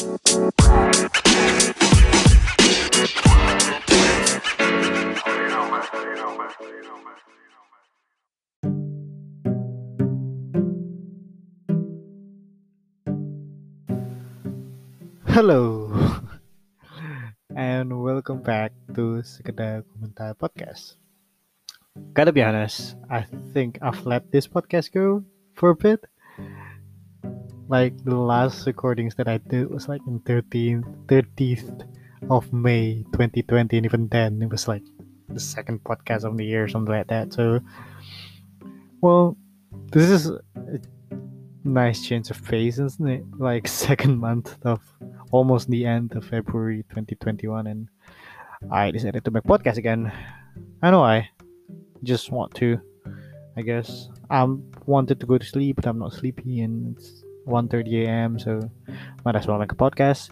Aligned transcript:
Hello, 0.00 0.16
and 17.54 17.92
welcome 18.00 18.40
back 18.40 18.72
to 18.96 19.20
Sekedar 19.20 19.84
Komentar 19.84 20.32
Podcast. 20.32 20.96
Gotta 22.16 22.32
be 22.32 22.40
honest, 22.40 22.96
I 23.12 23.28
think 23.52 23.76
I've 23.84 24.06
let 24.08 24.32
this 24.32 24.48
podcast 24.48 24.96
go 24.96 25.28
for 25.52 25.68
a 25.68 25.76
bit. 25.76 26.00
Like 27.70 27.94
the 28.02 28.16
last 28.16 28.66
recordings 28.66 29.14
that 29.14 29.28
I 29.28 29.38
did 29.38 29.70
was 29.70 29.86
like 29.86 30.02
in 30.08 30.18
13th, 30.26 31.06
30th 31.06 31.86
of 32.28 32.52
May 32.52 33.04
2020, 33.12 33.76
and 33.78 33.86
even 33.86 34.08
then 34.08 34.42
it 34.42 34.50
was 34.50 34.66
like 34.66 34.82
the 35.28 35.38
second 35.38 35.84
podcast 35.84 36.24
of 36.24 36.36
the 36.36 36.44
year, 36.44 36.64
or 36.64 36.68
something 36.68 36.92
like 36.92 37.06
that. 37.06 37.32
So, 37.32 37.60
well, 39.00 39.36
this 39.92 40.10
is 40.10 40.30
a 40.30 40.40
nice 41.62 42.02
change 42.02 42.30
of 42.30 42.42
pace, 42.42 42.80
isn't 42.80 43.08
it? 43.08 43.24
Like 43.38 43.68
second 43.86 44.18
month 44.18 44.58
of 44.66 44.80
almost 45.30 45.70
the 45.70 45.86
end 45.86 46.16
of 46.16 46.24
February 46.24 46.82
2021, 46.90 47.68
and 47.68 47.86
I 48.68 48.90
decided 48.90 49.24
to 49.24 49.30
make 49.30 49.44
podcast 49.44 49.76
again. 49.76 50.10
I 50.82 50.90
know 50.90 51.04
I 51.04 51.30
just 52.02 52.32
want 52.32 52.52
to. 52.56 52.80
I 53.56 53.62
guess 53.62 54.08
I 54.28 54.42
wanted 54.86 55.20
to 55.20 55.26
go 55.26 55.38
to 55.38 55.46
sleep, 55.46 55.76
but 55.76 55.86
I'm 55.86 56.00
not 56.00 56.14
sleepy, 56.14 56.62
and 56.62 56.96
it's 56.96 57.22
1:30 57.46 58.04
a.m. 58.04 58.38
So 58.38 58.60
might 59.24 59.36
as 59.36 59.46
well 59.46 59.58
make 59.58 59.72
a 59.72 59.76
podcast. 59.76 60.30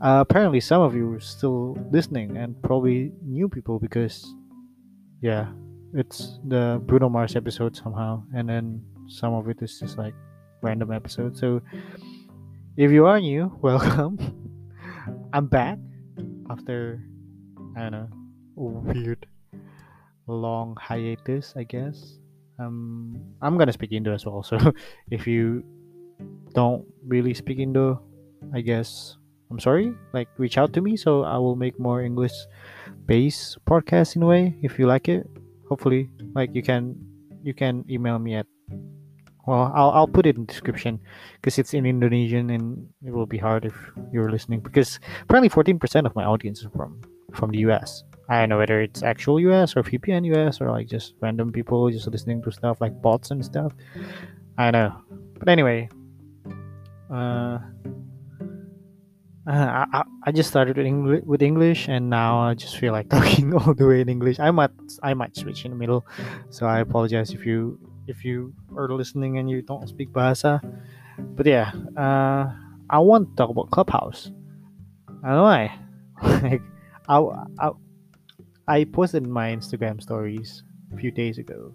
Uh, 0.00 0.20
apparently, 0.20 0.60
some 0.60 0.82
of 0.82 0.94
you 0.94 1.14
are 1.14 1.20
still 1.20 1.76
listening, 1.90 2.36
and 2.36 2.60
probably 2.62 3.12
new 3.22 3.48
people 3.48 3.78
because, 3.78 4.34
yeah, 5.22 5.48
it's 5.94 6.38
the 6.44 6.80
Bruno 6.84 7.08
Mars 7.08 7.34
episode 7.36 7.74
somehow, 7.74 8.22
and 8.34 8.48
then 8.48 8.84
some 9.08 9.32
of 9.32 9.48
it 9.48 9.62
is 9.62 9.80
just 9.80 9.96
like 9.96 10.14
random 10.62 10.92
episode. 10.92 11.36
So 11.36 11.62
if 12.76 12.90
you 12.92 13.06
are 13.06 13.20
new, 13.20 13.50
welcome. 13.62 14.18
I'm 15.32 15.46
back 15.46 15.78
after 16.50 17.00
I 17.76 17.88
don't 17.88 17.92
know 17.92 18.08
weird 18.56 19.26
long 20.26 20.76
hiatus, 20.80 21.54
I 21.56 21.64
guess. 21.64 22.18
Um, 22.58 23.20
I'm 23.42 23.56
gonna 23.58 23.72
speak 23.72 23.92
Indo 23.92 24.14
as 24.14 24.26
well. 24.26 24.42
So 24.50 24.58
if 25.10 25.26
you 25.26 25.64
don't 26.56 26.88
really 27.04 27.34
speak 27.34 27.60
Indo, 27.60 28.00
I 28.56 28.62
guess 28.64 29.16
I'm 29.50 29.60
sorry. 29.60 29.92
Like 30.12 30.28
reach 30.38 30.56
out 30.56 30.72
to 30.72 30.80
me 30.80 30.96
so 30.96 31.22
I 31.22 31.36
will 31.36 31.54
make 31.54 31.78
more 31.78 32.00
English 32.00 32.32
based 33.04 33.60
podcasts 33.68 34.16
in 34.16 34.22
a 34.22 34.26
way 34.26 34.56
if 34.62 34.78
you 34.78 34.88
like 34.88 35.08
it. 35.08 35.28
Hopefully, 35.68 36.08
like 36.34 36.54
you 36.54 36.62
can 36.62 36.96
you 37.42 37.52
can 37.52 37.84
email 37.90 38.18
me 38.18 38.34
at 38.34 38.46
well 39.46 39.70
I'll, 39.74 39.90
I'll 39.90 40.08
put 40.08 40.26
it 40.26 40.36
in 40.36 40.46
description 40.46 40.98
because 41.36 41.58
it's 41.58 41.74
in 41.74 41.84
Indonesian 41.84 42.50
and 42.50 42.88
it 43.04 43.12
will 43.12 43.26
be 43.26 43.38
hard 43.38 43.64
if 43.66 43.76
you're 44.10 44.30
listening 44.30 44.60
because 44.60 44.98
apparently 45.22 45.50
14% 45.50 46.06
of 46.06 46.14
my 46.16 46.24
audience 46.24 46.60
is 46.60 46.68
from 46.74 47.02
from 47.34 47.50
the 47.50 47.58
US. 47.68 48.02
I 48.28 48.40
don't 48.40 48.48
know 48.48 48.58
whether 48.58 48.80
it's 48.80 49.02
actual 49.02 49.38
US 49.40 49.76
or 49.76 49.82
VPN 49.82 50.24
US 50.34 50.60
or 50.60 50.70
like 50.70 50.88
just 50.88 51.14
random 51.20 51.52
people 51.52 51.90
just 51.90 52.08
listening 52.08 52.42
to 52.42 52.50
stuff 52.50 52.80
like 52.80 52.96
bots 53.02 53.30
and 53.30 53.44
stuff. 53.44 53.72
I 54.58 54.70
know. 54.70 54.96
But 55.38 55.50
anyway, 55.50 55.90
uh, 57.10 57.58
uh, 59.46 59.86
I, 59.92 60.02
I 60.24 60.32
just 60.32 60.50
started 60.50 60.76
with 60.76 61.24
with 61.24 61.42
English 61.42 61.86
and 61.88 62.10
now 62.10 62.40
I 62.40 62.54
just 62.54 62.78
feel 62.78 62.92
like 62.92 63.08
talking 63.14 63.54
all 63.54 63.74
the 63.74 63.86
way 63.86 64.00
in 64.00 64.08
English. 64.08 64.40
I 64.40 64.50
might 64.50 64.70
I 65.02 65.14
might 65.14 65.36
switch 65.36 65.64
in 65.64 65.70
the 65.70 65.76
middle, 65.76 66.06
so 66.50 66.66
I 66.66 66.80
apologize 66.80 67.30
if 67.30 67.46
you 67.46 67.78
if 68.08 68.24
you 68.24 68.52
are 68.76 68.88
listening 68.88 69.38
and 69.38 69.48
you 69.48 69.62
don't 69.62 69.88
speak 69.88 70.10
Bahasa. 70.10 70.60
But 71.18 71.46
yeah, 71.46 71.72
uh, 71.96 72.50
I 72.90 72.98
want 72.98 73.30
to 73.30 73.36
talk 73.36 73.50
about 73.50 73.70
Clubhouse. 73.70 74.30
I 75.22 75.28
don't 75.28 75.36
know 75.38 75.42
why. 75.42 75.78
like, 76.42 76.62
I, 77.08 77.18
I, 77.58 77.70
I 78.68 78.84
posted 78.84 79.26
my 79.26 79.54
Instagram 79.54 80.02
stories 80.02 80.62
a 80.92 80.96
few 80.96 81.10
days 81.10 81.38
ago, 81.38 81.72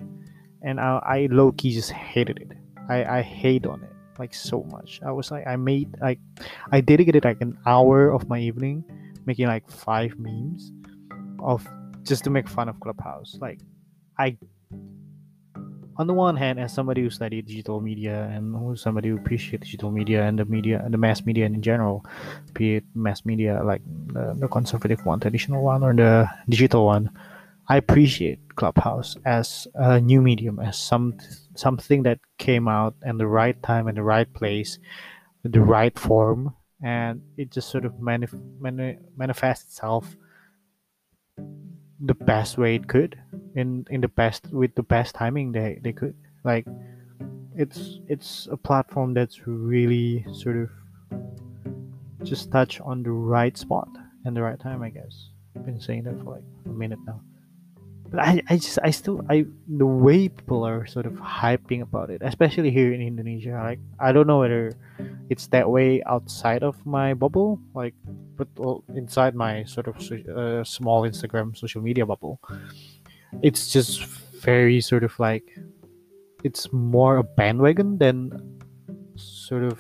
and 0.62 0.80
I, 0.80 1.00
I 1.04 1.28
low 1.32 1.52
key 1.52 1.74
just 1.74 1.92
hated 1.92 2.38
it. 2.38 2.52
I, 2.90 3.20
I 3.20 3.22
hate 3.22 3.66
on 3.66 3.84
it 3.84 3.92
like 4.20 4.34
so 4.34 4.64
much. 4.64 5.02
I 5.06 5.12
was 5.12 5.32
like, 5.32 5.48
I 5.48 5.56
made 5.56 5.96
like, 6.02 6.20
I 6.72 6.82
dedicated 6.82 7.26
like 7.26 7.42
an 7.42 7.58
hour 7.66 8.12
of 8.12 8.30
my 8.30 8.40
evening 8.40 8.84
making 9.26 9.48
like 9.48 9.70
five 9.70 10.18
memes 10.18 10.72
of 11.40 11.68
just 12.04 12.24
to 12.26 12.30
make 12.30 12.48
fun 12.50 12.70
of 12.70 12.80
Clubhouse. 12.80 13.38
Like, 13.40 13.60
I 14.18 14.38
on 15.98 16.08
the 16.08 16.14
one 16.14 16.36
hand, 16.36 16.60
as 16.60 16.74
somebody 16.74 17.02
who 17.02 17.10
studied 17.10 17.46
digital 17.46 17.82
media 17.82 18.30
and 18.34 18.56
who's 18.56 18.82
somebody 18.82 19.10
who 19.10 19.18
appreciates 19.18 19.66
digital 19.66 19.92
media 19.92 20.24
and 20.24 20.40
the 20.40 20.46
media 20.46 20.82
and 20.84 20.94
the 20.94 20.98
mass 20.98 21.26
media 21.26 21.46
in 21.46 21.62
general, 21.62 22.06
be 22.54 22.78
it 22.78 22.84
mass 22.96 23.26
media 23.26 23.62
like 23.64 23.82
the, 24.08 24.34
the 24.40 24.48
conservative 24.48 25.06
one, 25.06 25.20
traditional 25.20 25.62
one, 25.64 25.84
or 25.84 25.94
the 25.94 26.28
digital 26.50 26.86
one, 26.86 27.10
I 27.72 27.78
appreciate 27.78 28.58
Clubhouse 28.58 29.16
as 29.24 29.66
a 29.76 30.02
new 30.02 30.22
medium, 30.22 30.60
as 30.60 30.78
some 30.78 31.16
something 31.56 32.04
that 32.04 32.20
came 32.38 32.68
out 32.68 32.96
in 33.06 33.18
the 33.18 33.28
right 33.28 33.56
time 33.64 33.88
and 33.88 33.96
the 33.96 34.04
right 34.04 34.28
place, 34.34 34.78
the 35.46 35.62
right 35.62 35.98
form, 35.98 36.54
and 36.84 37.22
it 37.38 37.50
just 37.50 37.70
sort 37.70 37.86
of 37.86 37.94
manif- 37.94 38.44
mani- 38.60 38.98
manifests 39.16 39.64
itself 39.64 40.18
the 42.04 42.14
best 42.14 42.58
way 42.58 42.76
it 42.76 42.90
could 42.90 43.18
in 43.56 43.88
in 43.90 44.02
the 44.02 44.10
best 44.10 44.52
with 44.52 44.76
the 44.76 44.84
best 44.84 45.16
timing 45.16 45.54
they 45.54 45.80
they 45.82 45.94
could. 45.94 46.16
Like 46.44 46.68
it's 47.56 48.00
it's 48.10 48.50
a 48.52 48.58
platform 48.58 49.14
that's 49.14 49.48
really 49.48 50.26
sort 50.34 50.58
of 50.58 50.70
just 52.24 52.52
touch 52.52 52.82
on 52.82 53.02
the 53.02 53.12
right 53.12 53.58
spot 53.58 53.88
and 54.26 54.36
the 54.36 54.42
right 54.42 54.60
time 54.60 54.84
i 54.84 54.90
guess. 54.90 55.30
I've 55.56 55.66
been 55.66 55.80
saying 55.80 56.04
that 56.04 56.20
for 56.20 56.36
like 56.36 56.44
a 56.66 56.70
minute 56.70 57.00
now 57.08 57.22
but 58.12 58.20
I, 58.20 58.44
I 58.50 58.58
just 58.58 58.78
I 58.84 58.92
still 58.92 59.24
I 59.30 59.46
the 59.68 59.86
way 59.88 60.28
people 60.28 60.68
are 60.68 60.86
sort 60.86 61.06
of 61.06 61.14
hyping 61.14 61.82
about 61.82 62.10
it, 62.12 62.22
especially 62.22 62.70
here 62.70 62.92
in 62.92 63.02
Indonesia. 63.02 63.56
Like 63.56 63.80
I 64.00 64.12
don't 64.12 64.28
know 64.28 64.40
whether 64.40 64.76
it's 65.30 65.48
that 65.56 65.72
way 65.72 66.04
outside 66.04 66.62
of 66.62 66.76
my 66.86 67.14
bubble, 67.14 67.58
like 67.74 67.96
but 68.36 68.50
well, 68.58 68.84
inside 68.96 69.34
my 69.34 69.64
sort 69.64 69.88
of 69.88 69.96
uh, 70.28 70.64
small 70.66 71.04
Instagram 71.04 71.56
social 71.56 71.82
media 71.82 72.06
bubble, 72.06 72.40
it's 73.42 73.72
just 73.72 74.04
very 74.44 74.82
sort 74.82 75.06
of 75.06 75.18
like 75.18 75.48
it's 76.44 76.68
more 76.74 77.18
a 77.18 77.24
bandwagon 77.24 77.98
than 77.98 78.60
sort 79.16 79.64
of 79.64 79.80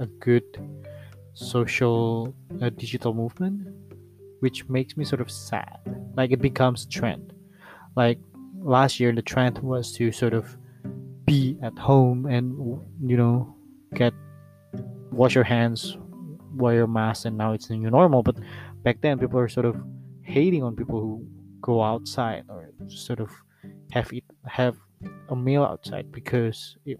a 0.00 0.06
good 0.18 0.44
social 1.34 2.34
uh, 2.60 2.70
digital 2.70 3.14
movement 3.14 3.68
which 4.40 4.68
makes 4.68 4.96
me 4.96 5.04
sort 5.04 5.20
of 5.20 5.30
sad. 5.30 5.78
Like 6.16 6.32
it 6.32 6.40
becomes 6.40 6.86
trend. 6.86 7.32
Like 7.96 8.18
last 8.58 9.00
year, 9.00 9.12
the 9.12 9.22
trend 9.22 9.58
was 9.58 9.92
to 9.96 10.12
sort 10.12 10.34
of 10.34 10.56
be 11.24 11.58
at 11.62 11.78
home 11.78 12.26
and 12.26 12.56
you 13.06 13.16
know 13.16 13.54
get 13.94 14.12
wash 15.10 15.34
your 15.34 15.44
hands, 15.44 15.96
wear 16.54 16.74
your 16.74 16.86
mask, 16.86 17.24
and 17.24 17.36
now 17.36 17.52
it's 17.52 17.68
the 17.68 17.76
new 17.76 17.90
normal. 17.90 18.22
But 18.22 18.36
back 18.82 19.00
then, 19.00 19.18
people 19.18 19.38
are 19.38 19.48
sort 19.48 19.66
of 19.66 19.76
hating 20.22 20.62
on 20.62 20.76
people 20.76 21.00
who 21.00 21.26
go 21.60 21.82
outside 21.82 22.44
or 22.48 22.70
sort 22.88 23.20
of 23.20 23.30
have 23.92 24.12
eat, 24.12 24.24
have 24.46 24.76
a 25.28 25.36
meal 25.36 25.62
outside 25.62 26.10
because 26.12 26.76
it, 26.84 26.98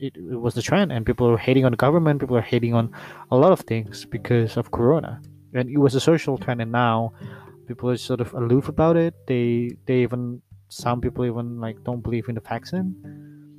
it, 0.00 0.16
it 0.16 0.40
was 0.40 0.54
the 0.54 0.62
trend 0.62 0.92
and 0.92 1.06
people 1.06 1.26
are 1.26 1.36
hating 1.36 1.64
on 1.64 1.72
the 1.72 1.76
government 1.76 2.20
people 2.20 2.36
are 2.36 2.42
hating 2.42 2.74
on 2.74 2.90
a 3.30 3.36
lot 3.36 3.52
of 3.52 3.60
things 3.60 4.04
because 4.04 4.56
of 4.56 4.70
corona 4.70 5.20
and 5.54 5.68
it 5.70 5.78
was 5.78 5.94
a 5.94 6.00
social 6.00 6.38
trend 6.38 6.60
and 6.60 6.72
now. 6.72 7.12
People 7.66 7.90
are 7.90 7.96
sort 7.96 8.20
of 8.20 8.32
aloof 8.34 8.68
about 8.68 8.96
it. 8.96 9.14
They 9.26 9.76
they 9.86 10.02
even 10.02 10.40
some 10.68 11.00
people 11.00 11.24
even 11.24 11.60
like 11.60 11.82
don't 11.84 12.02
believe 12.02 12.28
in 12.28 12.34
the 12.34 12.40
vaccine 12.40 12.94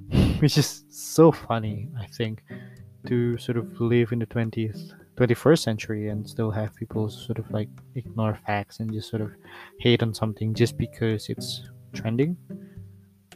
which 0.39 0.57
is 0.57 0.83
so 0.89 1.31
funny 1.31 1.89
i 1.99 2.05
think 2.05 2.43
to 3.05 3.37
sort 3.37 3.57
of 3.57 3.79
live 3.79 4.11
in 4.11 4.19
the 4.19 4.25
20th 4.25 4.91
21st 5.15 5.59
century 5.59 6.09
and 6.09 6.29
still 6.29 6.51
have 6.51 6.75
people 6.75 7.09
sort 7.09 7.39
of 7.39 7.49
like 7.49 7.69
ignore 7.95 8.37
facts 8.45 8.79
and 8.79 8.91
just 8.91 9.09
sort 9.09 9.21
of 9.21 9.31
hate 9.79 10.03
on 10.03 10.13
something 10.13 10.53
just 10.53 10.77
because 10.77 11.29
it's 11.29 11.69
trending 11.93 12.35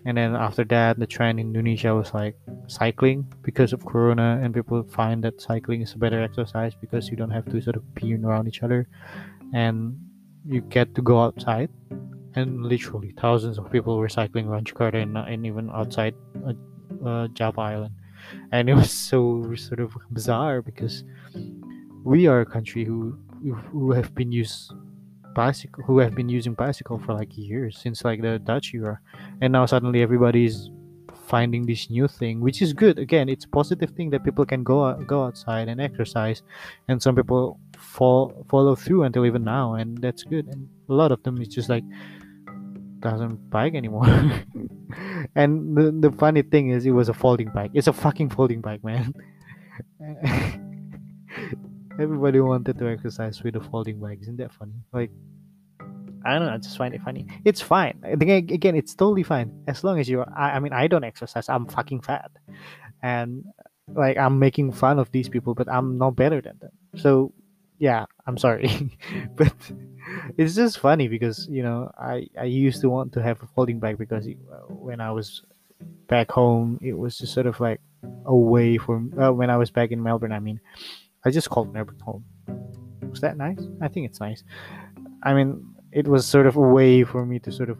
and 0.06 0.18
then 0.18 0.36
after 0.36 0.64
that 0.64 0.98
the 0.98 1.06
trend 1.06 1.40
in 1.40 1.48
indonesia 1.48 1.94
was 1.94 2.14
like 2.14 2.36
cycling 2.68 3.26
because 3.44 3.74
of 3.74 3.86
corona 3.86 4.40
and 4.42 4.54
people 4.54 4.84
find 4.84 5.24
that 5.24 5.42
cycling 5.42 5.82
is 5.82 5.94
a 5.94 5.98
better 5.98 6.22
exercise 6.22 6.74
because 6.76 7.10
you 7.10 7.18
don't 7.18 7.30
have 7.32 7.46
to 7.46 7.62
sort 7.62 7.76
of 7.76 7.84
be 7.94 8.16
around 8.16 8.48
each 8.48 8.64
other. 8.64 8.88
And 9.54 10.00
you 10.46 10.62
get 10.62 10.96
to 10.96 11.02
go 11.02 11.22
outside 11.22 11.70
and 12.36 12.64
literally 12.64 13.14
thousands 13.20 13.58
of 13.58 13.70
people 13.72 13.98
were 13.98 14.10
cycling 14.10 14.48
around 14.48 14.66
jakarta 14.66 15.02
and, 15.02 15.18
and 15.18 15.46
even 15.46 15.70
outside 15.70 16.16
uh, 16.48 16.54
uh, 17.08 17.28
java 17.30 17.62
island. 17.62 17.96
And 18.52 18.70
it 18.70 18.74
was 18.74 18.92
so 19.12 19.54
sort 19.56 19.80
of 19.80 19.96
bizarre 20.12 20.62
because 20.62 21.04
we 22.04 22.28
are 22.28 22.42
a 22.42 22.46
country 22.46 22.86
who 22.86 23.18
who 23.72 23.92
have 23.92 24.14
been 24.16 24.32
used 24.32 24.72
bicycle 25.34 25.84
who 25.84 26.00
have 26.00 26.16
been 26.16 26.30
using 26.30 26.54
bicycle 26.54 27.00
for 27.00 27.14
like 27.14 27.38
years 27.38 27.78
since 27.78 28.04
like 28.04 28.22
the 28.22 28.40
Dutch 28.40 28.74
era, 28.74 29.00
and 29.42 29.54
now 29.54 29.66
suddenly 29.66 30.02
everybody's 30.02 30.70
finding 31.28 31.66
this 31.66 31.90
new 31.90 32.08
thing, 32.08 32.42
which 32.42 32.62
is 32.62 32.74
good. 32.74 33.00
Again, 33.00 33.30
it's 33.30 33.46
a 33.46 33.50
positive 33.50 33.92
thing 33.92 34.10
that 34.12 34.24
people 34.24 34.46
can 34.46 34.64
go 34.64 34.94
go 35.08 35.24
outside 35.24 35.68
and 35.68 35.80
exercise, 35.80 36.44
and 36.88 37.02
some 37.02 37.16
people 37.16 37.60
fall 37.78 38.46
follow 38.50 38.76
through 38.76 39.04
until 39.04 39.26
even 39.26 39.44
now, 39.44 39.76
and 39.76 39.98
that's 39.98 40.24
good. 40.24 40.48
And 40.48 40.68
a 40.90 40.94
lot 40.94 41.12
of 41.12 41.24
them 41.24 41.42
is 41.42 41.48
just 41.48 41.70
like 41.70 41.84
doesn't 43.00 43.50
bike 43.50 43.76
anymore. 43.76 44.06
and 45.36 45.76
the, 45.76 45.92
the 46.00 46.12
funny 46.18 46.44
thing 46.44 46.70
is, 46.70 46.86
it 46.86 46.92
was 46.92 47.10
a 47.10 47.14
folding 47.14 47.50
bike. 47.50 47.72
It's 47.74 47.88
a 47.88 47.94
fucking 47.94 48.30
folding 48.30 48.62
bike, 48.62 48.84
man. 48.84 49.14
Everybody 52.02 52.40
wanted 52.40 52.80
to 52.80 52.90
exercise 52.90 53.44
with 53.44 53.56
a 53.56 53.62
folding 53.62 54.00
bike. 54.00 54.20
Isn't 54.22 54.38
that 54.38 54.52
funny? 54.52 54.74
Like, 54.92 55.12
I 56.26 56.34
don't 56.34 56.48
know. 56.48 56.54
I 56.54 56.58
just 56.58 56.78
find 56.78 56.96
it 56.96 57.02
funny. 57.02 57.28
It's 57.46 57.62
fine. 57.62 58.00
Again, 58.04 58.76
it's 58.76 58.96
totally 58.96 59.22
fine 59.22 59.52
as 59.68 59.84
long 59.84 60.00
as 60.00 60.10
you. 60.10 60.22
I, 60.22 60.56
I 60.56 60.60
mean, 60.60 60.74
I 60.74 60.88
don't 60.88 61.04
exercise. 61.04 61.48
I'm 61.48 61.68
fucking 61.68 62.02
fat, 62.02 62.32
and 63.04 63.46
like 63.88 64.18
I'm 64.18 64.40
making 64.40 64.72
fun 64.72 64.98
of 64.98 65.12
these 65.12 65.30
people, 65.30 65.54
but 65.54 65.70
I'm 65.70 66.00
not 66.00 66.16
better 66.16 66.42
than 66.42 66.58
them. 66.60 66.72
So, 66.96 67.34
yeah, 67.78 68.06
I'm 68.26 68.38
sorry, 68.38 68.98
but 69.36 69.54
it's 70.38 70.56
just 70.56 70.80
funny 70.80 71.08
because 71.08 71.48
you 71.50 71.62
know 71.62 71.92
I 72.00 72.28
I 72.40 72.46
used 72.46 72.82
to 72.82 72.90
want 72.90 73.14
to 73.14 73.22
have 73.22 73.42
a 73.44 73.48
folding 73.48 73.80
bike 73.80 73.98
because 73.98 74.28
when 74.70 75.02
I 75.02 75.12
was 75.12 75.44
back 76.08 76.32
home, 76.32 76.80
it 76.82 76.94
was 76.94 77.18
just 77.18 77.34
sort 77.34 77.46
of 77.46 77.60
like 77.60 77.82
away 78.26 78.78
from 78.78 79.14
uh, 79.20 79.32
when 79.32 79.50
I 79.50 79.58
was 79.58 79.72
back 79.72 79.92
in 79.92 80.02
Melbourne. 80.02 80.32
I 80.32 80.40
mean, 80.40 80.60
I 81.26 81.32
just 81.32 81.50
called 81.50 81.74
Melbourne 81.74 82.00
home. 82.00 82.26
Was 83.10 83.22
that 83.22 83.38
nice? 83.38 83.60
I 83.82 83.88
think 83.88 84.06
it's 84.06 84.20
nice. 84.20 84.44
I 85.24 85.34
mean, 85.34 85.64
it 85.92 86.08
was 86.08 86.26
sort 86.26 86.48
of 86.48 86.56
a 86.56 86.62
way 86.62 87.04
for 87.04 87.26
me 87.26 87.40
to 87.40 87.52
sort 87.52 87.70
of 87.70 87.78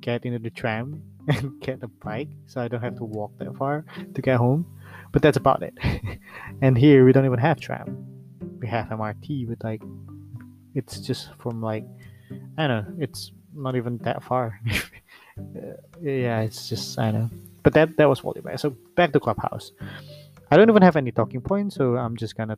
get 0.00 0.24
into 0.24 0.38
the 0.38 0.50
tram 0.50 1.02
and 1.28 1.60
get 1.60 1.82
a 1.82 1.88
bike, 1.88 2.28
so 2.46 2.60
I 2.60 2.68
don't 2.68 2.82
have 2.82 2.96
to 2.96 3.04
walk 3.04 3.32
that 3.38 3.54
far 3.56 3.84
to 4.14 4.22
get 4.22 4.36
home. 4.36 4.66
But 5.12 5.22
that's 5.22 5.36
about 5.36 5.62
it. 5.62 5.74
and 6.62 6.76
here 6.76 7.04
we 7.04 7.12
don't 7.12 7.26
even 7.26 7.38
have 7.38 7.60
tram. 7.60 8.06
We 8.60 8.68
have 8.68 8.86
MRT, 8.86 9.48
but 9.48 9.62
like 9.62 9.82
it's 10.74 11.00
just 11.00 11.30
from 11.38 11.60
like 11.60 11.84
I 12.56 12.66
don't 12.66 12.86
know. 12.86 12.94
It's 12.98 13.32
not 13.54 13.76
even 13.76 13.98
that 13.98 14.22
far. 14.22 14.60
Uh, 15.38 15.80
yeah, 16.02 16.42
it's 16.42 16.68
just 16.68 16.98
I 16.98 17.10
don't 17.10 17.20
know. 17.22 17.30
But 17.62 17.72
that 17.72 17.96
that 17.96 18.06
was 18.06 18.20
volleyball. 18.20 18.60
So 18.60 18.76
back 18.96 19.12
to 19.14 19.20
clubhouse. 19.20 19.72
I 20.52 20.56
don't 20.56 20.68
even 20.68 20.82
have 20.82 20.96
any 20.96 21.10
talking 21.12 21.40
points, 21.40 21.76
so 21.76 21.96
I'm 21.96 22.14
just 22.14 22.36
gonna 22.36 22.56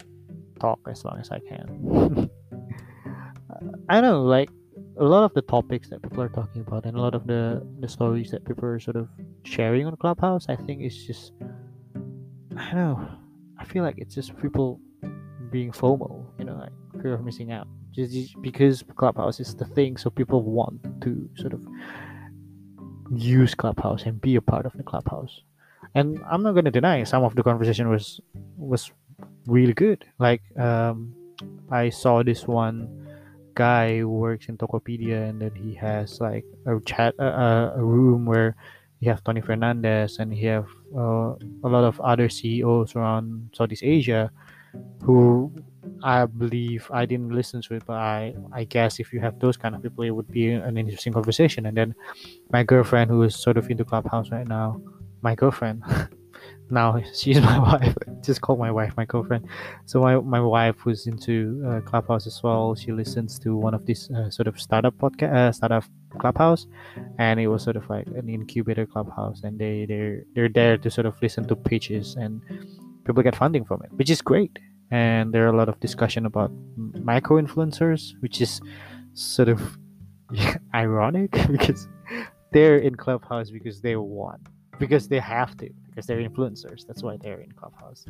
talk 0.58 0.80
as 0.90 1.04
long 1.04 1.16
as 1.20 1.30
I 1.30 1.38
can. 1.38 2.28
I 3.88 4.00
know, 4.00 4.24
like 4.24 4.50
a 4.98 5.04
lot 5.04 5.22
of 5.22 5.32
the 5.34 5.42
topics 5.42 5.90
that 5.90 6.02
people 6.02 6.20
are 6.20 6.28
talking 6.28 6.62
about 6.62 6.86
and 6.86 6.96
a 6.96 7.00
lot 7.00 7.14
of 7.14 7.28
the 7.28 7.64
the 7.78 7.88
stories 7.88 8.32
that 8.32 8.44
people 8.44 8.64
are 8.64 8.80
sort 8.80 8.96
of 8.96 9.08
sharing 9.44 9.86
on 9.86 9.94
Clubhouse, 9.94 10.46
I 10.48 10.56
think 10.56 10.82
it's 10.82 11.06
just 11.06 11.34
I 12.56 12.64
don't 12.72 12.74
know. 12.74 13.08
I 13.60 13.64
feel 13.64 13.84
like 13.84 13.98
it's 13.98 14.16
just 14.16 14.36
people 14.42 14.80
being 15.52 15.70
FOMO, 15.70 16.26
you 16.40 16.46
know, 16.46 16.56
like 16.56 16.72
fear 17.00 17.14
of 17.14 17.24
missing 17.24 17.52
out. 17.52 17.68
Just 17.92 18.34
because 18.42 18.82
Clubhouse 18.96 19.38
is 19.38 19.54
the 19.54 19.66
thing, 19.66 19.96
so 19.98 20.10
people 20.10 20.42
want 20.42 20.82
to 21.02 21.30
sort 21.36 21.52
of 21.52 21.62
use 23.12 23.54
Clubhouse 23.54 24.02
and 24.02 24.20
be 24.20 24.34
a 24.34 24.42
part 24.42 24.66
of 24.66 24.72
the 24.72 24.82
Clubhouse. 24.82 25.42
And 25.94 26.20
I'm 26.30 26.42
not 26.42 26.54
gonna 26.54 26.72
deny 26.72 27.04
some 27.04 27.24
of 27.24 27.36
the 27.36 27.42
conversation 27.42 27.90
was 27.90 28.20
was 28.56 28.92
really 29.46 29.74
good. 29.74 30.04
Like 30.18 30.42
um, 30.58 31.14
I 31.70 31.90
saw 31.90 32.22
this 32.22 32.46
one 32.46 33.08
guy 33.54 33.98
who 33.98 34.08
works 34.08 34.48
in 34.48 34.58
Tokopedia, 34.58 35.28
and 35.30 35.40
then 35.42 35.54
he 35.54 35.74
has 35.76 36.20
like 36.20 36.44
a 36.66 36.80
chat, 36.86 37.14
a 37.18 37.82
room 37.84 38.26
where 38.26 38.56
he 39.00 39.06
have 39.06 39.24
Tony 39.24 39.40
Fernandez, 39.42 40.18
and 40.18 40.32
he 40.34 40.46
have 40.46 40.66
uh, 40.96 41.34
a 41.64 41.68
lot 41.68 41.84
of 41.84 42.00
other 42.00 42.28
CEOs 42.28 42.96
around 42.96 43.50
Southeast 43.54 43.84
Asia, 43.84 44.30
who 45.02 45.52
I 46.02 46.26
believe 46.26 46.90
I 46.92 47.06
didn't 47.06 47.30
listen 47.30 47.62
to 47.62 47.74
it, 47.76 47.84
but 47.86 47.96
I 47.98 48.34
I 48.52 48.64
guess 48.64 49.00
if 49.00 49.12
you 49.12 49.20
have 49.20 49.38
those 49.40 49.56
kind 49.56 49.74
of 49.74 49.82
people, 49.82 50.04
it 50.04 50.10
would 50.10 50.30
be 50.30 50.50
an 50.52 50.78
interesting 50.78 51.12
conversation. 51.12 51.66
And 51.66 51.76
then 51.76 51.94
my 52.52 52.64
girlfriend, 52.64 53.10
who 53.10 53.22
is 53.22 53.36
sort 53.36 53.56
of 53.58 53.70
into 53.70 53.84
Clubhouse 53.84 54.30
right 54.30 54.48
now, 54.48 54.80
my 55.24 55.34
girlfriend. 55.34 55.82
now 56.70 57.00
she's 57.12 57.40
my 57.50 57.58
wife. 57.58 57.96
Just 58.22 58.40
call 58.42 58.56
my 58.56 58.70
wife 58.70 58.92
my 58.96 59.06
girlfriend. 59.06 59.48
So 59.86 60.00
my, 60.00 60.20
my 60.20 60.40
wife 60.40 60.84
was 60.84 61.06
into 61.06 61.64
uh, 61.66 61.80
Clubhouse 61.80 62.26
as 62.26 62.40
well. 62.42 62.74
She 62.74 62.92
listens 62.92 63.38
to 63.40 63.56
one 63.56 63.74
of 63.74 63.86
these 63.86 64.10
uh, 64.10 64.30
sort 64.30 64.46
of 64.46 64.60
startup 64.60 64.96
podcast, 64.98 65.34
uh, 65.34 65.52
startup 65.52 65.84
Clubhouse, 66.20 66.66
and 67.18 67.40
it 67.40 67.48
was 67.48 67.62
sort 67.64 67.76
of 67.76 67.88
like 67.88 68.06
an 68.06 68.28
incubator 68.28 68.86
Clubhouse, 68.86 69.42
and 69.42 69.58
they 69.58 69.86
they're 69.86 70.22
they're 70.34 70.48
there 70.60 70.76
to 70.78 70.90
sort 70.90 71.06
of 71.06 71.14
listen 71.20 71.48
to 71.48 71.56
pitches 71.56 72.14
and 72.16 72.40
people 73.04 73.22
get 73.22 73.34
funding 73.34 73.64
from 73.64 73.82
it, 73.82 73.90
which 73.94 74.10
is 74.10 74.22
great. 74.22 74.58
And 74.90 75.32
there 75.32 75.44
are 75.46 75.52
a 75.52 75.56
lot 75.56 75.68
of 75.68 75.80
discussion 75.80 76.26
about 76.26 76.52
micro 76.76 77.40
influencers, 77.40 78.12
which 78.20 78.40
is 78.40 78.60
sort 79.14 79.48
of 79.48 79.60
ironic 80.74 81.32
because 81.50 81.88
they're 82.52 82.78
in 82.78 82.94
Clubhouse 82.94 83.50
because 83.50 83.80
they 83.80 83.96
want 83.96 84.46
because 84.84 85.08
they 85.08 85.18
have 85.18 85.56
to 85.58 85.68
because 85.88 86.06
they're 86.06 86.28
influencers. 86.28 86.86
That's 86.86 87.02
why 87.02 87.16
they're 87.16 87.40
in 87.40 87.52
clubhouse. 87.52 88.04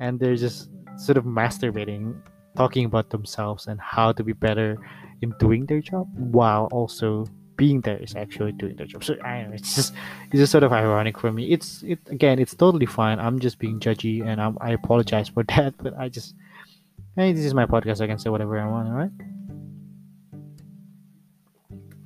And 0.00 0.20
they're 0.20 0.36
just 0.36 0.70
sort 0.96 1.16
of 1.16 1.24
masturbating 1.24 2.04
talking 2.56 2.84
about 2.84 3.10
themselves 3.10 3.66
and 3.66 3.80
how 3.80 4.12
to 4.12 4.22
be 4.22 4.32
better 4.32 4.76
in 5.22 5.32
doing 5.38 5.66
their 5.66 5.80
job 5.80 6.06
while 6.14 6.68
also 6.72 7.26
being 7.56 7.80
there 7.80 7.98
is 7.98 8.14
actually 8.14 8.52
doing 8.52 8.76
their 8.76 8.86
job. 8.86 9.02
So 9.02 9.20
I 9.22 9.42
know, 9.42 9.52
it's 9.52 9.74
just 9.74 9.92
it's 10.30 10.40
just 10.42 10.52
sort 10.52 10.64
of 10.64 10.72
ironic 10.72 11.18
for 11.18 11.32
me. 11.32 11.50
It's 11.50 11.82
it 11.82 11.98
again 12.08 12.38
it's 12.38 12.54
totally 12.54 12.86
fine. 12.86 13.18
I'm 13.18 13.38
just 13.40 13.58
being 13.58 13.80
judgy 13.80 14.24
and 14.24 14.40
I'm, 14.40 14.56
i 14.60 14.70
apologize 14.72 15.28
for 15.28 15.42
that 15.56 15.74
but 15.78 15.92
i 15.98 16.08
just 16.08 16.34
hey 17.16 17.32
this 17.32 17.44
is 17.44 17.54
my 17.54 17.66
podcast. 17.66 18.00
I 18.00 18.06
can 18.06 18.18
say 18.18 18.30
whatever 18.30 18.58
i 18.58 18.66
want 18.66 18.88
all 18.88 18.94
right? 18.94 19.14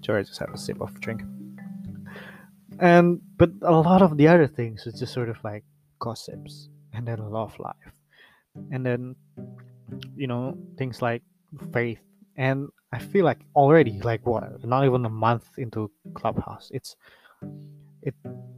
Sorry 0.05 0.21
i 0.21 0.23
just 0.23 0.38
have 0.38 0.53
a 0.53 0.59
sip 0.59 0.81
of 0.81 0.99
drink 1.00 1.23
and 2.81 3.21
but 3.37 3.51
a 3.63 3.73
lot 3.73 4.03
of 4.03 4.17
the 4.17 4.29
other 4.29 4.47
things 4.47 4.87
is 4.87 4.99
just 4.99 5.13
sort 5.13 5.29
of 5.29 5.43
like 5.45 5.65
gossips 5.99 6.69
and 6.93 7.07
then 7.07 7.19
love 7.19 7.59
life. 7.59 7.95
And 8.71 8.85
then 8.85 9.17
you 10.17 10.27
know 10.27 10.57
things 10.77 11.03
like 11.03 11.23
faith. 11.73 12.00
And 12.37 12.69
i 12.93 12.99
feel 12.99 13.25
like 13.25 13.41
already 13.55 14.00
like 14.00 14.26
what 14.26 14.45
not 14.64 14.85
even 14.85 15.05
a 15.05 15.11
month 15.11 15.47
into 15.59 15.91
clubhouse. 16.14 16.71
It's 16.73 16.97
it 18.02 18.14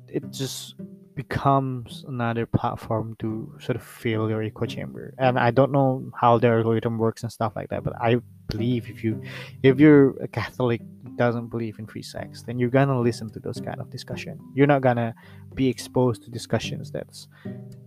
it 0.08 0.30
just 0.30 0.74
becomes 1.14 2.04
another 2.08 2.46
platform 2.46 3.16
to 3.20 3.52
sort 3.60 3.76
of 3.76 3.82
fill 3.82 4.28
your 4.28 4.42
echo 4.42 4.66
chamber. 4.66 5.14
And 5.18 5.38
i 5.38 5.50
don't 5.50 5.72
know 5.72 6.10
how 6.20 6.38
the 6.38 6.48
algorithm 6.48 6.98
works 6.98 7.22
and 7.22 7.32
stuff 7.32 7.52
like 7.56 7.68
that 7.70 7.84
but 7.84 7.94
i 8.00 8.20
believe 8.48 8.88
if 8.90 9.02
you 9.04 9.22
if 9.62 9.80
you're 9.80 10.10
a 10.22 10.28
catholic 10.28 10.80
doesn't 11.16 11.48
believe 11.48 11.78
in 11.78 11.86
free 11.86 12.02
sex 12.02 12.42
then 12.42 12.58
you're 12.58 12.70
gonna 12.70 13.00
listen 13.00 13.30
to 13.30 13.40
those 13.40 13.60
kind 13.60 13.80
of 13.80 13.88
discussion. 13.90 14.38
You're 14.54 14.66
not 14.66 14.82
gonna 14.82 15.14
be 15.54 15.68
exposed 15.68 16.24
to 16.24 16.30
discussions 16.30 16.90
that's 16.90 17.28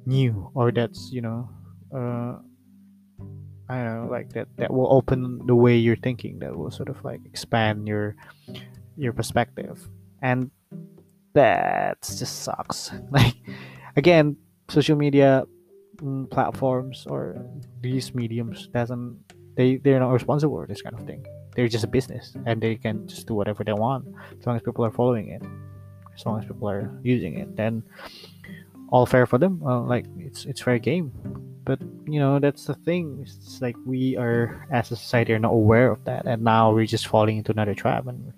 new 0.06 0.50
or 0.54 0.72
that's 0.72 1.12
you 1.12 1.22
know 1.22 1.50
uh 1.94 2.38
i 3.70 3.84
don't 3.84 4.04
know 4.04 4.08
like 4.10 4.30
that 4.30 4.48
that 4.58 4.72
will 4.74 4.92
open 4.94 5.46
the 5.46 5.56
way 5.56 5.76
you're 5.76 5.98
thinking 5.98 6.40
that 6.40 6.56
will 6.56 6.72
sort 6.72 6.88
of 6.88 7.04
like 7.04 7.20
expand 7.26 7.88
your 7.88 8.16
your 8.98 9.14
perspective. 9.14 9.88
And 10.22 10.52
that 11.38 12.02
just 12.02 12.44
sucks 12.44 12.92
like 13.12 13.38
again 13.96 14.36
social 14.70 14.98
media 14.98 15.46
mm, 16.02 16.30
platforms 16.30 17.06
or 17.08 17.38
these 17.82 18.14
mediums 18.14 18.68
doesn't 18.74 19.16
they 19.58 19.78
they're 19.78 20.00
not 20.00 20.14
responsible 20.14 20.56
for 20.56 20.68
this 20.68 20.82
kind 20.82 20.98
of 20.98 21.06
thing. 21.06 21.26
They're 21.56 21.68
just 21.68 21.84
a 21.84 21.88
business, 21.90 22.38
and 22.46 22.62
they 22.62 22.76
can 22.76 23.08
just 23.08 23.28
do 23.28 23.34
whatever 23.34 23.64
they 23.66 23.74
want 23.74 24.06
as 24.40 24.46
long 24.46 24.56
as 24.56 24.62
people 24.62 24.86
are 24.86 24.92
following 24.92 25.30
it, 25.30 25.42
as 26.16 26.26
long 26.26 26.40
as 26.40 26.46
people 26.46 26.70
are 26.70 26.94
using 27.02 27.40
it. 27.40 27.58
Then 27.58 27.84
all 28.90 29.06
fair 29.06 29.26
for 29.26 29.38
them. 29.38 29.60
Well, 29.60 29.86
like 29.86 30.06
it's 30.18 30.46
it's 30.46 30.62
fair 30.62 30.80
game. 30.80 31.12
But 31.66 31.82
you 32.06 32.20
know 32.20 32.40
that's 32.40 32.66
the 32.66 32.76
thing. 32.76 33.20
It's 33.22 33.62
like 33.62 33.76
we 33.86 34.16
are 34.18 34.66
as 34.72 34.92
a 34.92 34.96
society 34.96 35.34
are 35.34 35.40
not 35.40 35.52
aware 35.52 35.92
of 35.92 36.04
that, 36.06 36.26
and 36.26 36.44
now 36.44 36.72
we're 36.72 36.86
just 36.86 37.08
falling 37.08 37.38
into 37.38 37.52
another 37.52 37.76
trap. 37.76 38.08
And 38.08 38.32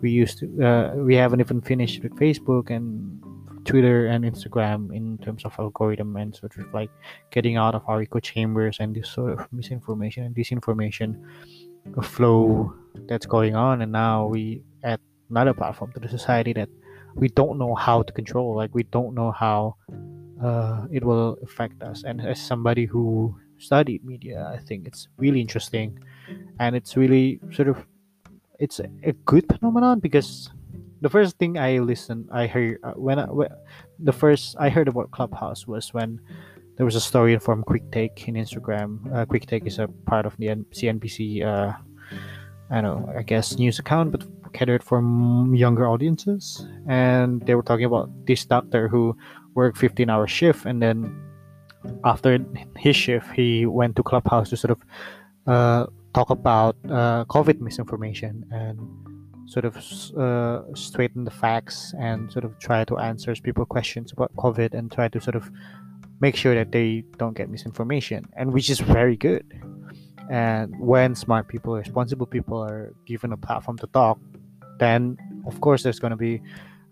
we 0.00 0.10
used 0.10 0.38
to 0.38 0.46
uh, 0.64 0.94
we 0.96 1.14
haven't 1.14 1.40
even 1.40 1.60
finished 1.60 2.02
with 2.02 2.12
Facebook 2.16 2.70
and 2.70 3.22
Twitter 3.64 4.06
and 4.06 4.24
Instagram 4.24 4.94
in 4.94 5.18
terms 5.18 5.44
of 5.44 5.54
algorithm 5.58 6.16
and 6.16 6.34
sort 6.34 6.56
of 6.56 6.72
like 6.74 6.90
getting 7.30 7.56
out 7.56 7.74
of 7.74 7.82
our 7.86 8.02
echo 8.02 8.18
chambers 8.18 8.78
and 8.80 8.96
this 8.96 9.08
sort 9.08 9.38
of 9.38 9.52
misinformation 9.52 10.24
and 10.24 10.34
disinformation 10.34 11.22
flow 12.02 12.72
that's 13.08 13.26
going 13.26 13.54
on 13.54 13.82
and 13.82 13.92
now 13.92 14.26
we 14.26 14.62
add 14.84 15.00
another 15.30 15.54
platform 15.54 15.92
to 15.92 16.00
the 16.00 16.08
society 16.08 16.52
that 16.52 16.68
we 17.14 17.28
don't 17.28 17.58
know 17.58 17.74
how 17.74 18.02
to 18.02 18.12
control 18.12 18.56
like 18.56 18.74
we 18.74 18.82
don't 18.84 19.14
know 19.14 19.30
how 19.32 19.76
uh, 20.42 20.86
it 20.90 21.04
will 21.04 21.38
affect 21.42 21.82
us 21.82 22.02
and 22.04 22.20
as 22.20 22.40
somebody 22.40 22.84
who 22.84 23.34
studied 23.62 24.04
media, 24.04 24.50
I 24.52 24.58
think 24.58 24.86
it's 24.86 25.08
really 25.16 25.40
interesting, 25.40 25.98
and 26.58 26.74
it's 26.74 26.96
really 26.96 27.40
sort 27.52 27.68
of 27.68 27.78
it's 28.58 28.80
a, 28.80 29.12
good 29.24 29.46
phenomenon 29.48 30.00
because 30.00 30.50
the 31.00 31.08
first 31.08 31.38
thing 31.38 31.58
I 31.58 31.78
listened, 31.78 32.28
I 32.30 32.46
heard 32.46 32.78
uh, 32.84 32.92
when, 32.92 33.18
I, 33.18 33.24
when 33.26 33.48
the 33.98 34.12
first 34.12 34.56
I 34.58 34.68
heard 34.68 34.88
about 34.88 35.10
Clubhouse 35.10 35.66
was 35.66 35.94
when 35.94 36.20
there 36.76 36.86
was 36.86 36.94
a 36.94 37.00
story 37.00 37.38
from 37.38 37.62
Quick 37.64 37.90
Take 37.90 38.28
in 38.28 38.34
Instagram. 38.34 39.12
Uh, 39.14 39.24
Quick 39.24 39.46
Take 39.46 39.66
is 39.66 39.78
a 39.78 39.88
part 40.06 40.26
of 40.26 40.36
the 40.36 40.46
CNBC, 40.46 41.44
uh, 41.44 41.72
I 42.70 42.80
don't 42.80 43.06
know, 43.06 43.12
I 43.16 43.22
guess 43.22 43.58
news 43.58 43.78
account, 43.78 44.12
but 44.12 44.24
catered 44.52 44.82
for 44.82 45.00
younger 45.54 45.88
audiences. 45.88 46.66
And 46.88 47.40
they 47.46 47.54
were 47.54 47.62
talking 47.62 47.84
about 47.84 48.10
this 48.26 48.44
doctor 48.44 48.88
who 48.88 49.16
worked 49.54 49.78
15 49.78 50.08
hour 50.08 50.26
shift 50.26 50.64
and 50.64 50.82
then 50.82 51.14
after 52.04 52.38
his 52.76 52.96
shift 52.96 53.30
he 53.32 53.66
went 53.66 53.96
to 53.96 54.02
clubhouse 54.02 54.50
to 54.50 54.56
sort 54.56 54.70
of 54.70 54.80
uh, 55.46 55.86
talk 56.14 56.30
about 56.30 56.76
uh, 56.86 57.24
covid 57.26 57.60
misinformation 57.60 58.44
and 58.50 58.78
sort 59.46 59.64
of 59.64 59.76
uh, 60.16 60.62
straighten 60.74 61.24
the 61.24 61.30
facts 61.30 61.94
and 61.98 62.30
sort 62.32 62.44
of 62.44 62.58
try 62.58 62.84
to 62.84 62.96
answer 62.98 63.34
people 63.42 63.64
questions 63.66 64.12
about 64.12 64.34
covid 64.36 64.74
and 64.74 64.90
try 64.92 65.08
to 65.08 65.20
sort 65.20 65.36
of 65.36 65.50
make 66.20 66.36
sure 66.36 66.54
that 66.54 66.70
they 66.70 67.02
don't 67.18 67.36
get 67.36 67.50
misinformation 67.50 68.24
and 68.36 68.52
which 68.52 68.70
is 68.70 68.78
very 68.80 69.16
good 69.16 69.44
and 70.30 70.72
when 70.78 71.14
smart 71.14 71.48
people 71.48 71.74
responsible 71.74 72.26
people 72.26 72.58
are 72.62 72.94
given 73.06 73.32
a 73.32 73.36
platform 73.36 73.76
to 73.76 73.86
talk 73.88 74.18
then 74.78 75.16
of 75.46 75.60
course 75.60 75.82
there's 75.82 75.98
going 75.98 76.10
to 76.10 76.16
be 76.16 76.40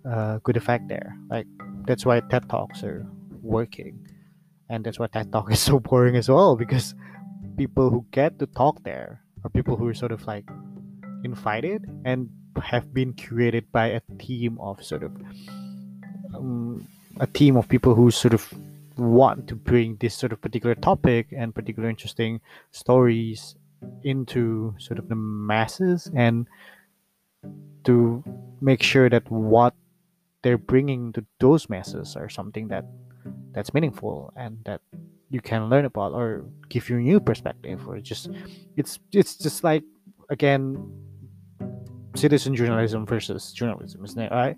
a 0.04 0.40
good 0.42 0.56
effect 0.56 0.88
there 0.88 1.16
like 1.28 1.46
that's 1.87 2.04
why 2.06 2.20
ted 2.20 2.49
talks 2.49 2.82
are 2.82 3.06
working. 3.42 4.06
And 4.68 4.84
that's 4.84 4.99
why 4.99 5.08
ted 5.08 5.32
talk 5.32 5.50
is 5.50 5.60
so 5.68 5.80
boring 5.80 6.16
as 6.16 6.28
well 6.28 6.56
because 6.56 6.94
people 7.56 7.90
who 7.90 8.04
get 8.10 8.38
to 8.38 8.46
talk 8.46 8.82
there 8.84 9.20
are 9.44 9.50
people 9.50 9.76
who 9.76 9.88
are 9.88 9.94
sort 9.94 10.12
of 10.12 10.26
like 10.26 10.49
invited 11.25 11.90
and 12.04 12.28
have 12.62 12.92
been 12.92 13.12
curated 13.14 13.64
by 13.72 13.87
a 13.87 14.00
team 14.18 14.58
of 14.60 14.82
sort 14.84 15.02
of 15.02 15.12
um, 16.34 16.87
a 17.18 17.26
team 17.26 17.56
of 17.56 17.68
people 17.68 17.94
who 17.94 18.10
sort 18.10 18.34
of 18.34 18.52
want 18.96 19.49
to 19.49 19.54
bring 19.54 19.96
this 19.96 20.14
sort 20.14 20.32
of 20.32 20.40
particular 20.40 20.75
topic 20.75 21.28
and 21.37 21.54
particular 21.54 21.88
interesting 21.88 22.40
stories 22.70 23.56
into 24.04 24.75
sort 24.78 24.99
of 24.99 25.08
the 25.08 25.14
masses. 25.14 26.10
And 26.14 26.46
to 27.85 28.23
make 28.61 28.82
sure 28.82 29.09
that 29.09 29.28
what 29.30 29.75
they're 30.42 30.59
bringing 30.59 31.12
to 31.12 31.25
those 31.38 31.68
masses 31.68 32.16
are 32.16 32.28
something 32.28 32.68
that 32.68 32.85
that's 33.52 33.75
meaningful 33.75 34.32
and 34.37 34.59
that 34.64 34.80
you 35.30 35.40
can 35.40 35.68
learn 35.68 35.85
about 35.85 36.12
or 36.12 36.44
give 36.68 36.88
you 36.88 36.97
a 36.97 37.00
new 37.00 37.20
perspective 37.20 37.87
or 37.88 38.00
just 38.00 38.30
it's 38.76 38.99
it's 39.12 39.37
just 39.37 39.62
like 39.64 39.82
again 40.28 40.76
citizen 42.16 42.54
journalism 42.54 43.06
versus 43.06 43.52
journalism 43.52 44.04
isn't 44.04 44.20
it 44.20 44.32
right? 44.32 44.56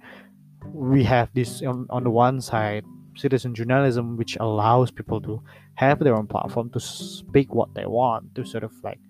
We 0.72 1.02
have 1.04 1.28
this 1.34 1.60
on, 1.62 1.86
on 1.90 2.04
the 2.04 2.10
one 2.10 2.40
side 2.40 2.84
citizen 3.16 3.54
journalism 3.54 4.16
which 4.16 4.36
allows 4.40 4.90
people 4.90 5.20
to 5.20 5.42
have 5.74 5.98
their 5.98 6.14
own 6.14 6.26
platform 6.26 6.70
to 6.70 6.80
speak 6.80 7.54
what 7.54 7.74
they 7.74 7.84
want 7.84 8.34
to 8.34 8.44
sort 8.44 8.64
of 8.64 8.72
like 8.82 9.00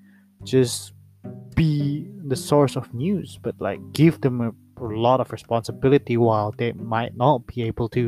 just 0.42 0.92
be 1.54 1.91
the 2.32 2.36
source 2.52 2.74
of 2.76 2.92
news 2.94 3.38
but 3.42 3.54
like 3.60 3.80
give 3.92 4.14
them 4.22 4.36
a, 4.40 4.50
a 4.82 4.88
lot 5.06 5.20
of 5.20 5.30
responsibility 5.38 6.16
while 6.16 6.50
they 6.56 6.72
might 6.72 7.14
not 7.14 7.46
be 7.46 7.58
able 7.62 7.88
to 7.90 8.04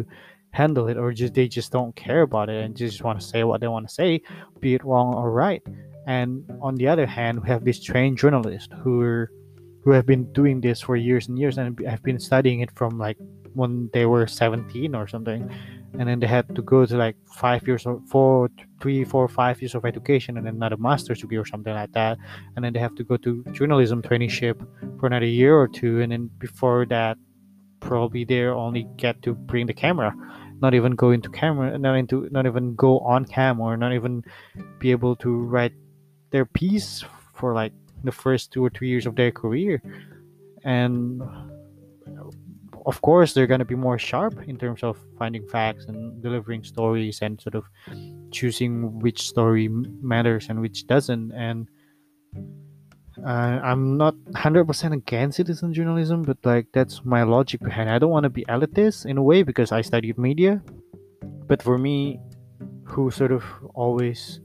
handle 0.54 0.88
it 0.88 0.96
or 0.96 1.12
just 1.12 1.34
they 1.34 1.48
just 1.48 1.70
don't 1.72 1.94
care 1.94 2.22
about 2.22 2.48
it 2.48 2.64
and 2.64 2.76
just 2.76 3.02
want 3.02 3.20
to 3.20 3.26
say 3.32 3.44
what 3.44 3.60
they 3.60 3.68
want 3.68 3.86
to 3.86 3.92
say 3.92 4.22
be 4.60 4.74
it 4.74 4.84
wrong 4.84 5.12
or 5.14 5.30
right. 5.30 5.62
And 6.06 6.28
on 6.62 6.76
the 6.76 6.88
other 6.88 7.06
hand 7.06 7.42
we 7.42 7.48
have 7.48 7.64
these 7.64 7.82
trained 7.82 8.16
journalists 8.16 8.72
who 8.82 9.02
are 9.02 9.30
who 9.82 9.90
have 9.90 10.06
been 10.06 10.24
doing 10.32 10.60
this 10.62 10.80
for 10.80 10.96
years 10.96 11.28
and 11.28 11.38
years 11.38 11.58
and 11.58 11.78
have 11.86 12.02
been 12.02 12.18
studying 12.18 12.60
it 12.60 12.70
from 12.78 12.98
like 12.98 13.18
when 13.52 13.90
they 13.92 14.06
were 14.06 14.26
17 14.26 14.94
or 14.94 15.06
something. 15.06 15.50
And 15.98 16.08
then 16.08 16.18
they 16.20 16.26
had 16.26 16.46
to 16.56 16.62
go 16.62 16.86
to 16.86 16.96
like 16.96 17.16
five 17.26 17.66
years 17.68 17.84
or 17.84 18.00
four 18.08 18.48
three 18.84 19.02
four 19.02 19.26
five 19.28 19.62
years 19.62 19.74
of 19.74 19.86
education 19.86 20.36
and 20.36 20.46
then 20.46 20.56
another 20.56 20.76
master's 20.76 21.20
degree 21.22 21.38
or 21.38 21.46
something 21.46 21.72
like 21.72 21.92
that. 21.92 22.18
And 22.54 22.62
then 22.62 22.74
they 22.74 22.80
have 22.80 22.94
to 22.96 23.04
go 23.04 23.16
to 23.16 23.42
journalism 23.52 24.02
traineeship 24.02 24.56
for 25.00 25.06
another 25.06 25.32
year 25.40 25.56
or 25.56 25.66
two. 25.66 26.02
And 26.02 26.12
then 26.12 26.28
before 26.38 26.84
that 26.96 27.16
probably 27.80 28.24
they 28.24 28.42
only 28.44 28.86
get 28.96 29.22
to 29.22 29.34
bring 29.34 29.66
the 29.66 29.74
camera 29.74 30.14
not 30.60 30.72
even 30.74 30.92
go 30.92 31.10
into 31.10 31.28
camera 31.28 31.76
not 31.78 31.94
into 31.94 32.28
not 32.30 32.46
even 32.46 32.74
go 32.74 32.98
on 33.00 33.24
cam 33.24 33.60
or 33.60 33.76
not 33.76 33.92
even 33.92 34.22
be 34.78 34.90
able 34.90 35.14
to 35.16 35.30
write 35.52 35.72
their 36.30 36.46
piece 36.46 37.04
for 37.34 37.54
like 37.54 37.72
the 38.04 38.12
first 38.12 38.52
two 38.52 38.64
or 38.64 38.70
three 38.70 38.88
years 38.88 39.06
of 39.06 39.16
their 39.16 39.30
career. 39.30 39.82
And 40.64 41.22
of 42.86 43.00
course 43.00 43.32
they're 43.32 43.46
going 43.46 43.64
to 43.66 43.72
be 43.74 43.74
more 43.74 43.98
sharp 43.98 44.34
in 44.46 44.56
terms 44.58 44.82
of 44.82 44.98
finding 45.18 45.46
facts 45.48 45.86
and 45.86 46.22
delivering 46.22 46.62
stories 46.64 47.20
and 47.22 47.40
sort 47.40 47.54
of 47.54 47.64
choosing 48.34 48.98
which 48.98 49.28
story 49.28 49.68
matters 49.68 50.48
and 50.48 50.60
which 50.60 50.86
doesn't 50.86 51.30
and 51.32 51.68
uh, 53.24 53.62
i'm 53.62 53.96
not 53.96 54.14
100% 54.32 54.92
against 54.92 55.36
citizen 55.36 55.72
journalism 55.72 56.22
but 56.22 56.36
like 56.44 56.66
that's 56.72 57.04
my 57.04 57.22
logic 57.22 57.60
behind 57.60 57.88
i 57.88 57.98
don't 57.98 58.10
want 58.10 58.24
to 58.24 58.30
be 58.30 58.44
elitist 58.46 59.06
in 59.06 59.16
a 59.16 59.22
way 59.22 59.42
because 59.42 59.70
i 59.70 59.80
studied 59.80 60.18
media 60.18 60.60
but 61.46 61.62
for 61.62 61.78
me 61.78 62.18
who 62.84 63.10
sort 63.10 63.30
of 63.30 63.44
always 63.74 64.40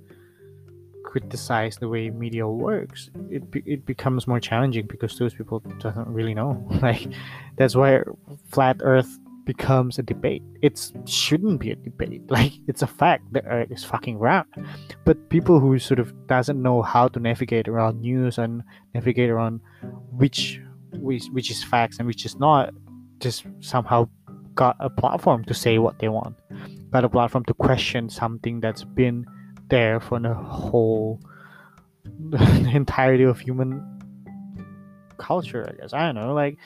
criticize 1.09 1.75
the 1.77 1.87
way 1.89 2.11
media 2.11 2.47
works 2.47 3.09
it, 3.31 3.43
it 3.65 3.85
becomes 3.85 4.27
more 4.27 4.39
challenging 4.39 4.85
because 4.85 5.17
those 5.17 5.33
people 5.33 5.59
doesn't 5.79 6.07
really 6.07 6.35
know. 6.35 6.53
Like 6.81 7.07
that's 7.57 7.75
why 7.75 8.01
flat 8.51 8.77
earth 8.81 9.17
becomes 9.53 9.97
a 9.97 10.03
debate. 10.03 10.43
It 10.61 10.75
shouldn't 11.07 11.59
be 11.59 11.71
a 11.71 11.75
debate. 11.75 12.21
Like 12.37 12.53
it's 12.67 12.83
a 12.83 12.91
fact 13.01 13.21
the 13.33 13.43
earth 13.45 13.71
is 13.71 13.83
fucking 13.83 14.17
round. 14.19 14.45
But 15.05 15.17
people 15.29 15.59
who 15.59 15.79
sort 15.79 15.99
of 15.99 16.07
doesn't 16.27 16.61
know 16.61 16.83
how 16.83 17.07
to 17.13 17.19
navigate 17.19 17.67
around 17.67 18.01
news 18.01 18.37
and 18.37 18.61
navigate 18.93 19.31
around 19.31 19.61
which 20.21 20.61
which, 21.07 21.25
which 21.35 21.49
is 21.49 21.63
facts 21.63 21.97
and 21.97 22.05
which 22.07 22.25
is 22.25 22.35
not 22.37 22.73
just 23.19 23.45
somehow 23.59 24.07
got 24.53 24.75
a 24.79 24.89
platform 24.89 25.43
to 25.45 25.53
say 25.53 25.79
what 25.79 25.97
they 25.97 26.09
want. 26.09 26.35
Got 26.91 27.05
a 27.05 27.09
platform 27.09 27.43
to 27.45 27.55
question 27.55 28.09
something 28.09 28.59
that's 28.59 28.83
been 28.83 29.25
there 29.69 29.99
for 29.99 30.19
the 30.19 30.33
whole 30.33 31.19
the 32.33 32.71
entirety 32.73 33.23
of 33.23 33.39
human 33.39 33.71
culture 35.17 35.63
i 35.69 35.73
guess. 35.81 35.93
I 35.93 36.05
don't 36.05 36.15
know. 36.15 36.33
Like 36.33 36.57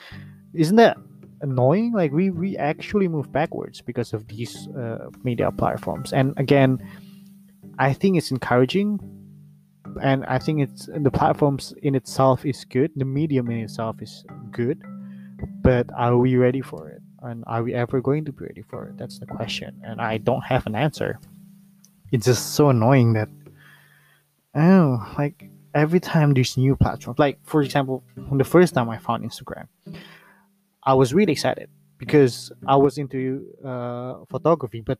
isn't 0.52 0.76
that 0.76 0.98
annoying 1.40 1.92
like 1.92 2.12
we 2.12 2.30
we 2.30 2.56
actually 2.56 3.08
move 3.08 3.30
backwards 3.32 3.80
because 3.80 4.12
of 4.12 4.28
these 4.28 4.68
uh, 4.68 5.10
media 5.22 5.50
platforms. 5.50 6.12
And 6.12 6.34
again 6.36 6.78
i 7.78 7.92
think 7.92 8.16
it's 8.16 8.30
encouraging 8.30 9.00
and 10.00 10.24
i 10.26 10.38
think 10.38 10.60
it's 10.60 10.88
the 10.94 11.10
platforms 11.10 11.74
in 11.82 11.94
itself 11.94 12.46
is 12.46 12.64
good. 12.64 12.90
The 12.96 13.04
medium 13.04 13.50
in 13.50 13.58
itself 13.58 14.00
is 14.00 14.24
good. 14.50 14.82
But 15.62 15.90
are 15.96 16.16
we 16.16 16.36
ready 16.36 16.60
for 16.60 16.88
it? 16.88 17.02
And 17.22 17.42
are 17.46 17.62
we 17.62 17.74
ever 17.74 18.00
going 18.00 18.24
to 18.26 18.32
be 18.32 18.44
ready 18.44 18.62
for 18.62 18.86
it? 18.86 18.96
That's 18.96 19.18
the 19.18 19.26
question. 19.26 19.80
And 19.84 20.00
i 20.00 20.18
don't 20.18 20.42
have 20.42 20.66
an 20.66 20.74
answer. 20.74 21.18
It's 22.12 22.26
just 22.26 22.54
so 22.54 22.68
annoying 22.68 23.14
that 23.14 23.28
oh 24.54 25.14
like 25.18 25.50
every 25.74 26.00
time 26.00 26.32
there's 26.34 26.56
new 26.56 26.76
platforms 26.76 27.18
like 27.18 27.38
for 27.42 27.62
example 27.62 28.04
the 28.32 28.44
first 28.44 28.74
time 28.74 28.88
i 28.88 28.96
found 28.96 29.24
instagram 29.24 29.66
i 30.84 30.94
was 30.94 31.14
really 31.14 31.32
excited 31.32 31.68
because 31.98 32.52
i 32.66 32.76
was 32.76 32.98
into 32.98 33.46
uh, 33.64 34.24
photography 34.30 34.80
but 34.80 34.98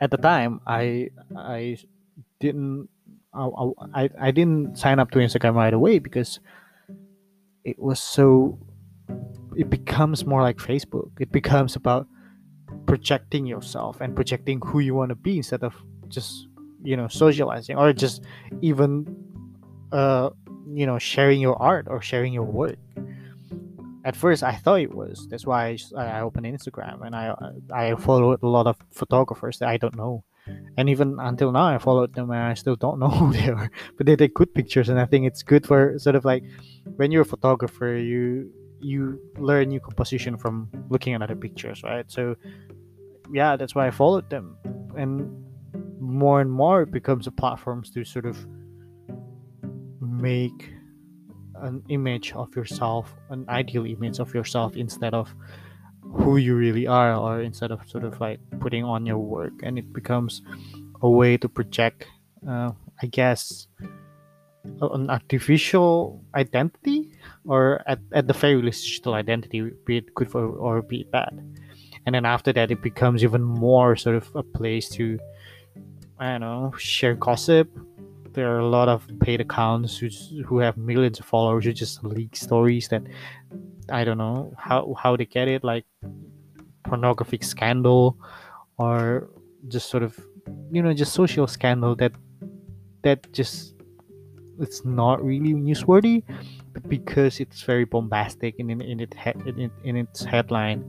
at 0.00 0.10
the 0.10 0.16
time 0.16 0.60
i 0.66 1.08
i 1.36 1.76
didn't 2.40 2.88
I, 3.34 3.48
I, 3.94 4.10
I 4.20 4.30
didn't 4.30 4.76
sign 4.76 4.98
up 4.98 5.10
to 5.12 5.18
instagram 5.18 5.54
right 5.54 5.72
away 5.72 5.98
because 5.98 6.40
it 7.64 7.78
was 7.78 8.00
so 8.00 8.58
it 9.56 9.70
becomes 9.70 10.24
more 10.24 10.42
like 10.42 10.58
facebook. 10.58 11.10
It 11.20 11.32
becomes 11.32 11.76
about 11.76 12.06
projecting 12.86 13.46
yourself 13.46 14.00
and 14.00 14.14
projecting 14.14 14.60
who 14.60 14.80
you 14.80 14.94
want 14.94 15.10
to 15.10 15.14
be 15.14 15.36
instead 15.36 15.62
of 15.62 15.74
just 16.08 16.48
you 16.82 16.96
know 16.96 17.08
socializing 17.08 17.76
or 17.76 17.92
just 17.92 18.22
even 18.60 19.06
uh 19.92 20.30
you 20.72 20.86
know 20.86 20.98
sharing 20.98 21.40
your 21.40 21.60
art 21.62 21.86
or 21.88 22.02
sharing 22.02 22.32
your 22.32 22.44
work 22.44 22.78
at 24.04 24.16
first 24.16 24.42
i 24.42 24.52
thought 24.52 24.80
it 24.80 24.94
was 24.94 25.26
that's 25.30 25.46
why 25.46 25.76
i, 25.96 26.04
I 26.04 26.20
opened 26.20 26.46
instagram 26.46 27.06
and 27.06 27.14
i 27.14 27.34
i 27.72 27.94
followed 27.94 28.42
a 28.42 28.46
lot 28.46 28.66
of 28.66 28.76
photographers 28.90 29.58
that 29.58 29.68
i 29.68 29.76
don't 29.76 29.96
know 29.96 30.24
and 30.76 30.88
even 30.88 31.18
until 31.20 31.52
now 31.52 31.66
i 31.66 31.78
followed 31.78 32.14
them 32.14 32.30
and 32.30 32.40
i 32.40 32.54
still 32.54 32.76
don't 32.76 32.98
know 33.02 33.08
who 33.08 33.32
they 33.32 33.48
are 33.48 33.70
but 33.96 34.06
they 34.06 34.16
take 34.16 34.34
good 34.34 34.52
pictures 34.54 34.88
and 34.88 34.98
i 34.98 35.04
think 35.04 35.26
it's 35.26 35.42
good 35.42 35.66
for 35.66 35.98
sort 35.98 36.16
of 36.16 36.24
like 36.24 36.42
when 36.96 37.12
you're 37.12 37.22
a 37.22 37.26
photographer 37.26 37.94
you 37.94 38.50
you 38.82 39.20
learn 39.38 39.68
new 39.68 39.80
composition 39.80 40.36
from 40.36 40.68
looking 40.88 41.14
at 41.14 41.22
other 41.22 41.36
pictures, 41.36 41.82
right? 41.82 42.10
So 42.10 42.36
yeah, 43.32 43.56
that's 43.56 43.74
why 43.74 43.86
I 43.86 43.90
followed 43.90 44.28
them. 44.28 44.56
And 44.96 45.44
more 46.00 46.40
and 46.40 46.50
more 46.50 46.82
it 46.82 46.90
becomes 46.90 47.26
a 47.26 47.30
platform 47.30 47.84
to 47.94 48.04
sort 48.04 48.26
of 48.26 48.46
make 50.00 50.72
an 51.62 51.82
image 51.88 52.32
of 52.32 52.54
yourself, 52.54 53.14
an 53.30 53.46
ideal 53.48 53.86
image 53.86 54.18
of 54.18 54.34
yourself 54.34 54.76
instead 54.76 55.14
of 55.14 55.34
who 56.02 56.36
you 56.36 56.54
really 56.54 56.86
are, 56.86 57.14
or 57.14 57.40
instead 57.40 57.70
of 57.70 57.88
sort 57.88 58.04
of 58.04 58.20
like 58.20 58.40
putting 58.60 58.84
on 58.84 59.06
your 59.06 59.18
work, 59.18 59.52
and 59.62 59.78
it 59.78 59.92
becomes 59.92 60.42
a 61.00 61.08
way 61.08 61.36
to 61.38 61.48
project, 61.48 62.06
uh, 62.46 62.72
I 63.02 63.06
guess, 63.06 63.68
an 64.64 65.10
artificial 65.10 66.22
identity, 66.34 67.10
or 67.46 67.82
at, 67.86 67.98
at 68.12 68.26
the 68.26 68.34
very 68.34 68.60
least, 68.60 68.84
digital 68.84 69.14
identity, 69.14 69.70
be 69.86 69.98
it 69.98 70.14
good 70.14 70.30
for 70.30 70.44
or 70.46 70.82
be 70.82 71.00
it 71.00 71.10
bad. 71.10 71.32
And 72.04 72.14
then 72.14 72.24
after 72.24 72.52
that, 72.52 72.70
it 72.70 72.82
becomes 72.82 73.22
even 73.22 73.42
more 73.42 73.96
sort 73.96 74.16
of 74.16 74.28
a 74.34 74.42
place 74.42 74.88
to, 74.90 75.18
I 76.18 76.32
don't 76.32 76.40
know, 76.40 76.74
share 76.76 77.14
gossip, 77.14 77.70
there 78.34 78.54
are 78.54 78.58
a 78.58 78.68
lot 78.68 78.88
of 78.88 79.06
paid 79.20 79.40
accounts 79.40 79.98
who 79.98 80.08
who 80.46 80.58
have 80.58 80.76
millions 80.76 81.20
of 81.20 81.26
followers 81.26 81.64
who 81.64 81.72
just 81.72 82.02
leak 82.04 82.36
stories 82.36 82.88
that 82.88 83.02
I 83.90 84.04
don't 84.04 84.18
know 84.18 84.54
how 84.58 84.94
how 84.98 85.16
they 85.16 85.26
get 85.26 85.48
it 85.48 85.64
like 85.64 85.84
pornographic 86.84 87.44
scandal 87.44 88.16
or 88.78 89.30
just 89.68 89.88
sort 89.90 90.02
of 90.02 90.18
you 90.70 90.82
know 90.82 90.92
just 90.92 91.12
social 91.12 91.46
scandal 91.46 91.94
that 91.96 92.12
that 93.02 93.32
just 93.32 93.74
it's 94.60 94.84
not 94.84 95.22
really 95.24 95.54
newsworthy 95.54 96.22
but 96.72 96.88
because 96.88 97.40
it's 97.40 97.62
very 97.62 97.84
bombastic 97.84 98.54
in 98.58 98.70
in, 98.70 98.80
in 98.80 99.00
it 99.00 99.14
in, 99.46 99.70
in 99.84 99.96
its 99.96 100.24
headline 100.24 100.84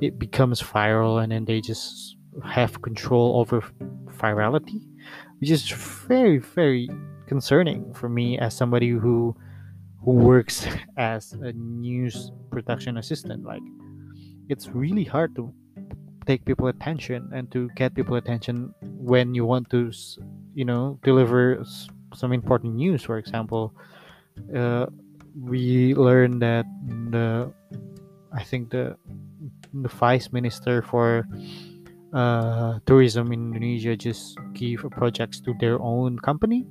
it 0.00 0.18
becomes 0.18 0.60
viral 0.62 1.22
and 1.22 1.32
then 1.32 1.44
they 1.44 1.60
just 1.60 2.16
have 2.42 2.82
control 2.82 3.38
over 3.40 3.62
virality 4.18 4.80
which 5.40 5.50
is 5.50 5.68
very 6.08 6.38
very 6.38 6.88
concerning 7.26 7.92
for 7.94 8.08
me 8.08 8.38
as 8.38 8.54
somebody 8.54 8.90
who 8.90 9.34
who 10.04 10.12
works 10.12 10.66
as 10.96 11.32
a 11.32 11.52
news 11.52 12.30
production 12.50 12.98
assistant. 12.98 13.44
Like 13.44 13.62
it's 14.48 14.68
really 14.68 15.04
hard 15.04 15.34
to 15.36 15.52
take 16.26 16.44
people 16.44 16.68
attention 16.68 17.30
and 17.34 17.50
to 17.52 17.68
get 17.76 17.94
people 17.94 18.16
attention 18.16 18.72
when 18.82 19.34
you 19.34 19.44
want 19.44 19.70
to 19.70 19.92
you 20.54 20.64
know 20.64 20.98
deliver 21.02 21.64
some 22.14 22.32
important 22.32 22.74
news. 22.76 23.02
For 23.02 23.18
example 23.18 23.74
uh, 24.54 24.86
we 25.34 25.94
learned 25.94 26.40
that 26.42 26.64
the 27.10 27.52
i 28.32 28.42
think 28.42 28.70
the 28.70 28.96
the 29.82 29.88
vice 29.88 30.32
minister 30.32 30.82
for 30.82 31.26
uh, 32.14 32.78
tourism 32.86 33.32
in 33.32 33.52
Indonesia 33.52 33.96
just 33.96 34.38
give 34.54 34.86
projects 34.90 35.40
to 35.40 35.54
their 35.58 35.80
own 35.82 36.18
company, 36.18 36.64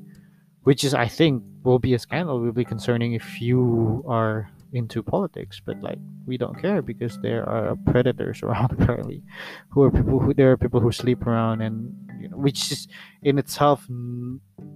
which 0.63 0.83
is 0.83 0.93
I 0.93 1.07
think 1.07 1.43
will 1.63 1.79
be 1.79 1.93
a 1.93 1.99
scandal. 1.99 2.39
Will 2.39 2.51
be 2.51 2.65
concerning 2.65 3.13
if 3.13 3.41
you 3.41 4.03
are 4.07 4.49
into 4.71 5.03
politics, 5.03 5.61
but 5.63 5.81
like 5.81 5.99
we 6.25 6.37
don't 6.37 6.59
care 6.59 6.81
because 6.81 7.19
there 7.19 7.47
are 7.47 7.75
predators 7.85 8.41
around 8.43 8.71
apparently, 8.71 9.21
who 9.69 9.83
are 9.83 9.91
people 9.91 10.19
who 10.19 10.33
there 10.33 10.51
are 10.51 10.57
people 10.57 10.79
who 10.79 10.91
sleep 10.91 11.27
around 11.27 11.61
and 11.61 11.93
you 12.19 12.29
know, 12.29 12.37
which 12.37 12.71
is 12.71 12.87
in 13.21 13.37
itself 13.37 13.85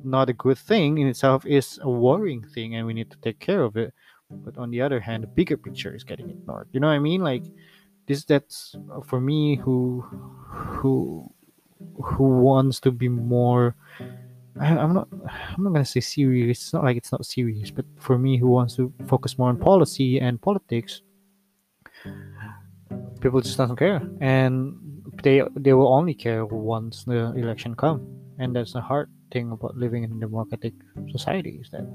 not 0.03 0.29
a 0.29 0.33
good 0.33 0.57
thing. 0.57 0.97
In 0.97 1.07
itself 1.07 1.45
is 1.45 1.79
a 1.81 1.89
worrying 1.89 2.43
thing, 2.43 2.75
and 2.75 2.85
we 2.85 2.93
need 2.93 3.09
to 3.11 3.17
take 3.17 3.39
care 3.39 3.63
of 3.63 3.77
it. 3.77 3.93
But 4.29 4.57
on 4.57 4.71
the 4.71 4.81
other 4.81 4.99
hand, 4.99 5.23
the 5.23 5.27
bigger 5.27 5.55
picture 5.55 5.95
is 5.95 6.03
getting 6.03 6.29
ignored. 6.29 6.67
You 6.73 6.81
know 6.81 6.87
what 6.87 6.99
I 6.99 6.99
mean? 6.99 7.21
Like 7.21 7.43
this 8.07 8.23
that's 8.23 8.75
uh, 8.93 9.01
for 9.01 9.19
me 9.21 9.55
who 9.55 10.01
who 10.09 11.31
who 12.01 12.41
wants 12.41 12.79
to 12.79 12.91
be 12.91 13.07
more 13.09 13.75
I, 14.59 14.69
am 14.69 14.93
not 14.93 15.07
I'm 15.11 15.63
not 15.63 15.73
gonna 15.73 15.85
say 15.85 15.99
serious. 15.99 16.57
It's 16.57 16.73
not 16.73 16.83
like 16.83 16.97
it's 16.97 17.11
not 17.11 17.25
serious, 17.25 17.69
but 17.69 17.85
for 17.99 18.17
me 18.17 18.37
who 18.37 18.47
wants 18.47 18.75
to 18.77 18.91
focus 19.07 19.37
more 19.37 19.49
on 19.49 19.57
policy 19.57 20.19
and 20.19 20.41
politics, 20.41 21.01
people 23.21 23.41
just 23.41 23.57
don't 23.57 23.75
care, 23.77 24.01
and 24.19 24.75
they 25.23 25.43
they 25.55 25.73
will 25.73 25.93
only 25.93 26.13
care 26.13 26.45
once 26.45 27.03
the 27.03 27.33
election 27.35 27.75
come, 27.75 28.07
and 28.39 28.55
that's 28.55 28.73
the 28.73 28.81
hard 28.81 29.09
thing 29.31 29.51
about 29.51 29.75
living 29.77 30.03
in 30.03 30.11
a 30.13 30.19
democratic 30.19 30.73
society 31.11 31.59
is 31.61 31.69
that 31.71 31.85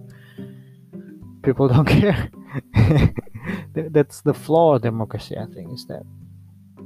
people 1.42 1.68
don't 1.72 1.86
care. 1.86 2.30
That's 3.74 4.20
the 4.22 4.34
flaw 4.34 4.76
of 4.76 4.82
democracy. 4.82 5.36
I 5.36 5.46
think 5.46 5.72
is 5.72 5.86
that 5.86 6.02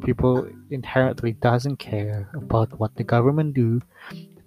people 0.05 0.49
inherently 0.70 1.33
doesn't 1.33 1.77
care 1.77 2.31
about 2.35 2.79
what 2.79 2.94
the 2.96 3.05
government 3.05 3.55
do. 3.55 3.81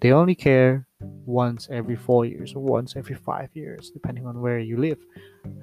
They 0.01 0.11
only 0.11 0.35
care 0.35 0.87
once 1.25 1.67
every 1.71 1.95
four 1.95 2.25
years 2.25 2.53
or 2.53 2.63
once 2.63 2.95
every 2.95 3.15
five 3.15 3.49
years, 3.53 3.89
depending 3.89 4.25
on 4.25 4.41
where 4.41 4.59
you 4.59 4.77
live, 4.77 4.99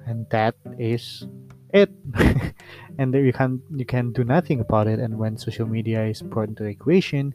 and 0.05 0.25
that 0.29 0.55
is 0.77 1.25
it. 1.73 1.89
and 2.99 3.13
you 3.13 3.33
can 3.33 3.61
you 3.75 3.85
can 3.85 4.13
do 4.13 4.23
nothing 4.23 4.59
about 4.59 4.87
it. 4.87 4.99
And 4.99 5.17
when 5.17 5.37
social 5.37 5.67
media 5.67 6.05
is 6.05 6.21
brought 6.21 6.49
into 6.49 6.63
the 6.63 6.69
equation, 6.69 7.33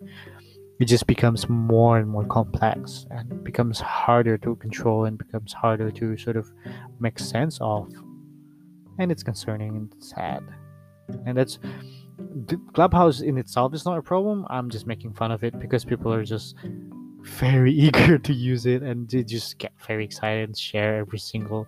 it 0.79 0.87
just 0.87 1.07
becomes 1.07 1.49
more 1.49 1.99
and 1.99 2.09
more 2.09 2.25
complex 2.27 3.07
and 3.11 3.45
becomes 3.45 3.81
harder 3.81 4.39
to 4.39 4.57
control 4.57 5.05
and 5.05 5.19
becomes 5.19 5.53
harder 5.53 5.91
to 5.91 6.17
sort 6.17 6.37
of 6.37 6.51
make 7.01 7.19
sense 7.19 7.59
of 7.61 7.93
and 8.99 9.11
it's 9.11 9.23
concerning 9.23 9.77
and 9.77 9.95
sad. 9.99 10.43
And 11.27 11.37
that's 11.37 11.59
clubhouse 12.73 13.21
in 13.21 13.39
itself 13.39 13.75
is 13.75 13.85
not 13.85 13.99
a 13.99 14.03
problem. 14.03 14.47
I'm 14.51 14.71
just 14.71 14.87
making 14.87 15.15
fun 15.15 15.31
of 15.31 15.45
it 15.45 15.59
because 15.59 15.85
people 15.85 16.13
are 16.13 16.25
just 16.25 16.57
very 17.21 17.73
eager 17.87 18.19
to 18.19 18.33
use 18.33 18.67
it 18.67 18.83
and 18.83 19.09
they 19.09 19.23
just 19.23 19.59
get 19.59 19.73
very 19.87 20.05
excited 20.05 20.49
and 20.49 20.59
share 20.59 20.97
every 20.99 21.19
single 21.19 21.67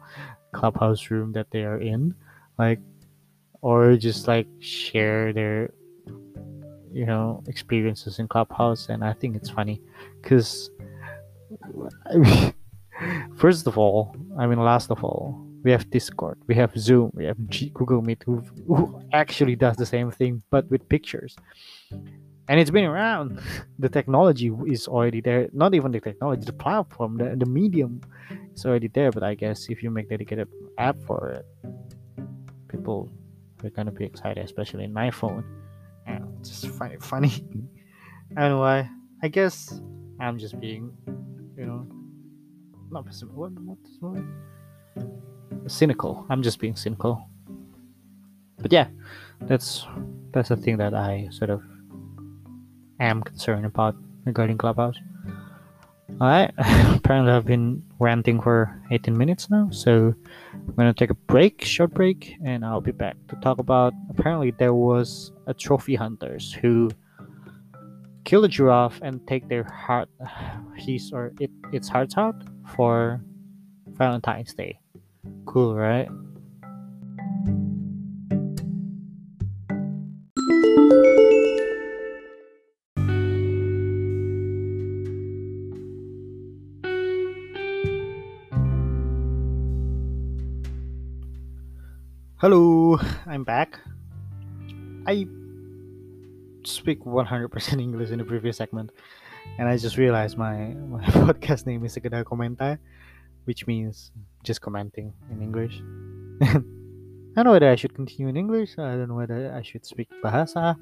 clubhouse 0.52 1.10
room 1.10 1.32
that 1.32 1.50
they 1.50 1.64
are 1.64 1.80
in 1.80 2.14
like 2.58 2.78
or 3.60 3.96
just 3.96 4.28
like 4.28 4.46
share 4.60 5.32
their 5.32 5.72
you 6.92 7.06
know 7.06 7.42
experiences 7.48 8.18
in 8.18 8.28
clubhouse. 8.28 8.88
And 8.88 9.04
i 9.04 9.12
think 9.12 9.37
it's 9.37 9.50
funny 9.50 9.80
because 10.22 10.70
I 12.10 12.16
mean, 12.16 12.54
first 13.37 13.66
of 13.66 13.76
all 13.76 14.14
i 14.38 14.46
mean 14.46 14.58
last 14.58 14.90
of 14.90 15.02
all 15.02 15.44
we 15.64 15.70
have 15.70 15.90
discord 15.90 16.38
we 16.46 16.55
have 16.55 16.70
zoom 16.79 17.11
we 17.14 17.24
have 17.24 17.37
G- 17.48 17.70
google 17.74 18.03
meet 18.03 18.22
who, 18.24 18.37
who 18.68 19.03
actually 19.12 19.57
does 19.57 19.77
the 19.77 19.87
same 19.87 20.11
thing 20.11 20.42
but 20.50 20.70
with 20.70 20.88
pictures. 20.88 21.37
And 22.46 22.61
it's 22.61 22.70
been 22.70 22.85
around. 22.85 23.40
The 23.79 23.88
technology 23.88 24.53
is 24.66 24.87
already 24.87 25.20
there. 25.22 25.48
Not 25.53 25.74
even 25.74 25.90
the 25.92 26.00
technology 26.00 26.44
the 26.44 26.53
platform 26.53 27.16
the, 27.16 27.35
the 27.37 27.46
medium 27.46 28.03
is 28.55 28.64
already 28.66 28.88
there 28.88 29.11
but 29.11 29.22
i 29.22 29.35
guess 29.35 29.59
if 29.68 29.83
you 29.83 29.90
make 29.90 30.09
dedicated 30.09 30.48
app 30.79 30.96
for 31.07 31.18
it 31.37 31.46
people 32.68 33.11
are 33.64 33.70
gonna 33.70 33.90
be 33.90 34.05
excited 34.05 34.44
especially 34.44 34.85
in 34.85 34.92
my 34.92 35.11
phone. 35.11 35.44
And 36.07 36.44
just 36.44 36.68
find 36.79 36.92
it 36.92 37.03
funny. 37.12 37.33
I 38.37 38.40
don't 38.42 38.50
know 38.50 38.61
why? 38.61 38.90
I 39.22 39.29
guess 39.29 39.81
i'm 40.20 40.38
just 40.38 40.61
being 40.61 40.92
you 41.59 41.66
know 41.66 41.87
not 42.90 43.05
pessimistic 43.05 43.37
what, 43.37 43.53
what's 43.66 43.98
the 43.98 44.07
word 44.07 44.27
cynical. 45.66 46.26
I'm 46.28 46.42
just 46.42 46.59
being 46.59 46.76
cynical. 46.76 47.28
But 48.59 48.72
yeah, 48.72 48.88
that's 49.42 49.87
that's 50.33 50.48
the 50.48 50.57
thing 50.57 50.78
that 50.78 50.94
I 50.94 51.28
sort 51.30 51.50
of 51.50 51.62
am 53.00 53.22
concerned 53.22 53.66
about 53.66 53.96
regarding 54.24 54.59
Clubhouse. 54.59 54.96
Alright, 56.20 56.52
apparently 56.59 57.33
I've 57.33 57.44
been 57.44 57.83
ranting 57.98 58.40
for 58.40 58.80
18 58.90 59.16
minutes 59.16 59.50
now, 59.50 59.68
so 59.70 60.14
I'm 60.52 60.74
gonna 60.76 60.94
take 60.94 61.11
a 61.11 61.14
break, 61.14 61.64
short 61.64 61.92
break, 61.92 62.37
and 62.44 62.64
I'll 62.64 62.80
be 62.80 62.92
back 62.92 63.16
to 63.28 63.37
talk 63.37 63.59
about. 63.59 63.92
Apparently, 64.11 64.52
there 64.52 64.74
was 64.74 65.33
a 65.46 65.54
trophy 65.54 65.94
hunters 65.94 66.52
who 66.52 66.90
kill 68.24 68.44
a 68.44 68.48
giraffe 68.48 69.00
and 69.02 69.26
take 69.26 69.48
their 69.48 69.64
heart, 69.64 70.09
his 70.76 71.11
or 71.12 71.33
it, 71.40 71.50
its 71.72 71.88
hearts 71.88 72.16
out 72.16 72.37
for 72.76 73.20
Valentine's 73.88 74.54
Day. 74.54 74.78
Cool, 75.46 75.74
right? 75.74 76.08
Hello, 92.38 92.98
I'm 93.26 93.44
back. 93.44 93.80
I 95.06 95.26
speak 96.64 97.04
100% 97.04 97.80
English 97.80 98.10
in 98.10 98.18
the 98.18 98.24
previous 98.24 98.58
segment, 98.58 98.90
and 99.58 99.68
I 99.68 99.78
just 99.78 99.96
realized 99.96 100.37
my, 100.37 100.74
my 100.74 101.02
podcast 101.24 101.64
name 101.64 101.84
is 101.87 101.96
Sekedar 101.96 102.24
Komentar 102.24 102.78
which 103.44 103.66
means 103.66 104.12
just 104.42 104.61
commenting 104.61 105.12
in 105.30 105.42
English. 105.42 105.80
I 106.42 107.42
don't 107.42 107.46
know 107.46 107.52
whether 107.52 107.70
I 107.70 107.76
should 107.76 107.94
continue 107.94 108.28
in 108.28 108.37
English. 108.37 108.78
I 108.78 108.96
don't 108.96 109.09
know 109.09 109.16
whether 109.16 109.52
I 109.52 109.62
should 109.62 109.85
speak 109.85 110.09
Bahasa. 110.22 110.76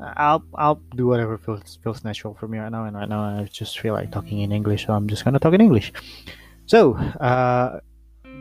I'll 0.00 0.44
I'll 0.54 0.80
do 0.96 1.06
whatever 1.06 1.38
feels 1.38 1.78
feels 1.82 2.04
natural 2.04 2.34
for 2.34 2.48
me 2.48 2.58
right 2.58 2.70
now, 2.70 2.84
and 2.84 2.96
right 2.96 3.08
now 3.08 3.22
I 3.22 3.48
just 3.50 3.78
feel 3.78 3.94
like 3.94 4.10
talking 4.10 4.40
in 4.40 4.52
English, 4.52 4.86
so 4.86 4.92
I'm 4.92 5.08
just 5.08 5.24
gonna 5.24 5.38
talk 5.38 5.54
in 5.54 5.60
English. 5.60 5.92
So 6.66 6.94
uh, 6.94 7.80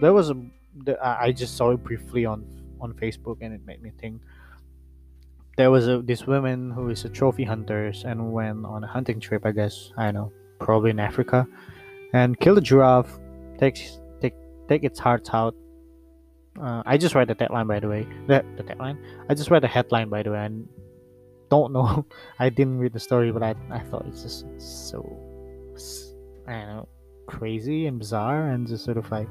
there 0.02 0.14
was 0.14 0.30
a 0.30 0.38
I 1.02 1.32
just 1.32 1.58
saw 1.58 1.72
it 1.72 1.84
briefly 1.84 2.26
on 2.26 2.46
on 2.82 2.94
Facebook, 2.94 3.38
and 3.42 3.54
it 3.54 3.62
made 3.66 3.82
me 3.82 3.92
think. 4.00 4.22
There 5.56 5.70
was 5.70 5.88
a 5.88 6.02
this 6.02 6.26
woman 6.26 6.72
who 6.72 6.90
is 6.90 7.06
a 7.06 7.10
trophy 7.10 7.44
hunter 7.44 7.94
and 8.06 8.34
went 8.34 8.66
on 8.66 8.84
a 8.84 8.88
hunting 8.88 9.20
trip. 9.20 9.46
I 9.46 9.52
guess 9.52 9.92
I 9.98 10.06
don't 10.06 10.14
know, 10.16 10.32
probably 10.60 10.90
in 10.90 11.00
Africa, 11.00 11.48
and 12.14 12.40
kill 12.40 12.56
the 12.56 12.62
giraffe. 12.62 13.20
Takes 13.60 14.00
take 14.22 14.34
take 14.68 14.84
its 14.84 15.00
hearts 15.00 15.30
out. 15.34 15.56
Uh, 16.62 16.84
I 16.86 16.98
just 16.98 17.16
read 17.16 17.28
the 17.28 17.36
tagline 17.36 17.68
by 17.68 17.80
the 17.80 17.88
way. 17.88 18.08
The 18.28 18.46
the 18.58 18.64
tagline. 18.64 18.98
I 19.30 19.34
just 19.34 19.50
read 19.52 19.64
the 19.64 19.68
headline 19.68 20.10
by 20.10 20.24
the 20.24 20.32
way, 20.32 20.46
and 20.46 20.68
don't 21.50 21.72
know. 21.72 22.06
I 22.40 22.50
didn't 22.50 22.80
read 22.80 22.94
the 22.94 23.00
story, 23.00 23.32
but 23.32 23.44
I, 23.44 23.56
I 23.70 23.80
thought 23.80 24.06
it's 24.08 24.24
just 24.24 24.46
so, 24.58 25.00
I 26.48 26.52
don't 26.52 26.68
know, 26.68 26.88
crazy 27.28 27.86
and 27.86 28.00
bizarre 28.00 28.50
and 28.50 28.68
just 28.68 28.86
sort 28.86 28.98
of 28.98 29.10
like 29.12 29.30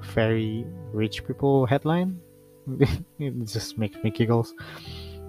very 0.00 0.64
rich 0.92 1.26
people 1.26 1.66
headline. 1.66 2.20
it 3.18 3.44
just 3.44 3.78
makes 3.78 3.96
me 4.02 4.10
giggles. 4.10 4.54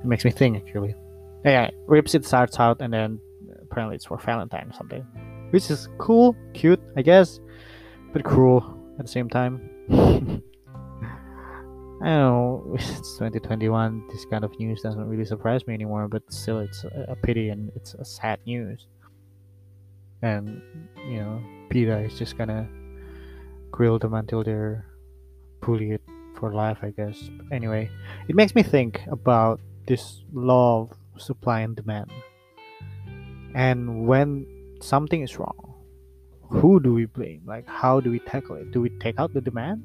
It 0.03 0.05
makes 0.05 0.23
me 0.23 0.31
think 0.31 0.57
actually. 0.57 0.95
Yeah, 1.43 1.69
rips 1.87 2.15
its 2.15 2.31
hearts 2.31 2.59
out 2.59 2.81
and 2.81 2.93
then 2.93 3.19
apparently 3.61 3.95
it's 3.95 4.05
for 4.05 4.17
Valentine 4.17 4.69
or 4.69 4.73
something. 4.73 5.05
Which 5.51 5.69
is 5.69 5.89
cool, 5.97 6.35
cute, 6.53 6.81
I 6.95 7.01
guess, 7.01 7.39
but 8.13 8.23
cruel 8.23 8.77
at 8.99 9.05
the 9.05 9.11
same 9.11 9.29
time. 9.29 9.69
I 12.01 12.05
don't 12.05 12.19
know, 12.19 12.63
it's 12.79 13.17
2021, 13.17 14.07
this 14.09 14.25
kind 14.25 14.43
of 14.45 14.57
news 14.59 14.81
doesn't 14.81 15.05
really 15.05 15.25
surprise 15.25 15.67
me 15.67 15.73
anymore, 15.73 16.07
but 16.07 16.23
still, 16.31 16.59
it's 16.59 16.85
a, 16.85 17.15
pity 17.21 17.49
and 17.49 17.71
it's 17.75 17.93
a 17.93 18.05
sad 18.05 18.39
news. 18.45 18.87
And, 20.21 20.61
you 21.09 21.19
know, 21.19 21.41
PETA 21.69 21.99
is 21.99 22.17
just 22.17 22.37
gonna 22.37 22.69
grill 23.71 23.99
them 23.99 24.13
until 24.13 24.43
they're 24.43 24.85
bullied 25.61 25.99
for 26.35 26.53
life, 26.53 26.77
I 26.81 26.91
guess. 26.91 27.29
But 27.37 27.53
anyway, 27.53 27.89
it 28.27 28.35
makes 28.35 28.55
me 28.55 28.63
think 28.63 29.01
about 29.11 29.59
this 29.87 30.23
law 30.31 30.89
of 30.89 31.21
supply 31.21 31.61
and 31.61 31.75
demand. 31.75 32.11
And 33.55 34.07
when 34.07 34.45
something 34.81 35.21
is 35.21 35.37
wrong, 35.37 35.75
who 36.49 36.79
do 36.79 36.93
we 36.93 37.05
blame? 37.05 37.41
Like, 37.45 37.67
how 37.67 37.99
do 37.99 38.11
we 38.11 38.19
tackle 38.19 38.55
it? 38.55 38.71
Do 38.71 38.81
we 38.81 38.89
take 38.99 39.19
out 39.19 39.33
the 39.33 39.41
demand? 39.41 39.83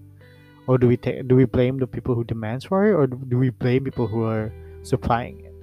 or 0.67 0.79
do 0.79 0.89
we 0.89 0.97
take 0.97 1.27
do 1.29 1.37
we 1.37 1.45
blame 1.45 1.79
the 1.79 1.87
people 1.87 2.15
who 2.15 2.25
demands 2.25 2.65
for 2.65 2.87
it 2.87 2.95
or 2.95 3.07
do 3.07 3.39
we 3.39 3.51
blame 3.51 3.85
people 3.85 4.07
who 4.07 4.25
are 4.25 4.53
supplying 4.83 5.41
it 5.45 5.55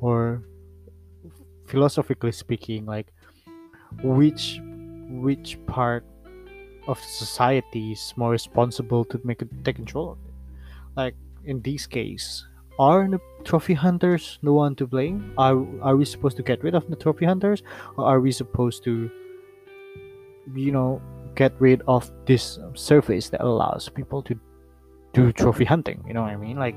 or 0.00 0.42
philosophically 1.66 2.32
speaking 2.32 2.84
like 2.84 3.12
which 4.02 4.60
which 5.08 5.58
part 5.66 6.04
of 6.86 6.98
society 7.00 7.92
is 7.92 8.12
more 8.16 8.30
responsible 8.30 9.04
to 9.04 9.20
make 9.24 9.42
it 9.42 9.48
take 9.64 9.76
control 9.76 10.12
of 10.12 10.18
it 10.24 10.34
like 10.96 11.14
in 11.44 11.60
this 11.62 11.86
case 11.86 12.44
are 12.88 13.06
the 13.14 13.20
trophy 13.44 13.74
hunters 13.74 14.26
the 14.42 14.52
one 14.52 14.74
to 14.80 14.86
blame 14.86 15.32
are 15.38 15.56
are 15.88 15.96
we 15.96 16.04
supposed 16.04 16.36
to 16.36 16.42
get 16.50 16.62
rid 16.66 16.74
of 16.74 16.88
the 16.90 16.96
trophy 17.04 17.24
hunters 17.24 17.62
or 17.96 18.04
are 18.04 18.20
we 18.20 18.32
supposed 18.32 18.84
to 18.84 19.10
you 20.54 20.72
know 20.72 21.00
get 21.34 21.52
rid 21.58 21.82
of 21.86 22.10
this 22.26 22.58
service 22.74 23.30
that 23.30 23.40
allows 23.40 23.88
people 23.88 24.22
to 24.22 24.38
do 25.12 25.32
trophy 25.32 25.64
hunting. 25.64 26.02
You 26.06 26.14
know 26.14 26.22
what 26.22 26.30
I 26.30 26.36
mean? 26.36 26.56
Like 26.56 26.76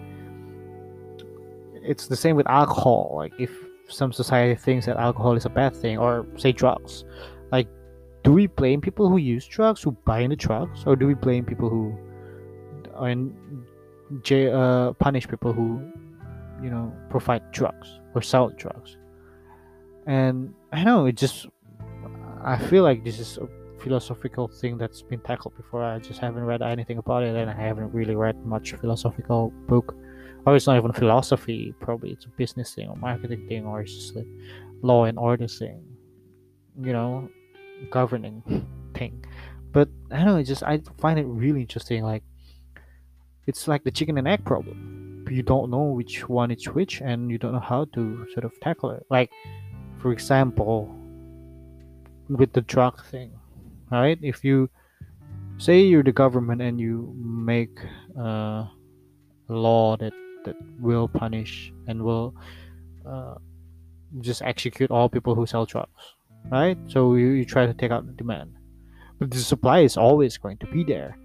it's 1.83 2.07
the 2.07 2.15
same 2.15 2.35
with 2.35 2.47
alcohol. 2.47 3.13
Like 3.15 3.33
if 3.39 3.51
some 3.89 4.11
society 4.11 4.55
thinks 4.55 4.85
that 4.85 4.97
alcohol 4.97 5.35
is 5.35 5.45
a 5.45 5.49
bad 5.49 5.75
thing, 5.75 5.97
or 5.97 6.25
say 6.37 6.51
drugs, 6.51 7.03
like 7.51 7.67
do 8.23 8.31
we 8.31 8.47
blame 8.47 8.81
people 8.81 9.09
who 9.09 9.17
use 9.17 9.45
drugs, 9.45 9.81
who 9.81 9.91
buy 10.05 10.19
into 10.19 10.35
drugs, 10.35 10.83
or 10.85 10.95
do 10.95 11.07
we 11.07 11.13
blame 11.13 11.45
people 11.45 11.69
who 11.69 11.95
and 12.99 13.33
uh, 14.51 14.93
punish 14.93 15.27
people 15.27 15.53
who 15.53 15.81
you 16.61 16.69
know 16.69 16.93
provide 17.09 17.51
drugs 17.51 17.99
or 18.15 18.21
sell 18.21 18.49
drugs? 18.49 18.97
And 20.05 20.53
I 20.71 20.83
know 20.83 21.05
it 21.05 21.15
just 21.15 21.47
I 22.43 22.57
feel 22.57 22.83
like 22.83 23.03
this 23.03 23.19
is 23.19 23.37
a 23.37 23.47
philosophical 23.81 24.47
thing 24.47 24.77
that's 24.77 25.01
been 25.01 25.19
tackled 25.21 25.55
before. 25.55 25.83
I 25.83 25.99
just 25.99 26.19
haven't 26.19 26.43
read 26.43 26.61
anything 26.61 26.97
about 26.97 27.23
it, 27.23 27.35
and 27.35 27.49
I 27.49 27.53
haven't 27.53 27.93
really 27.93 28.15
read 28.15 28.45
much 28.45 28.73
philosophical 28.73 29.51
book. 29.67 29.95
Or 30.45 30.55
it's 30.55 30.67
not 30.67 30.77
even 30.77 30.91
philosophy. 30.91 31.73
Probably 31.79 32.11
it's 32.11 32.25
a 32.25 32.29
business 32.29 32.73
thing 32.75 32.89
or 32.89 32.97
marketing 32.97 33.47
thing, 33.47 33.65
or 33.65 33.81
it's 33.81 33.93
just 33.93 34.15
a 34.15 34.25
law 34.81 35.05
and 35.05 35.17
order 35.17 35.47
thing. 35.47 35.81
You 36.81 36.91
know, 36.91 37.29
governing 37.91 38.43
thing. 38.93 39.23
But 39.71 39.89
I 40.11 40.17
don't 40.17 40.25
know. 40.25 40.35
It's 40.37 40.49
just 40.49 40.63
I 40.63 40.81
find 40.99 41.17
it 41.17 41.25
really 41.25 41.61
interesting. 41.61 42.03
Like 42.03 42.23
it's 43.47 43.67
like 43.67 43.83
the 43.83 43.91
chicken 43.91 44.17
and 44.17 44.27
egg 44.27 44.45
problem. 44.45 45.25
You 45.29 45.43
don't 45.43 45.71
know 45.71 45.83
which 45.83 46.27
one 46.29 46.51
is 46.51 46.65
which, 46.65 47.01
and 47.01 47.31
you 47.31 47.37
don't 47.37 47.53
know 47.53 47.59
how 47.59 47.85
to 47.93 48.27
sort 48.33 48.45
of 48.45 48.51
tackle 48.61 48.91
it. 48.91 49.05
Like, 49.09 49.31
for 49.99 50.11
example, 50.11 50.93
with 52.29 52.53
the 52.53 52.61
drug 52.61 53.03
thing 53.05 53.31
right 53.91 54.17
if 54.21 54.43
you 54.43 54.69
say 55.57 55.79
you're 55.81 56.03
the 56.03 56.11
government 56.11 56.61
and 56.61 56.79
you 56.79 57.13
make 57.17 57.79
a 58.17 58.67
law 59.49 59.97
that 59.97 60.13
that 60.45 60.55
will 60.79 61.07
punish 61.07 61.71
and 61.87 62.03
will 62.03 62.35
uh, 63.05 63.35
just 64.19 64.41
execute 64.41 64.91
all 64.91 65.07
people 65.07 65.35
who 65.35 65.45
sell 65.45 65.65
drugs 65.65 66.15
right 66.49 66.77
so 66.87 67.15
you, 67.15 67.27
you 67.29 67.45
try 67.45 67.65
to 67.65 67.73
take 67.73 67.91
out 67.91 68.05
the 68.05 68.13
demand 68.13 68.53
but 69.19 69.31
the 69.31 69.37
supply 69.37 69.79
is 69.79 69.95
always 69.95 70.37
going 70.37 70.57
to 70.57 70.67
be 70.67 70.83
there 70.83 71.17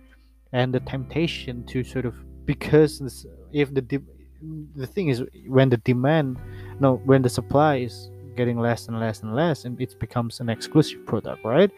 and 0.53 0.73
the 0.75 0.81
temptation 0.81 1.65
to 1.67 1.85
sort 1.85 2.07
of 2.07 2.15
because 2.47 3.27
if 3.53 3.73
the 3.75 3.83
de- 3.83 4.11
the 4.77 4.87
thing 4.87 5.09
is 5.09 5.23
when 5.47 5.69
the 5.69 5.77
demand 5.79 6.39
no 6.81 6.97
when 7.05 7.23
the 7.23 7.29
supply 7.29 7.77
is 7.77 8.11
getting 8.37 8.59
less 8.59 8.87
and 8.87 9.01
less 9.01 9.23
and 9.23 9.35
less 9.35 9.65
and 9.65 9.81
it 9.81 9.99
becomes 9.99 10.41
an 10.41 10.49
exclusive 10.49 11.05
product 11.07 11.45
right? 11.45 11.71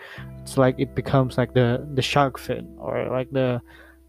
It's 0.43 0.57
like 0.59 0.77
it 0.79 0.95
becomes 0.95 1.39
like 1.39 1.55
the 1.55 1.89
the 1.95 2.03
shark 2.03 2.39
fin 2.39 2.77
or 2.79 3.09
like 3.11 3.31
the 3.31 3.61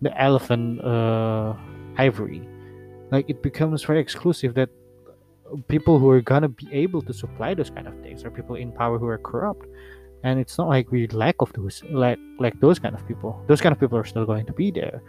the 0.01 0.11
elephant 0.21 0.83
uh, 0.83 1.53
ivory. 1.97 2.41
Like 3.11 3.29
it 3.29 3.41
becomes 3.41 3.83
very 3.83 3.99
exclusive 3.99 4.53
that 4.55 4.69
people 5.67 5.99
who 5.99 6.09
are 6.09 6.21
gonna 6.21 6.49
be 6.49 6.67
able 6.71 7.01
to 7.03 7.13
supply 7.13 7.53
those 7.53 7.69
kind 7.69 7.87
of 7.87 7.95
things 8.01 8.23
are 8.23 8.31
people 8.31 8.55
in 8.55 8.71
power 8.71 8.97
who 8.97 9.07
are 9.07 9.17
corrupt 9.17 9.65
and 10.23 10.39
it's 10.39 10.57
not 10.57 10.67
like 10.67 10.91
we 10.91 11.07
lack 11.07 11.35
of 11.39 11.51
those 11.53 11.83
like 11.89 12.19
like 12.39 12.59
those 12.59 12.79
kind 12.79 12.95
of 12.95 13.05
people. 13.07 13.43
Those 13.47 13.61
kind 13.61 13.73
of 13.73 13.79
people 13.79 13.97
are 13.97 14.05
still 14.05 14.25
going 14.25 14.45
to 14.45 14.53
be 14.53 14.71
there 14.71 15.01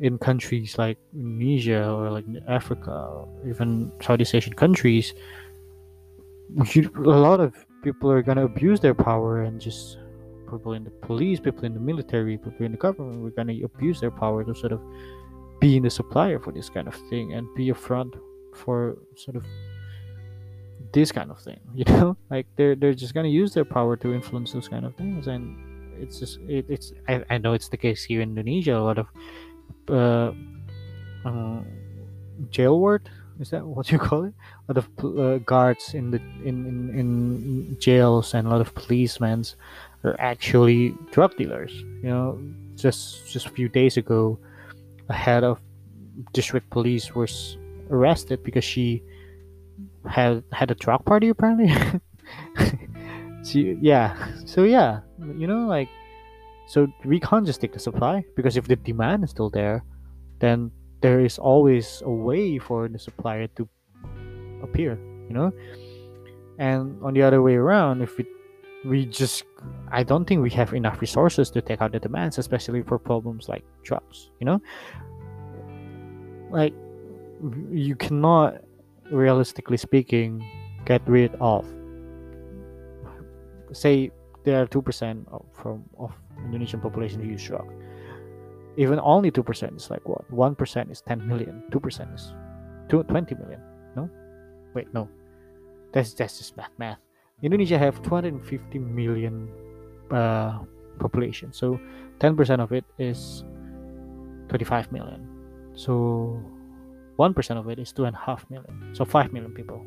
in 0.00 0.18
countries 0.18 0.76
like 0.78 0.98
Indonesia 1.14 1.90
or 1.90 2.10
like 2.10 2.24
Africa 2.48 2.90
or 2.90 3.28
even 3.48 3.90
Southeast 4.02 4.34
Asian 4.34 4.54
countries. 4.54 5.14
You, 6.72 6.90
a 6.96 7.18
lot 7.28 7.40
of 7.40 7.54
people 7.82 8.10
are 8.10 8.22
gonna 8.22 8.44
abuse 8.44 8.78
their 8.78 8.94
power 8.94 9.42
and 9.42 9.60
just 9.60 9.98
people 10.48 10.74
in 10.74 10.84
the 10.84 10.90
police, 10.90 11.40
people 11.40 11.64
in 11.64 11.74
the 11.74 11.80
military, 11.80 12.38
people 12.38 12.66
in 12.66 12.72
the 12.72 12.78
government, 12.78 13.20
we're 13.20 13.30
gonna 13.30 13.56
abuse 13.64 14.00
their 14.00 14.12
power 14.12 14.44
to 14.44 14.54
sort 14.54 14.72
of 14.72 14.80
be 15.60 15.76
in 15.76 15.82
the 15.82 15.90
supplier 15.90 16.38
for 16.38 16.52
this 16.52 16.68
kind 16.68 16.86
of 16.86 16.94
thing 17.10 17.32
and 17.32 17.48
be 17.56 17.70
a 17.70 17.74
front 17.74 18.14
for 18.54 18.96
sort 19.16 19.36
of 19.36 19.44
this 20.96 21.12
kind 21.12 21.30
of 21.30 21.38
thing. 21.38 21.60
You 21.76 21.84
know, 21.84 22.16
like 22.30 22.46
they're 22.56 22.74
they're 22.74 22.96
just 22.96 23.12
gonna 23.12 23.28
use 23.42 23.52
their 23.52 23.68
power 23.68 23.96
to 24.00 24.14
influence 24.14 24.52
those 24.52 24.66
kind 24.66 24.84
of 24.88 24.96
things, 24.96 25.28
and 25.28 25.44
it's 26.00 26.18
just 26.18 26.40
it, 26.48 26.64
it's 26.68 26.92
I, 27.06 27.22
I 27.28 27.36
know 27.38 27.52
it's 27.52 27.68
the 27.68 27.76
case 27.76 28.02
here 28.02 28.22
in 28.22 28.30
Indonesia. 28.30 28.74
A 28.74 28.84
lot 28.88 28.98
of 28.98 29.06
uh, 29.92 30.32
uh 31.28 31.60
is 33.38 33.50
that 33.50 33.64
what 33.66 33.92
you 33.92 33.98
call 34.08 34.24
it? 34.24 34.34
A 34.68 34.72
lot 34.72 34.78
of 34.80 34.86
uh, 35.04 35.38
guards 35.44 35.92
in 35.92 36.10
the 36.10 36.20
in, 36.48 36.56
in 36.64 36.98
in 37.00 37.76
jails 37.78 38.32
and 38.32 38.48
a 38.48 38.50
lot 38.50 38.62
of 38.64 38.72
policemen 38.74 39.44
are 40.02 40.16
actually 40.18 40.96
drug 41.12 41.36
dealers. 41.36 41.72
You 42.02 42.10
know, 42.14 42.40
just 42.76 43.28
just 43.28 43.44
a 43.46 43.52
few 43.52 43.68
days 43.68 44.00
ago, 44.00 44.38
a 45.12 45.14
head 45.14 45.44
of 45.44 45.60
district 46.32 46.70
police 46.70 47.14
was 47.14 47.58
arrested 47.90 48.40
because 48.42 48.64
she 48.64 49.04
had 50.08 50.42
had 50.52 50.70
a 50.70 50.74
drug 50.74 51.04
party 51.04 51.28
apparently. 51.28 51.68
she, 53.44 53.76
yeah, 53.80 54.16
so 54.44 54.64
yeah, 54.64 55.00
you 55.36 55.46
know, 55.46 55.66
like, 55.66 55.88
so 56.66 56.86
we 57.04 57.20
can't 57.20 57.46
just 57.46 57.60
take 57.60 57.72
the 57.72 57.78
supply 57.78 58.24
because 58.34 58.56
if 58.56 58.66
the 58.66 58.76
demand 58.76 59.24
is 59.24 59.30
still 59.30 59.50
there, 59.50 59.84
then 60.40 60.70
there 61.00 61.20
is 61.20 61.38
always 61.38 62.02
a 62.04 62.10
way 62.10 62.58
for 62.58 62.88
the 62.88 62.98
supplier 62.98 63.46
to 63.48 63.68
appear 64.62 64.98
you 65.28 65.34
know? 65.34 65.52
And 66.58 67.02
on 67.02 67.14
the 67.14 67.22
other 67.22 67.42
way 67.42 67.54
around 67.54 68.02
if 68.02 68.16
we 68.16 68.26
we 68.84 69.04
just 69.04 69.42
i 69.90 70.04
don't 70.04 70.26
think 70.26 70.42
we 70.42 70.50
have 70.50 70.72
enough 70.72 71.00
resources 71.00 71.50
to 71.50 71.60
take 71.60 71.80
out 71.82 71.90
the 71.90 71.98
demands 71.98 72.38
especially 72.38 72.82
for 72.82 72.98
problems 72.98 73.48
like 73.48 73.64
drugs 73.82 74.30
you 74.40 74.46
know? 74.46 74.60
Like 76.50 76.72
you 77.70 77.96
cannot 77.96 78.62
realistically 79.10 79.76
speaking 79.76 80.44
get 80.84 81.02
rid 81.06 81.34
of 81.40 81.66
say 83.72 84.10
there 84.44 84.62
are 84.62 84.66
2% 84.66 85.26
of, 85.32 85.44
from 85.52 85.84
of 85.98 86.12
Indonesian 86.44 86.80
population 86.80 87.20
who 87.20 87.30
use 87.30 87.44
drug. 87.44 87.66
Even 88.76 89.00
only 89.02 89.30
2% 89.30 89.76
is 89.76 89.90
like 89.90 90.06
what? 90.08 90.30
1% 90.30 90.90
is 90.90 91.00
10 91.00 91.26
million. 91.26 91.62
2% 91.70 92.14
is 92.14 92.32
20 92.88 93.34
million. 93.34 93.60
No? 93.96 94.08
Wait, 94.74 94.92
no. 94.94 95.08
That's, 95.92 96.14
that's 96.14 96.38
just 96.38 96.56
math. 96.56 96.70
math. 96.78 96.98
Indonesia 97.42 97.78
have 97.78 98.02
250 98.02 98.78
million 98.78 99.48
uh, 100.10 100.60
population. 100.98 101.52
So 101.52 101.80
10% 102.20 102.60
of 102.60 102.72
it 102.72 102.84
is 102.98 103.44
25 104.48 104.92
million. 104.92 105.26
So 105.74 106.40
1% 107.18 107.56
of 107.58 107.68
it 107.68 107.78
is 107.78 107.92
2.5 107.92 108.50
million. 108.50 108.94
So 108.94 109.04
5 109.04 109.32
million 109.32 109.52
people 109.52 109.84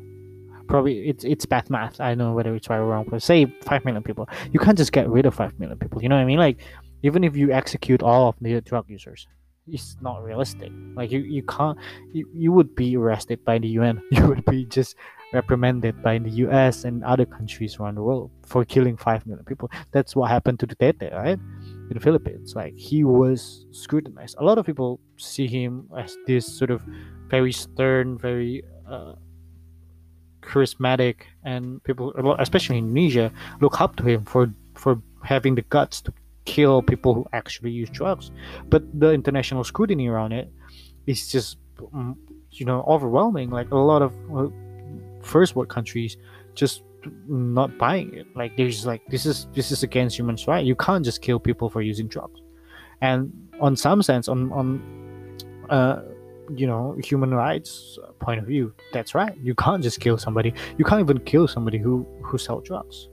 probably 0.70 1.08
it's 1.08 1.24
it's 1.24 1.44
bad 1.44 1.68
math. 1.68 2.00
I 2.00 2.10
don't 2.10 2.18
know 2.18 2.32
whether 2.32 2.54
it's 2.54 2.70
right 2.70 2.78
or 2.78 2.86
wrong, 2.86 3.04
but 3.10 3.22
say 3.22 3.46
five 3.62 3.84
million 3.84 4.02
people. 4.02 4.28
You 4.52 4.60
can't 4.60 4.78
just 4.78 4.92
get 4.92 5.08
rid 5.10 5.26
of 5.26 5.34
five 5.34 5.58
million 5.58 5.78
people. 5.78 6.02
You 6.02 6.08
know 6.08 6.16
what 6.16 6.22
I 6.22 6.24
mean? 6.24 6.38
Like 6.38 6.58
even 7.02 7.24
if 7.24 7.36
you 7.36 7.52
execute 7.52 8.02
all 8.02 8.28
of 8.28 8.36
the 8.40 8.60
drug 8.60 8.88
users, 8.88 9.26
it's 9.66 9.96
not 10.00 10.22
realistic. 10.22 10.72
Like 10.94 11.10
you, 11.10 11.20
you 11.20 11.42
can't 11.42 11.76
you, 12.12 12.26
you 12.32 12.52
would 12.52 12.74
be 12.74 12.96
arrested 12.96 13.44
by 13.44 13.58
the 13.58 13.68
UN. 13.68 14.00
You 14.12 14.26
would 14.28 14.44
be 14.46 14.64
just 14.64 14.96
reprimanded 15.32 16.02
by 16.02 16.18
the 16.18 16.30
US 16.44 16.84
and 16.84 17.04
other 17.04 17.26
countries 17.26 17.78
around 17.78 17.96
the 17.96 18.02
world 18.02 18.30
for 18.46 18.64
killing 18.64 18.96
five 18.96 19.26
million 19.26 19.44
people. 19.44 19.70
That's 19.92 20.16
what 20.16 20.30
happened 20.30 20.60
to 20.60 20.66
Duterte, 20.66 21.12
right? 21.12 21.38
In 21.90 21.94
the 21.94 22.00
Philippines. 22.00 22.54
Like 22.54 22.76
he 22.76 23.02
was 23.02 23.66
scrutinized. 23.72 24.36
A 24.38 24.44
lot 24.44 24.58
of 24.58 24.64
people 24.64 25.00
see 25.16 25.48
him 25.48 25.88
as 25.98 26.16
this 26.26 26.46
sort 26.46 26.70
of 26.70 26.82
very 27.28 27.50
stern, 27.50 28.16
very 28.16 28.62
uh, 28.88 29.14
charismatic, 30.40 31.22
and 31.44 31.82
people, 31.82 32.14
especially 32.38 32.78
in 32.78 32.84
Indonesia, 32.84 33.32
look 33.60 33.80
up 33.80 33.96
to 33.96 34.04
him 34.04 34.24
for 34.24 34.54
for 34.74 35.02
having 35.24 35.56
the 35.56 35.62
guts 35.62 36.00
to 36.02 36.12
kill 36.44 36.80
people 36.80 37.12
who 37.12 37.26
actually 37.32 37.70
use 37.70 37.90
drugs. 37.90 38.30
But 38.68 38.82
the 38.98 39.10
international 39.10 39.64
scrutiny 39.64 40.08
around 40.08 40.32
it 40.32 40.50
is 41.06 41.28
just, 41.28 41.58
mm, 41.78 42.16
you 42.52 42.66
know, 42.66 42.84
overwhelming. 42.86 43.50
Like 43.50 43.70
a 43.70 43.76
lot 43.76 44.02
of 44.02 44.14
uh, 44.34 44.48
first 45.22 45.56
world 45.56 45.68
countries 45.68 46.16
just 46.54 46.82
not 47.28 47.76
buying 47.78 48.14
it. 48.14 48.26
Like 48.34 48.56
there's 48.56 48.86
like 48.86 49.02
this 49.08 49.26
is 49.26 49.46
this 49.54 49.70
is 49.70 49.82
against 49.82 50.18
human 50.18 50.36
rights. 50.46 50.66
You 50.66 50.76
can't 50.76 51.04
just 51.04 51.22
kill 51.22 51.40
people 51.40 51.70
for 51.70 51.82
using 51.82 52.08
drugs. 52.08 52.40
And 53.00 53.32
on 53.60 53.76
some 53.76 54.02
sense, 54.02 54.28
on 54.28 54.52
on 54.52 54.82
uh, 55.70 56.02
you 56.56 56.66
know 56.66 56.96
human 57.02 57.32
rights 57.32 57.98
point 58.18 58.40
of 58.40 58.46
view 58.46 58.72
that's 58.92 59.14
right 59.14 59.36
you 59.42 59.54
can't 59.54 59.82
just 59.82 60.00
kill 60.00 60.18
somebody 60.18 60.52
you 60.78 60.84
can't 60.84 61.00
even 61.00 61.20
kill 61.20 61.46
somebody 61.46 61.78
who 61.78 62.06
who 62.22 62.38
sell 62.38 62.60
drugs 62.60 63.08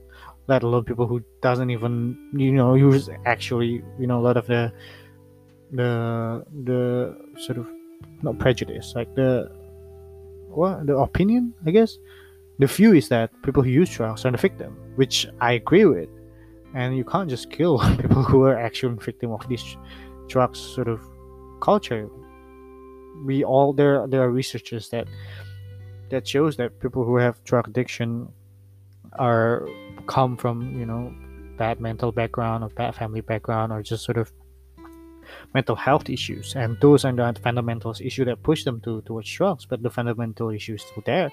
let 0.48 0.62
alone 0.62 0.84
people 0.84 1.06
who 1.06 1.22
doesn't 1.42 1.70
even 1.70 2.18
you 2.32 2.52
know 2.52 2.74
use 2.74 3.08
actually 3.26 3.82
you 3.98 4.06
know 4.06 4.18
a 4.18 4.24
lot 4.24 4.36
of 4.36 4.46
the 4.46 4.72
the 5.72 6.44
the 6.64 7.16
sort 7.38 7.58
of 7.58 7.66
not 8.22 8.38
prejudice 8.38 8.92
like 8.96 9.14
the 9.14 9.50
what 10.48 10.86
the 10.86 10.96
opinion 10.96 11.52
i 11.66 11.70
guess 11.70 11.98
the 12.58 12.66
view 12.66 12.92
is 12.92 13.08
that 13.08 13.30
people 13.42 13.62
who 13.62 13.70
use 13.70 13.90
drugs 13.90 14.24
are 14.24 14.30
the 14.30 14.38
victim 14.38 14.76
which 14.98 15.26
i 15.40 15.52
agree 15.52 15.84
with. 15.84 16.08
And 16.74 16.96
you 16.96 17.04
can't 17.04 17.30
just 17.30 17.50
kill 17.50 17.78
people 18.02 18.22
who 18.24 18.42
are 18.42 18.58
actually 18.58 18.96
victim 18.96 19.30
of 19.30 19.48
this 19.48 19.64
drugs 20.26 20.58
sort 20.58 20.88
of 20.88 21.00
culture. 21.60 22.10
We 23.24 23.44
all 23.44 23.72
there 23.72 24.06
there 24.06 24.22
are 24.22 24.30
researchers 24.30 24.90
that 24.90 25.06
that 26.10 26.26
shows 26.26 26.56
that 26.56 26.80
people 26.80 27.04
who 27.04 27.16
have 27.16 27.42
drug 27.44 27.68
addiction 27.68 28.28
are 29.18 29.68
come 30.06 30.36
from 30.36 30.56
you 30.78 30.84
know 30.84 31.14
bad 31.56 31.80
mental 31.80 32.12
background 32.12 32.64
or 32.64 32.70
bad 32.70 32.94
family 32.94 33.20
background 33.20 33.72
or 33.72 33.82
just 33.82 34.04
sort 34.04 34.18
of 34.18 34.32
mental 35.54 35.76
health 35.76 36.08
issues 36.08 36.54
and 36.54 36.76
those 36.80 37.04
are 37.04 37.12
the 37.12 37.40
fundamental 37.42 37.94
issues 38.00 38.26
that 38.26 38.42
push 38.42 38.64
them 38.64 38.80
to 38.80 39.02
towards 39.02 39.30
drugs 39.30 39.66
but 39.66 39.82
the 39.82 39.90
fundamental 39.90 40.50
issue 40.50 40.74
is 40.74 40.82
still 40.82 41.02
there 41.06 41.30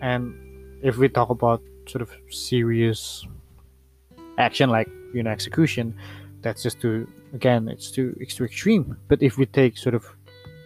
and 0.00 0.34
if 0.82 0.96
we 0.96 1.08
talk 1.08 1.30
about 1.30 1.62
sort 1.86 2.02
of 2.02 2.10
serious 2.30 3.26
action 4.38 4.70
like 4.70 4.88
you 5.14 5.22
know 5.22 5.30
execution 5.30 5.94
that's 6.42 6.62
just 6.62 6.80
too 6.80 7.08
again 7.34 7.68
it's 7.68 7.90
too 7.90 8.16
it's 8.20 8.34
too 8.34 8.44
extreme 8.44 8.96
but 9.08 9.22
if 9.22 9.38
we 9.38 9.46
take 9.46 9.76
sort 9.76 9.94
of 9.94 10.04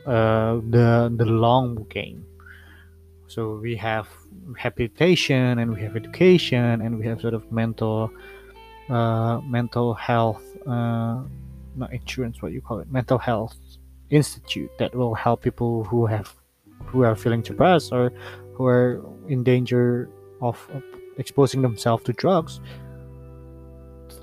uh, 0.07 0.61
the 0.70 1.12
the 1.16 1.24
long 1.24 1.87
game. 1.88 2.26
So 3.28 3.57
we 3.62 3.76
have 3.76 4.09
rehabilitation 4.44 5.59
and 5.61 5.72
we 5.72 5.81
have 5.83 5.96
education 5.96 6.83
and 6.83 6.98
we 6.98 7.07
have 7.07 7.20
sort 7.20 7.35
of 7.35 7.50
mental 7.52 8.11
uh, 8.90 9.40
mental 9.46 9.94
health 9.94 10.42
uh, 10.66 11.22
not 11.76 11.92
insurance 11.92 12.42
what 12.42 12.52
you 12.52 12.61
call 12.61 12.78
it 12.78 12.90
mental 12.90 13.18
health 13.18 13.56
institute 14.11 14.70
that 14.78 14.94
will 14.94 15.14
help 15.14 15.42
people 15.42 15.85
who 15.85 16.06
have 16.06 16.35
who 16.87 17.02
are 17.02 17.16
feeling 17.16 17.40
depressed 17.40 17.92
or 17.92 18.12
who 18.54 18.66
are 18.66 19.02
in 19.28 19.42
danger 19.42 20.11
of, 20.40 20.68
of 20.74 20.82
exposing 21.18 21.62
themselves 21.62 22.04
to 22.04 22.12
drugs 22.12 22.61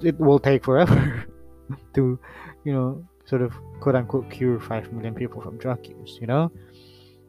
it 0.04 0.18
will 0.20 0.40
take 0.40 0.64
forever 0.64 1.26
to 1.94 2.20
you 2.64 2.74
know 2.74 3.04
sort 3.30 3.42
of 3.44 3.54
quote 3.80 3.96
unquote 3.96 4.30
cure 4.30 4.60
5 4.60 4.92
million 4.94 5.14
people 5.14 5.42
from 5.42 5.58
drug 5.58 5.86
use, 5.86 6.18
you 6.20 6.28
know? 6.28 6.52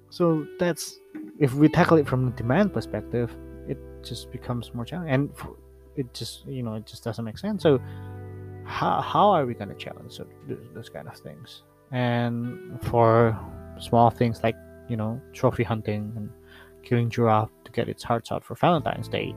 So 0.09 0.47
that's, 0.59 0.99
if 1.39 1.55
we 1.55 1.69
tackle 1.69 1.99
it 1.99 2.09
from 2.09 2.25
the 2.25 2.33
demand 2.33 2.73
perspective, 2.73 3.31
it 3.69 3.79
just 4.03 4.33
becomes 4.33 4.75
more 4.75 4.85
challenging. 4.85 5.15
And 5.15 5.31
it 5.97 6.13
just, 6.15 6.47
you 6.47 6.63
know, 6.63 6.75
it 6.75 6.87
just 6.87 7.05
doesn't 7.05 7.25
make 7.25 7.39
sense. 7.39 7.63
So, 7.63 7.81
how, 8.71 9.01
how 9.01 9.31
are 9.31 9.45
we 9.45 9.55
going 9.55 9.69
to 9.69 9.75
challenge 9.75 10.21
those, 10.75 10.89
kind 10.89 11.09
of 11.09 11.17
things? 11.17 11.63
And 11.91 12.81
for 12.83 13.37
small 13.79 14.11
things 14.11 14.41
like, 14.43 14.57
you 14.89 14.97
know, 14.97 15.21
trophy 15.33 15.65
hunting 15.65 16.13
and 16.17 16.31
killing 16.83 17.11
giraffe 17.11 17.51
to 17.65 17.73
get 17.73 17.89
its 17.89 18.03
hearts 18.05 18.31
out 18.31 18.45
for 18.45 18.55
Valentine's 18.55 19.09
Day, 19.09 19.35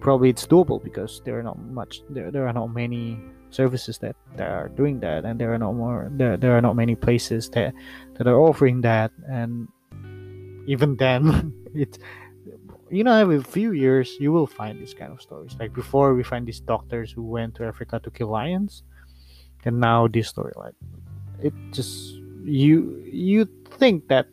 probably 0.00 0.28
it's 0.28 0.46
doable 0.46 0.82
because 0.82 1.22
there 1.24 1.38
are 1.38 1.42
not 1.42 1.58
much, 1.58 2.02
there, 2.10 2.30
there 2.30 2.46
are 2.46 2.52
not 2.52 2.66
many 2.68 3.18
services 3.50 3.96
that, 3.98 4.14
that 4.36 4.50
are 4.50 4.68
doing 4.68 5.00
that 5.00 5.24
and 5.24 5.40
there 5.40 5.52
are 5.54 5.58
not 5.58 5.72
more 5.72 6.10
there, 6.12 6.36
there 6.36 6.56
are 6.56 6.60
not 6.60 6.76
many 6.76 6.94
places 6.94 7.48
that 7.48 7.72
that 8.18 8.26
are 8.26 8.38
offering 8.38 8.82
that 8.82 9.10
and 9.26 9.66
even 10.66 10.96
then 10.96 11.54
it 11.74 11.98
you 12.90 13.04
know 13.04 13.12
every 13.12 13.42
few 13.42 13.72
years 13.72 14.16
you 14.20 14.32
will 14.32 14.46
find 14.46 14.80
these 14.80 14.94
kind 14.94 15.12
of 15.12 15.20
stories. 15.20 15.56
Like 15.58 15.72
before 15.72 16.14
we 16.14 16.22
find 16.22 16.46
these 16.46 16.60
doctors 16.60 17.12
who 17.12 17.22
went 17.22 17.54
to 17.56 17.64
africa 17.64 18.00
to 18.02 18.10
kill 18.10 18.28
lions 18.28 18.82
and 19.64 19.80
now 19.80 20.08
this 20.08 20.28
story 20.28 20.52
like 20.56 20.74
it 21.42 21.52
just 21.72 22.14
you 22.44 23.02
you 23.04 23.46
think 23.78 24.08
that 24.08 24.26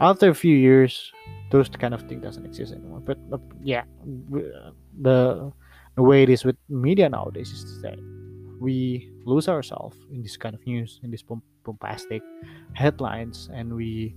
after 0.00 0.28
a 0.28 0.34
few 0.34 0.56
years 0.56 1.12
those 1.50 1.68
kind 1.68 1.94
of 1.94 2.02
thing 2.08 2.20
doesn't 2.20 2.44
exist 2.44 2.72
anymore. 2.72 3.00
But 3.00 3.18
uh, 3.32 3.38
yeah 3.62 3.84
the 5.00 5.52
the 5.94 6.02
way 6.02 6.22
it 6.22 6.28
is 6.28 6.44
with 6.44 6.56
media 6.68 7.08
nowadays 7.08 7.50
is 7.52 7.82
that 7.82 7.98
we 8.60 9.10
lose 9.24 9.48
ourselves 9.48 9.96
in 10.10 10.22
this 10.22 10.36
kind 10.36 10.54
of 10.54 10.66
news 10.66 11.00
in 11.02 11.10
these 11.10 11.24
bombastic 11.64 12.22
headlines 12.74 13.48
and 13.52 13.74
we 13.74 14.16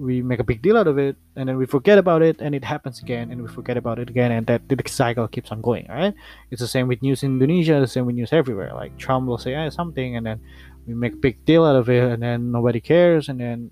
we 0.00 0.22
make 0.22 0.40
a 0.40 0.44
big 0.44 0.62
deal 0.62 0.76
out 0.76 0.86
of 0.86 0.98
it 0.98 1.16
and 1.36 1.48
then 1.48 1.56
we 1.56 1.66
forget 1.66 1.98
about 1.98 2.22
it 2.22 2.40
and 2.40 2.54
it 2.54 2.64
happens 2.64 3.00
again 3.00 3.30
and 3.30 3.42
we 3.42 3.48
forget 3.48 3.76
about 3.76 3.98
it 3.98 4.08
again 4.08 4.32
and 4.32 4.46
that 4.46 4.68
the 4.68 4.76
cycle 4.86 5.28
keeps 5.28 5.50
on 5.52 5.60
going 5.60 5.86
right 5.88 6.14
it's 6.50 6.60
the 6.60 6.68
same 6.68 6.88
with 6.88 7.02
news 7.02 7.22
in 7.22 7.32
indonesia 7.32 7.78
the 7.80 7.86
same 7.86 8.06
with 8.06 8.14
news 8.14 8.32
everywhere 8.32 8.72
like 8.74 8.96
trump 8.96 9.26
will 9.26 9.38
say 9.38 9.54
eh, 9.54 9.68
something 9.70 10.16
and 10.16 10.24
then 10.26 10.40
we 10.86 10.94
make 10.94 11.12
a 11.12 11.22
big 11.28 11.44
deal 11.44 11.64
out 11.64 11.76
of 11.76 11.88
it 11.88 12.04
and 12.12 12.22
then 12.22 12.50
nobody 12.50 12.80
cares 12.80 13.28
and 13.28 13.38
then 13.40 13.70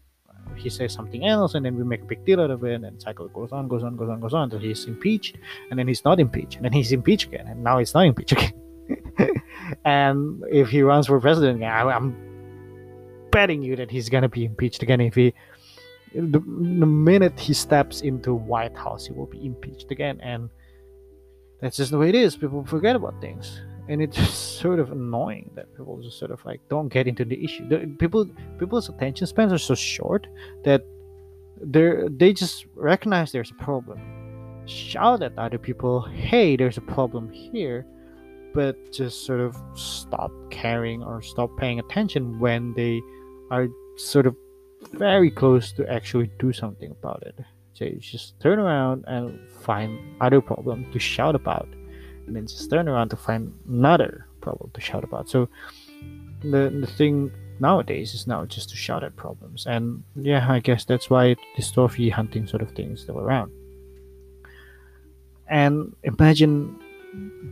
he 0.56 0.68
says 0.68 0.92
something 0.92 1.26
else 1.26 1.54
and 1.54 1.64
then 1.64 1.76
we 1.76 1.84
make 1.84 2.02
a 2.02 2.06
big 2.06 2.24
deal 2.24 2.40
out 2.40 2.50
of 2.50 2.62
it 2.64 2.74
and 2.74 2.84
then 2.84 2.98
cycle 3.00 3.28
goes 3.28 3.52
on 3.52 3.68
goes 3.68 3.82
on 3.82 3.96
goes 3.96 4.08
on 4.08 4.20
goes 4.20 4.34
on 4.34 4.44
until 4.44 4.58
he's 4.58 4.84
impeached 4.86 5.36
and 5.70 5.78
then 5.78 5.88
he's 5.88 6.04
not 6.04 6.20
impeached 6.20 6.56
and 6.56 6.64
then 6.64 6.72
he's 6.72 6.92
impeached 6.92 7.28
again 7.28 7.46
and 7.46 7.62
now 7.62 7.78
he's 7.78 7.94
not 7.94 8.04
impeached 8.04 8.32
again 8.32 8.52
and 9.84 10.42
if 10.50 10.68
he 10.68 10.82
runs 10.82 11.06
for 11.06 11.20
president, 11.20 11.56
again, 11.56 11.70
I, 11.70 11.96
am 11.96 12.16
betting 13.30 13.62
you 13.62 13.76
that 13.76 13.90
he's 13.90 14.08
gonna 14.08 14.28
be 14.28 14.44
impeached 14.44 14.82
again. 14.82 15.00
If 15.00 15.14
he, 15.14 15.34
the, 16.14 16.38
the 16.38 16.86
minute 16.86 17.38
he 17.38 17.54
steps 17.54 18.00
into 18.00 18.34
White 18.34 18.76
House, 18.76 19.06
he 19.06 19.12
will 19.12 19.26
be 19.26 19.44
impeached 19.44 19.90
again, 19.90 20.20
and 20.22 20.50
that's 21.60 21.76
just 21.76 21.90
the 21.90 21.98
way 21.98 22.08
it 22.08 22.14
is. 22.14 22.36
People 22.36 22.64
forget 22.64 22.96
about 22.96 23.20
things, 23.20 23.60
and 23.88 24.02
it's 24.02 24.18
sort 24.60 24.78
of 24.78 24.92
annoying 24.92 25.50
that 25.54 25.74
people 25.76 26.00
just 26.02 26.18
sort 26.18 26.30
of 26.30 26.44
like 26.44 26.60
don't 26.68 26.88
get 26.88 27.06
into 27.06 27.24
the 27.24 27.42
issue. 27.42 27.68
The, 27.68 27.86
people, 27.98 28.26
people's 28.58 28.88
attention 28.88 29.26
spans 29.26 29.52
are 29.52 29.58
so 29.58 29.74
short 29.74 30.26
that 30.64 30.84
they 31.60 31.92
they 32.08 32.32
just 32.32 32.66
recognize 32.74 33.32
there's 33.32 33.50
a 33.50 33.62
problem, 33.62 33.98
shout 34.66 35.22
at 35.22 35.38
other 35.38 35.58
people, 35.58 36.02
"Hey, 36.02 36.56
there's 36.56 36.78
a 36.78 36.82
problem 36.82 37.30
here." 37.30 37.86
but 38.54 38.92
just 38.92 39.24
sort 39.26 39.40
of 39.40 39.56
stop 39.74 40.32
caring 40.50 41.02
or 41.02 41.22
stop 41.22 41.50
paying 41.58 41.78
attention 41.78 42.38
when 42.38 42.72
they 42.74 43.00
are 43.50 43.68
sort 43.96 44.26
of 44.26 44.34
very 44.92 45.30
close 45.30 45.72
to 45.72 45.90
actually 45.90 46.30
do 46.38 46.52
something 46.52 46.90
about 46.90 47.22
it 47.22 47.38
So 47.78 47.84
you 47.84 47.98
just 48.00 48.40
turn 48.40 48.58
around 48.58 49.04
and 49.06 49.38
find 49.62 49.98
other 50.20 50.40
problem 50.40 50.90
to 50.92 50.98
shout 50.98 51.36
about, 51.36 51.68
and 52.26 52.34
then 52.34 52.46
just 52.46 52.68
turn 52.70 52.88
around 52.88 53.10
to 53.10 53.16
find 53.16 53.54
another 53.68 54.26
problem 54.40 54.70
to 54.74 54.80
shout 54.80 55.04
about. 55.04 55.28
So 55.30 55.48
the 56.42 56.70
the 56.80 56.88
thing 56.98 57.30
nowadays 57.60 58.14
is 58.14 58.26
now 58.26 58.44
just 58.46 58.70
to 58.70 58.76
shout 58.76 59.04
at 59.04 59.14
problems, 59.14 59.66
and 59.66 60.02
yeah, 60.16 60.44
I 60.50 60.58
guess 60.58 60.84
that's 60.84 61.08
why 61.08 61.36
this 61.56 61.70
trophy 61.70 62.10
hunting 62.10 62.48
sort 62.48 62.62
of 62.62 62.72
thing 62.72 62.90
is 62.92 63.02
still 63.02 63.20
around. 63.20 63.52
And 65.48 65.94
imagine 66.02 66.78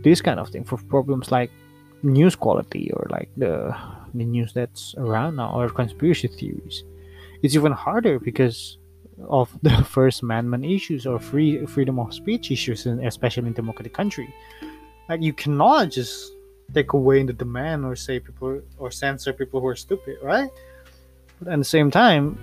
this 0.02 0.20
kind 0.20 0.40
of 0.40 0.48
thing 0.50 0.64
for 0.64 0.76
problems 0.76 1.30
like 1.30 1.50
news 2.02 2.34
quality 2.34 2.90
or 2.94 3.06
like 3.10 3.30
the 3.36 3.74
the 4.14 4.24
news 4.24 4.52
that's 4.52 4.94
around 4.98 5.36
now 5.36 5.54
or 5.54 5.68
conspiracy 5.68 6.28
theories. 6.28 6.82
It's 7.46 7.54
even 7.54 7.70
harder 7.70 8.18
because 8.18 8.76
of 9.28 9.56
the 9.62 9.70
First 9.96 10.22
Amendment 10.22 10.64
issues 10.64 11.06
or 11.06 11.20
free 11.20 11.64
freedom 11.66 12.00
of 12.00 12.12
speech 12.12 12.50
issues, 12.50 12.86
in, 12.86 13.06
especially 13.06 13.46
in 13.46 13.52
democratic 13.52 13.94
country. 13.94 14.34
Like 15.08 15.22
you 15.22 15.32
cannot 15.32 15.92
just 15.92 16.32
take 16.74 16.92
away 16.92 17.22
the 17.22 17.32
demand 17.32 17.84
or 17.84 17.94
say 17.94 18.18
people 18.18 18.60
or 18.78 18.90
censor 18.90 19.32
people 19.32 19.60
who 19.60 19.68
are 19.68 19.76
stupid, 19.76 20.16
right? 20.24 20.50
But 21.38 21.52
at 21.52 21.58
the 21.60 21.64
same 21.64 21.88
time, 21.88 22.36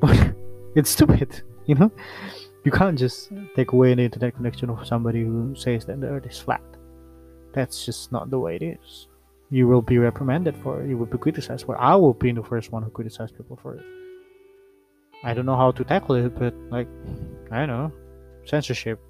it's 0.76 0.90
stupid, 0.90 1.42
you 1.66 1.74
know. 1.74 1.90
You 2.62 2.70
can't 2.70 2.96
just 2.96 3.32
take 3.56 3.72
away 3.72 3.94
the 3.96 4.02
internet 4.02 4.36
connection 4.36 4.70
of 4.70 4.86
somebody 4.86 5.24
who 5.24 5.56
says 5.56 5.86
that 5.86 6.00
the 6.00 6.06
Earth 6.06 6.26
is 6.26 6.38
flat. 6.38 6.62
That's 7.52 7.84
just 7.84 8.12
not 8.12 8.30
the 8.30 8.38
way 8.38 8.54
it 8.54 8.62
is. 8.62 9.08
You 9.50 9.66
will 9.66 9.82
be 9.82 9.98
reprimanded 9.98 10.56
for 10.62 10.82
it. 10.82 10.88
You 10.88 10.98
will 10.98 11.06
be 11.06 11.18
criticized 11.18 11.64
for 11.66 11.74
it. 11.74 11.78
I 11.78 11.96
will 11.96 12.12
be 12.12 12.32
the 12.32 12.42
first 12.42 12.70
one 12.70 12.82
who 12.82 12.90
criticize 12.90 13.32
people 13.32 13.58
for 13.62 13.74
it. 13.76 13.84
I 15.24 15.34
don't 15.34 15.46
know 15.46 15.56
how 15.56 15.72
to 15.72 15.84
tackle 15.84 16.16
it, 16.16 16.38
but 16.38 16.54
like, 16.70 16.88
I 17.50 17.66
don't 17.66 17.68
know, 17.68 17.92
censorship 18.44 19.00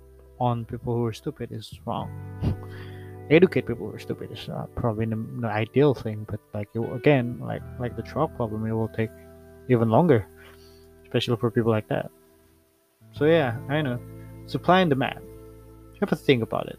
on 0.40 0.64
people 0.64 0.94
who 0.94 1.04
are 1.04 1.12
stupid 1.12 1.50
is 1.52 1.78
wrong. 1.84 2.08
Educate 3.30 3.66
people 3.66 3.88
who 3.88 3.94
are 3.94 3.98
stupid 3.98 4.32
is 4.32 4.48
not 4.48 4.74
probably 4.74 5.04
the, 5.04 5.16
the 5.40 5.48
ideal 5.48 5.94
thing, 5.94 6.26
but 6.30 6.40
like 6.54 6.68
again, 6.94 7.38
like 7.40 7.62
like 7.78 7.94
the 7.94 8.02
truck 8.02 8.34
problem, 8.36 8.64
it 8.64 8.72
will 8.72 8.88
take 8.88 9.10
even 9.68 9.90
longer, 9.90 10.26
especially 11.02 11.36
for 11.36 11.50
people 11.50 11.70
like 11.70 11.88
that. 11.88 12.10
So 13.12 13.26
yeah, 13.26 13.58
I 13.68 13.82
know, 13.82 14.00
supply 14.46 14.80
and 14.80 14.88
demand. 14.88 15.20
You 15.20 16.00
have 16.00 16.08
to 16.10 16.16
think 16.16 16.42
about 16.42 16.68
it. 16.68 16.78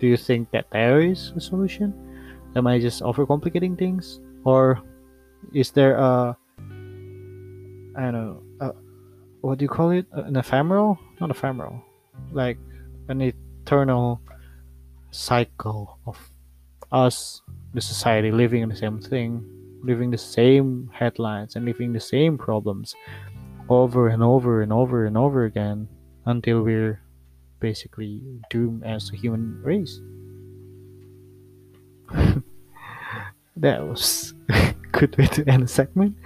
Do 0.00 0.08
you 0.08 0.16
think 0.16 0.50
that 0.50 0.66
there 0.72 1.00
is 1.00 1.32
a 1.36 1.40
solution? 1.40 1.92
Am 2.56 2.66
I 2.66 2.78
just 2.78 3.02
overcomplicating 3.02 3.76
things, 3.78 4.20
or 4.44 4.80
is 5.52 5.70
there 5.70 5.96
a 5.96 6.36
I 7.96 8.10
don't 8.10 8.12
know, 8.12 8.42
uh, 8.60 8.72
what 9.40 9.58
do 9.58 9.64
you 9.64 9.68
call 9.68 9.90
it? 9.90 10.06
An 10.12 10.36
ephemeral? 10.36 10.98
Not 11.20 11.30
ephemeral, 11.30 11.82
like 12.32 12.58
an 13.08 13.20
eternal 13.20 14.20
cycle 15.10 15.98
of 16.06 16.18
us, 16.90 17.42
the 17.72 17.80
society, 17.80 18.30
living 18.30 18.62
in 18.62 18.68
the 18.68 18.76
same 18.76 19.00
thing, 19.00 19.44
living 19.82 20.10
the 20.10 20.18
same 20.18 20.90
headlines, 20.92 21.54
and 21.54 21.64
living 21.64 21.92
the 21.92 22.00
same 22.00 22.36
problems 22.36 22.94
over 23.68 24.08
and 24.08 24.22
over 24.22 24.62
and 24.62 24.72
over 24.72 25.06
and 25.06 25.16
over 25.16 25.44
again 25.44 25.88
until 26.26 26.62
we're 26.62 27.00
basically 27.60 28.20
doomed 28.50 28.82
as 28.84 29.10
a 29.12 29.16
human 29.16 29.60
race. 29.62 30.00
that 33.56 33.82
was 33.86 34.34
a 34.48 34.74
good 34.92 35.16
way 35.18 35.26
to 35.26 35.48
end 35.48 35.64
the 35.64 35.68
segment. 35.68 36.16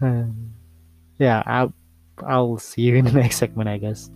Um, 0.00 0.52
yeah, 1.18 1.42
I'll 1.46 1.72
I'll 2.26 2.58
see 2.58 2.82
you 2.82 2.96
in 2.96 3.04
the 3.04 3.12
next 3.20 3.36
segment, 3.36 3.68
I 3.68 3.78
guess. 3.78 4.10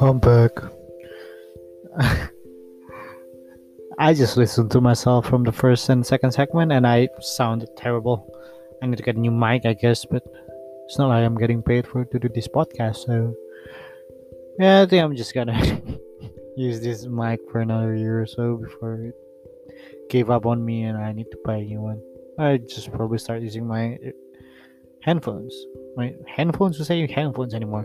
I'm 0.00 0.20
back. 0.20 0.52
I 4.00 4.14
just 4.14 4.36
listened 4.36 4.70
to 4.70 4.80
myself 4.80 5.26
from 5.26 5.42
the 5.42 5.50
first 5.50 5.88
and 5.88 6.06
second 6.06 6.30
segment 6.30 6.70
and 6.70 6.86
I 6.86 7.08
sounded 7.20 7.76
terrible. 7.76 8.32
I 8.82 8.86
need 8.86 8.96
to 8.96 9.02
get 9.02 9.16
a 9.16 9.20
new 9.20 9.30
mic, 9.30 9.66
I 9.66 9.74
guess, 9.74 10.04
but 10.04 10.22
it's 10.86 10.98
not 10.98 11.08
like 11.08 11.24
I'm 11.24 11.36
getting 11.36 11.62
paid 11.62 11.86
for 11.86 12.04
to 12.04 12.18
do 12.18 12.28
this 12.28 12.48
podcast, 12.48 13.06
so 13.06 13.34
yeah, 14.58 14.82
I 14.82 14.86
think 14.86 15.04
I'm 15.04 15.16
just 15.16 15.34
gonna 15.34 15.58
use 16.56 16.80
this 16.80 17.06
mic 17.06 17.40
for 17.50 17.60
another 17.60 17.94
year 17.94 18.22
or 18.22 18.26
so 18.26 18.56
before 18.56 18.94
it 18.94 19.14
gave 20.10 20.30
up 20.30 20.46
on 20.46 20.64
me 20.64 20.82
and 20.84 20.98
I 20.98 21.12
need 21.12 21.30
to 21.30 21.38
buy 21.44 21.56
a 21.56 21.62
new 21.62 21.80
one. 21.80 22.02
I 22.38 22.56
just 22.58 22.90
probably 22.92 23.18
start 23.18 23.42
using 23.42 23.66
my 23.66 23.98
handphones. 25.06 25.52
My 25.96 26.14
handphones 26.36 26.76
to 26.76 26.84
say 26.84 27.06
handphones 27.06 27.54
anymore. 27.54 27.84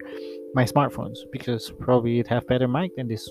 My 0.53 0.63
smartphones 0.65 1.19
because 1.31 1.71
probably 1.79 2.19
it 2.19 2.27
have 2.27 2.47
better 2.47 2.67
mic 2.67 2.95
than 2.95 3.07
this 3.07 3.29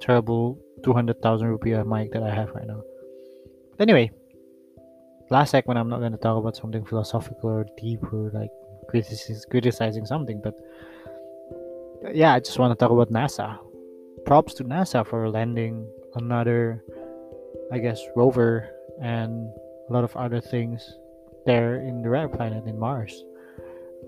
terrible 0.00 0.58
200,000 0.84 1.58
rupiah 1.58 1.86
mic 1.86 2.12
that 2.12 2.22
I 2.22 2.34
have 2.34 2.50
right 2.50 2.66
now. 2.66 2.82
Anyway, 3.78 4.10
last 5.30 5.50
segment 5.50 5.78
I'm 5.78 5.88
not 5.88 6.00
going 6.00 6.12
to 6.12 6.18
talk 6.18 6.38
about 6.38 6.56
something 6.56 6.84
philosophical 6.84 7.50
or 7.50 7.66
deep 7.76 8.02
or 8.12 8.30
like 8.32 8.50
criticizing 8.88 10.06
something, 10.06 10.40
but 10.42 10.54
yeah, 12.12 12.34
I 12.34 12.40
just 12.40 12.58
want 12.58 12.78
to 12.78 12.82
talk 12.82 12.90
about 12.90 13.10
NASA. 13.10 13.58
Props 14.24 14.54
to 14.54 14.64
NASA 14.64 15.06
for 15.06 15.28
landing 15.30 15.86
another, 16.14 16.84
I 17.72 17.78
guess, 17.78 18.00
rover 18.16 18.70
and 19.00 19.50
a 19.88 19.92
lot 19.92 20.04
of 20.04 20.16
other 20.16 20.40
things 20.40 20.96
there 21.46 21.76
in 21.76 22.02
the 22.02 22.08
red 22.08 22.32
planet 22.32 22.66
in 22.66 22.78
Mars. 22.78 23.24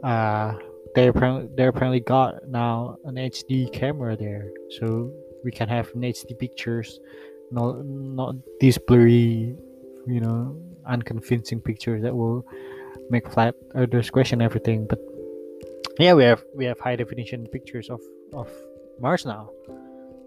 Uh, 0.03 0.55
they 0.95 1.09
apparently 1.09 1.49
they 1.55 1.67
apparently 1.67 2.01
got 2.01 2.49
now 2.49 2.97
an 3.05 3.15
HD 3.15 3.73
camera 3.73 4.17
there, 4.17 4.51
so 4.79 5.13
we 5.45 5.51
can 5.51 5.69
have 5.69 5.91
an 5.95 6.01
HD 6.01 6.37
pictures, 6.39 7.01
not 7.51 7.85
not 7.85 8.35
these 8.61 8.79
blurry, 8.79 9.57
you 10.07 10.21
know, 10.21 10.57
unconvincing 10.91 11.61
pictures 11.61 12.03
that 12.03 12.15
will 12.15 12.45
make 13.11 13.31
flat 13.31 13.55
Earthers 13.75 14.11
question 14.11 14.43
everything. 14.43 14.87
But 14.87 14.99
yeah 16.01 16.15
we 16.15 16.25
have 16.25 16.43
we 16.55 16.65
have 16.65 16.81
high 16.81 16.97
definition 16.97 17.47
pictures 17.49 17.91
of 17.91 18.01
of 18.33 18.49
mars 19.01 19.27
now 19.27 19.51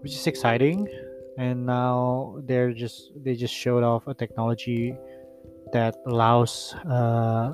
which 0.02 0.12
is 0.14 0.26
exciting 0.26 0.86
and 1.36 1.66
now 1.66 2.36
they're 2.44 2.72
just 2.72 3.10
they 3.24 3.34
just 3.34 3.52
showed 3.52 3.82
off 3.82 4.06
a 4.06 4.14
technology 4.14 4.94
that 5.72 5.96
allows 6.06 6.74
uh, 6.88 7.52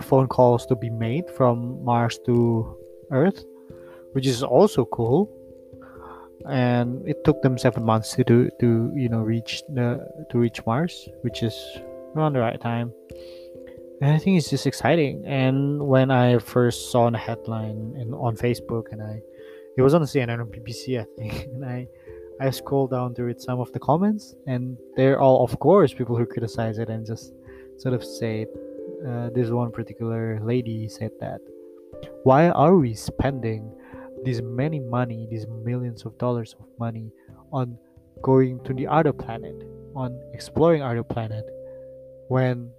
phone 0.00 0.28
calls 0.28 0.64
to 0.66 0.76
be 0.76 0.88
made 0.88 1.28
from 1.30 1.84
mars 1.84 2.20
to 2.24 2.76
earth 3.10 3.44
which 4.12 4.26
is 4.26 4.42
also 4.42 4.84
cool 4.84 5.28
and 6.48 7.06
it 7.06 7.24
took 7.24 7.42
them 7.42 7.56
seven 7.56 7.84
months 7.84 8.14
to 8.14 8.24
do 8.24 8.50
to 8.60 8.92
you 8.94 9.08
know 9.08 9.20
reach 9.20 9.62
the 9.74 10.04
to 10.30 10.38
reach 10.38 10.64
mars 10.66 11.08
which 11.22 11.42
is 11.42 11.54
around 12.14 12.32
the 12.32 12.40
right 12.40 12.60
time 12.60 12.92
and 14.02 14.10
I 14.10 14.18
think 14.18 14.36
it's 14.36 14.50
just 14.50 14.66
exciting. 14.66 15.24
And 15.26 15.86
when 15.86 16.10
I 16.10 16.38
first 16.38 16.90
saw 16.90 17.08
the 17.08 17.18
headline 17.18 17.94
in, 17.96 18.12
on 18.12 18.36
Facebook, 18.36 18.90
and 18.90 19.00
I, 19.00 19.22
it 19.76 19.82
was 19.82 19.94
on 19.94 20.00
the 20.00 20.08
CNN 20.08 20.40
or 20.40 20.44
BBC, 20.44 21.00
I 21.00 21.06
think, 21.16 21.44
and 21.54 21.64
I, 21.64 21.86
I 22.40 22.50
scrolled 22.50 22.90
down 22.90 23.14
to 23.14 23.22
read 23.22 23.40
some 23.40 23.60
of 23.60 23.70
the 23.70 23.78
comments, 23.78 24.34
and 24.48 24.76
they're 24.96 25.20
all, 25.20 25.44
of 25.44 25.56
course, 25.60 25.94
people 25.94 26.16
who 26.16 26.26
criticize 26.26 26.78
it 26.78 26.88
and 26.88 27.06
just 27.06 27.32
sort 27.78 27.94
of 27.94 28.02
say, 28.02 28.46
uh, 29.06 29.30
this 29.36 29.50
one 29.50 29.70
particular 29.70 30.40
lady 30.42 30.88
said 30.88 31.12
that, 31.20 31.40
why 32.24 32.48
are 32.48 32.76
we 32.76 32.94
spending 32.94 33.72
this 34.24 34.40
many 34.40 34.80
money, 34.80 35.26
these 35.30 35.46
millions 35.64 36.04
of 36.04 36.16
dollars 36.18 36.54
of 36.58 36.66
money, 36.78 37.10
on 37.52 37.78
going 38.22 38.62
to 38.64 38.72
the 38.72 38.86
other 38.86 39.12
planet, 39.12 39.54
on 39.94 40.18
exploring 40.32 40.82
other 40.82 41.02
planet, 41.02 41.44
when 42.28 42.70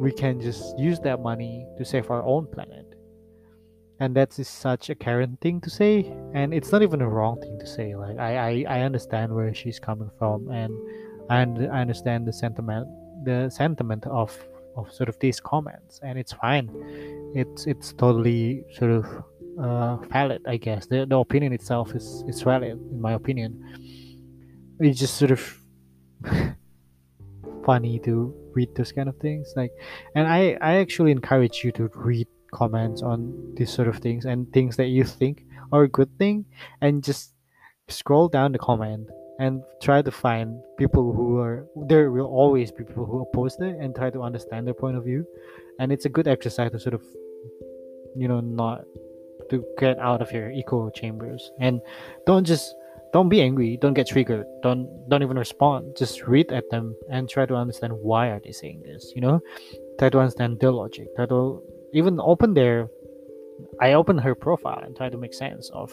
we 0.00 0.12
can 0.12 0.40
just 0.40 0.78
use 0.78 0.98
that 1.00 1.20
money 1.20 1.66
to 1.78 1.84
save 1.84 2.10
our 2.10 2.22
own 2.24 2.46
planet. 2.46 2.86
And 4.00 4.16
that 4.16 4.38
is 4.38 4.48
such 4.48 4.88
a 4.88 4.94
Karen 4.94 5.36
thing 5.42 5.60
to 5.60 5.68
say, 5.68 6.10
and 6.32 6.54
it's 6.54 6.72
not 6.72 6.80
even 6.80 7.02
a 7.02 7.08
wrong 7.08 7.38
thing 7.40 7.58
to 7.58 7.66
say. 7.66 7.94
Like 7.94 8.18
I, 8.18 8.36
I, 8.36 8.64
I 8.68 8.80
understand 8.80 9.34
where 9.34 9.52
she's 9.52 9.78
coming 9.78 10.10
from, 10.18 10.50
and 10.50 10.72
I, 11.28 11.42
I 11.42 11.80
understand 11.82 12.26
the 12.26 12.32
sentiment, 12.32 12.88
the 13.24 13.50
sentiment 13.50 14.06
of 14.06 14.36
of 14.76 14.90
sort 14.92 15.08
of 15.08 15.18
these 15.18 15.40
comments, 15.40 16.00
and 16.02 16.18
it's 16.18 16.32
fine. 16.32 16.70
It's 17.34 17.66
it's 17.66 17.92
totally 17.92 18.64
sort 18.72 18.92
of 18.92 19.04
uh, 19.60 19.96
valid, 20.08 20.42
I 20.46 20.56
guess. 20.56 20.86
The 20.86 21.06
the 21.06 21.18
opinion 21.18 21.52
itself 21.52 21.94
is 21.94 22.24
is 22.26 22.42
valid, 22.42 22.72
in 22.72 23.00
my 23.00 23.12
opinion. 23.12 23.60
It's 24.80 24.98
just 24.98 25.16
sort 25.16 25.30
of 25.30 25.42
funny 27.64 27.98
to 28.00 28.34
read 28.54 28.74
those 28.74 28.92
kind 28.92 29.08
of 29.08 29.16
things 29.18 29.52
like 29.56 29.70
and 30.14 30.26
i 30.26 30.56
i 30.60 30.76
actually 30.76 31.12
encourage 31.12 31.62
you 31.62 31.70
to 31.70 31.90
read 31.94 32.26
comments 32.52 33.02
on 33.02 33.32
these 33.56 33.70
sort 33.70 33.86
of 33.86 33.98
things 33.98 34.24
and 34.24 34.52
things 34.52 34.76
that 34.76 34.86
you 34.86 35.04
think 35.04 35.44
are 35.72 35.84
a 35.84 35.88
good 35.88 36.10
thing 36.18 36.44
and 36.80 37.04
just 37.04 37.34
scroll 37.88 38.28
down 38.28 38.50
the 38.52 38.58
comment 38.58 39.08
and 39.38 39.62
try 39.80 40.02
to 40.02 40.10
find 40.10 40.60
people 40.78 41.12
who 41.12 41.38
are 41.38 41.66
there 41.86 42.10
will 42.10 42.26
always 42.26 42.72
be 42.72 42.84
people 42.84 43.06
who 43.06 43.22
oppose 43.22 43.56
it 43.60 43.76
and 43.80 43.94
try 43.94 44.10
to 44.10 44.20
understand 44.22 44.66
their 44.66 44.74
point 44.74 44.96
of 44.96 45.04
view 45.04 45.24
and 45.78 45.92
it's 45.92 46.04
a 46.04 46.08
good 46.08 46.26
exercise 46.26 46.70
to 46.72 46.78
sort 46.78 46.94
of 46.94 47.02
you 48.16 48.26
know 48.26 48.40
not 48.40 48.84
to 49.50 49.64
get 49.78 49.98
out 49.98 50.22
of 50.22 50.32
your 50.32 50.50
echo 50.50 50.90
chambers. 50.90 51.50
And 51.60 51.80
don't 52.26 52.44
just 52.46 52.74
don't 53.12 53.28
be 53.28 53.42
angry. 53.42 53.76
Don't 53.76 53.94
get 53.94 54.06
triggered. 54.06 54.46
Don't 54.62 54.88
don't 55.08 55.22
even 55.22 55.38
respond. 55.38 55.96
Just 55.96 56.26
read 56.26 56.52
at 56.52 56.70
them 56.70 56.94
and 57.10 57.28
try 57.28 57.46
to 57.46 57.54
understand 57.54 57.92
why 57.92 58.28
are 58.28 58.40
they 58.40 58.52
saying 58.52 58.82
this 58.84 59.12
you 59.14 59.20
know? 59.20 59.40
Try 59.98 60.10
to 60.10 60.18
understand 60.18 60.60
their 60.60 60.70
logic. 60.70 61.14
Try 61.16 61.26
to 61.26 61.62
even 61.92 62.20
open 62.20 62.54
their 62.54 62.88
i 63.80 63.92
open 63.92 64.16
her 64.16 64.34
profile 64.34 64.80
and 64.82 64.96
try 64.96 65.10
to 65.10 65.18
make 65.18 65.34
sense 65.34 65.68
of 65.74 65.92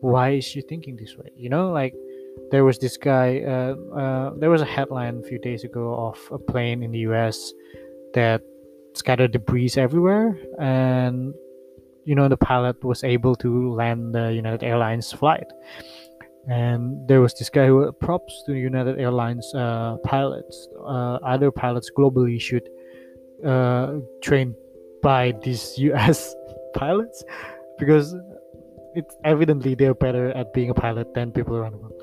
why 0.00 0.30
is 0.30 0.44
she 0.44 0.60
thinking 0.60 0.94
this 0.96 1.16
way 1.16 1.30
you 1.36 1.48
know? 1.48 1.72
Like 1.72 1.94
there 2.50 2.64
was 2.64 2.78
this 2.78 2.96
guy 2.96 3.40
uh, 3.40 3.74
uh, 3.98 4.30
there 4.36 4.50
was 4.50 4.60
a 4.60 4.66
headline 4.66 5.18
a 5.18 5.22
few 5.22 5.38
days 5.38 5.64
ago 5.64 5.94
of 5.94 6.18
a 6.30 6.38
plane 6.38 6.82
in 6.82 6.92
the 6.92 7.00
us 7.00 7.52
that 8.14 8.42
scattered 8.94 9.32
debris 9.32 9.72
everywhere 9.76 10.38
and 10.58 11.34
you 12.06 12.14
know 12.14 12.28
the 12.28 12.36
pilot 12.36 12.82
was 12.82 13.04
able 13.04 13.34
to 13.36 13.74
land 13.74 14.14
the 14.14 14.32
united 14.32 14.62
airlines 14.62 15.12
flight. 15.12 15.46
And 16.48 17.08
there 17.08 17.20
was 17.20 17.34
this 17.34 17.50
guy 17.50 17.66
who 17.66 17.90
props 17.92 18.44
to 18.46 18.54
united 18.54 18.98
airlines 19.00 19.52
uh, 19.54 19.96
pilots 20.04 20.68
uh, 20.80 21.18
other 21.34 21.50
pilots 21.50 21.90
globally 21.96 22.40
should 22.40 22.66
uh, 23.44 23.98
train 24.22 24.54
by 25.02 25.34
these 25.42 25.78
us 25.94 26.34
pilots 26.74 27.24
because 27.78 28.14
it's 28.94 29.14
evidently 29.24 29.74
they're 29.74 29.94
better 29.94 30.30
at 30.30 30.54
being 30.54 30.70
a 30.70 30.74
pilot 30.74 31.12
than 31.14 31.32
people 31.32 31.56
around 31.56 31.72
the 31.72 31.78
world. 31.78 32.02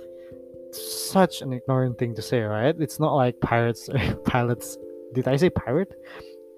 Such 0.71 1.41
an 1.41 1.53
ignorant 1.53 1.97
thing 1.97 2.13
to 2.15 2.21
say 2.21 2.41
right? 2.41 2.75
It's 2.77 2.99
not 2.99 3.15
like 3.15 3.39
pirates 3.39 3.89
pilots 4.25 4.77
did 5.13 5.27
i 5.27 5.35
say 5.35 5.49
pirate? 5.49 5.93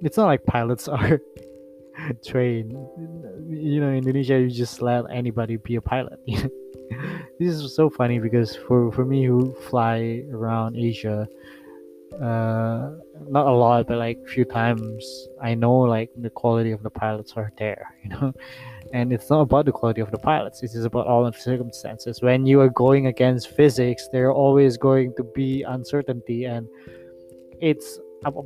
It's 0.01 0.17
not 0.17 0.25
like 0.25 0.45
pilots 0.45 0.87
are 0.97 1.19
trained 2.25 2.71
you 3.49 3.79
know 3.81 3.91
indonesia 3.91 4.39
you 4.39 4.49
just 4.49 4.81
let 4.81 5.03
anybody 5.11 5.57
be 5.57 5.75
a 5.75 5.81
pilot. 5.81 6.19
This 7.39 7.55
is 7.55 7.75
so 7.75 7.89
funny 7.89 8.19
because 8.19 8.55
for 8.55 8.91
for 8.91 9.03
me 9.03 9.25
who 9.25 9.53
fly 9.69 10.23
around 10.31 10.77
asia 10.77 11.27
uh 12.21 12.91
not 13.27 13.47
a 13.47 13.51
lot 13.51 13.87
but 13.87 13.97
like 13.97 14.17
few 14.27 14.45
times 14.45 15.27
i 15.41 15.53
know 15.53 15.79
like 15.79 16.11
the 16.21 16.29
quality 16.29 16.71
of 16.71 16.81
the 16.83 16.89
pilots 16.89 17.33
are 17.35 17.51
there 17.57 17.93
you 18.03 18.09
know? 18.09 18.31
And 18.93 19.11
it's 19.11 19.29
not 19.29 19.41
about 19.41 19.65
the 19.65 19.71
quality 19.71 19.99
of 19.99 20.11
the 20.11 20.19
pilots. 20.19 20.61
It 20.61 20.71
is 20.75 20.85
about 20.85 21.07
all 21.07 21.25
the 21.25 21.33
circumstances. 21.33 22.21
When 22.21 22.45
you 22.45 22.61
are 22.61 22.69
going 22.69 23.07
against 23.07 23.49
physics 23.49 24.07
there 24.13 24.27
are 24.27 24.33
always 24.33 24.77
going 24.77 25.15
to 25.17 25.23
be 25.23 25.63
uncertainty 25.63 26.45
and 26.45 26.69
it's 27.59 27.99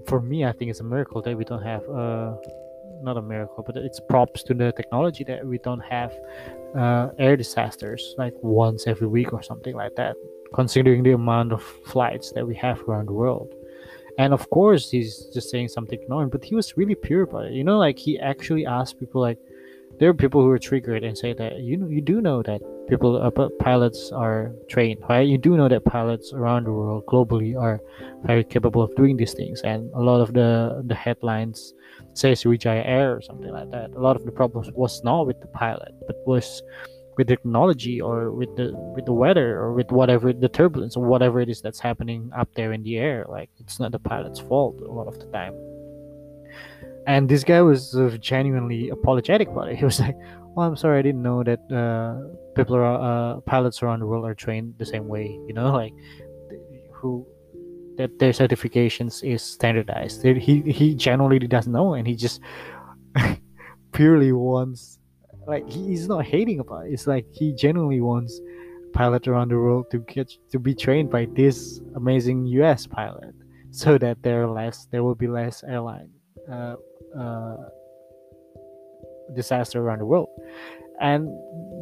for 0.07 0.21
me 0.21 0.45
i 0.45 0.51
think 0.51 0.69
it's 0.71 0.79
a 0.79 0.83
miracle 0.83 1.21
that 1.21 1.35
we 1.37 1.43
don't 1.43 1.63
have 1.63 1.87
uh 1.89 2.35
not 3.03 3.17
a 3.17 3.21
miracle 3.21 3.63
but 3.65 3.75
it's 3.77 3.99
props 3.99 4.43
to 4.43 4.53
the 4.53 4.71
technology 4.73 5.23
that 5.23 5.45
we 5.45 5.57
don't 5.59 5.79
have 5.81 6.11
uh, 6.75 7.09
air 7.17 7.35
disasters 7.35 8.15
like 8.17 8.33
once 8.41 8.87
every 8.87 9.07
week 9.07 9.33
or 9.33 9.41
something 9.41 9.75
like 9.75 9.95
that 9.95 10.15
considering 10.53 11.03
the 11.03 11.11
amount 11.11 11.51
of 11.51 11.63
flights 11.85 12.31
that 12.31 12.45
we 12.45 12.55
have 12.55 12.81
around 12.83 13.07
the 13.07 13.13
world. 13.13 13.53
And 14.17 14.33
of 14.33 14.49
course 14.49 14.89
he's 14.89 15.25
just 15.33 15.49
saying 15.49 15.69
something 15.69 15.99
annoying 16.05 16.29
but 16.29 16.43
he 16.43 16.55
was 16.55 16.75
really 16.77 16.95
pure 16.95 17.23
about 17.23 17.45
it. 17.45 17.53
You 17.53 17.63
know 17.63 17.77
like 17.77 17.97
he 17.97 18.19
actually 18.19 18.65
asked 18.65 18.99
people 18.99 19.21
like 19.21 19.37
there 19.99 20.09
are 20.09 20.13
people 20.13 20.41
who 20.41 20.49
are 20.49 20.59
triggered 20.59 21.03
and 21.03 21.17
say 21.17 21.33
that 21.33 21.59
you 21.59 21.87
you 21.89 22.01
do 22.01 22.21
know 22.21 22.41
that 22.43 22.61
people 22.87 23.21
uh, 23.21 23.49
pilots 23.59 24.11
are 24.13 24.53
trained 24.69 24.99
right? 25.09 25.27
You 25.27 25.37
do 25.37 25.57
know 25.57 25.67
that 25.67 25.83
pilots 25.85 26.31
around 26.33 26.65
the 26.65 26.71
world 26.71 27.05
globally 27.05 27.59
are 27.59 27.81
very 28.23 28.43
capable 28.43 28.81
of 28.81 28.95
doing 28.95 29.17
these 29.17 29.33
things. 29.33 29.61
And 29.61 29.91
a 29.93 30.01
lot 30.01 30.21
of 30.21 30.33
the 30.33 30.81
the 30.87 30.95
headlines 30.95 31.73
says 32.13 32.43
Sriwijaya 32.43 32.83
Air 32.85 33.17
or 33.17 33.21
something 33.21 33.51
like 33.51 33.71
that. 33.71 33.91
A 33.91 33.99
lot 33.99 34.15
of 34.15 34.25
the 34.25 34.31
problems 34.31 34.71
was 34.73 35.03
not 35.03 35.27
with 35.27 35.39
the 35.41 35.47
pilot 35.47 35.91
but 36.07 36.15
was 36.25 36.63
with 37.17 37.27
the 37.27 37.35
technology 37.35 37.99
or 37.99 38.31
with 38.31 38.55
the 38.55 38.71
with 38.95 39.05
the 39.05 39.13
weather 39.13 39.59
or 39.59 39.73
with 39.73 39.91
whatever 39.91 40.31
the 40.31 40.47
turbulence 40.47 40.95
or 40.95 41.03
whatever 41.03 41.41
it 41.41 41.49
is 41.49 41.61
that's 41.61 41.81
happening 41.81 42.31
up 42.33 42.47
there 42.55 42.71
in 42.71 42.83
the 42.83 42.97
air. 42.97 43.25
Like 43.27 43.49
it's 43.59 43.79
not 43.81 43.91
the 43.91 43.99
pilot's 43.99 44.39
fault 44.39 44.79
a 44.79 44.91
lot 44.91 45.07
of 45.07 45.19
the 45.19 45.25
time 45.25 45.53
and 47.09 47.27
this 47.27 47.43
guy 47.43 47.61
was 47.61 47.95
uh, 47.95 48.15
genuinely 48.19 48.89
apologetic 48.89 49.47
about 49.49 49.69
it. 49.69 49.77
He 49.81 49.85
was 49.85 49.99
like, 49.99 50.15
"Well, 50.53 50.67
I'm 50.67 50.75
sorry, 50.75 50.99
I 50.99 51.01
didn't 51.01 51.23
know 51.23 51.43
that 51.43 51.61
uh, 51.81 52.11
people 52.55 52.75
are 52.75 52.85
uh, 52.85 53.41
pilots 53.41 53.81
around 53.81 53.99
the 54.01 54.05
world 54.05 54.25
are 54.25 54.35
trained 54.35 54.75
the 54.77 54.85
same 54.85 55.07
way. 55.07 55.25
You 55.47 55.53
know, 55.53 55.71
like 55.83 55.93
who 56.93 57.25
that 57.97 58.19
their 58.19 58.31
certifications 58.31 59.23
is 59.23 59.41
standardized. 59.41 60.23
He 60.23 60.61
he 60.61 60.93
genuinely 60.93 61.47
doesn't 61.47 61.73
know, 61.73 61.95
and 61.95 62.07
he 62.07 62.15
just 62.15 62.41
purely 63.91 64.31
wants 64.31 64.99
like 65.47 65.67
he's 65.67 66.07
not 66.07 66.25
hating 66.25 66.59
about 66.59 66.85
it. 66.85 66.93
It's 66.93 67.07
like 67.07 67.25
he 67.31 67.53
genuinely 67.53 68.01
wants 68.01 68.39
pilot 68.93 69.27
around 69.27 69.49
the 69.49 69.57
world 69.57 69.85
to 69.91 69.99
get 70.13 70.31
to 70.51 70.59
be 70.59 70.75
trained 70.75 71.09
by 71.09 71.25
this 71.35 71.81
amazing 71.95 72.45
U.S. 72.61 72.85
pilot, 72.85 73.33
so 73.71 73.97
that 73.97 74.21
there 74.21 74.43
are 74.43 74.51
less 74.51 74.87
there 74.91 75.03
will 75.03 75.15
be 75.15 75.27
less 75.27 75.63
airline 75.63 76.09
uh, 76.51 76.75
uh, 77.17 77.55
disaster 79.33 79.81
around 79.81 79.99
the 79.99 80.05
world. 80.05 80.29
And 81.01 81.29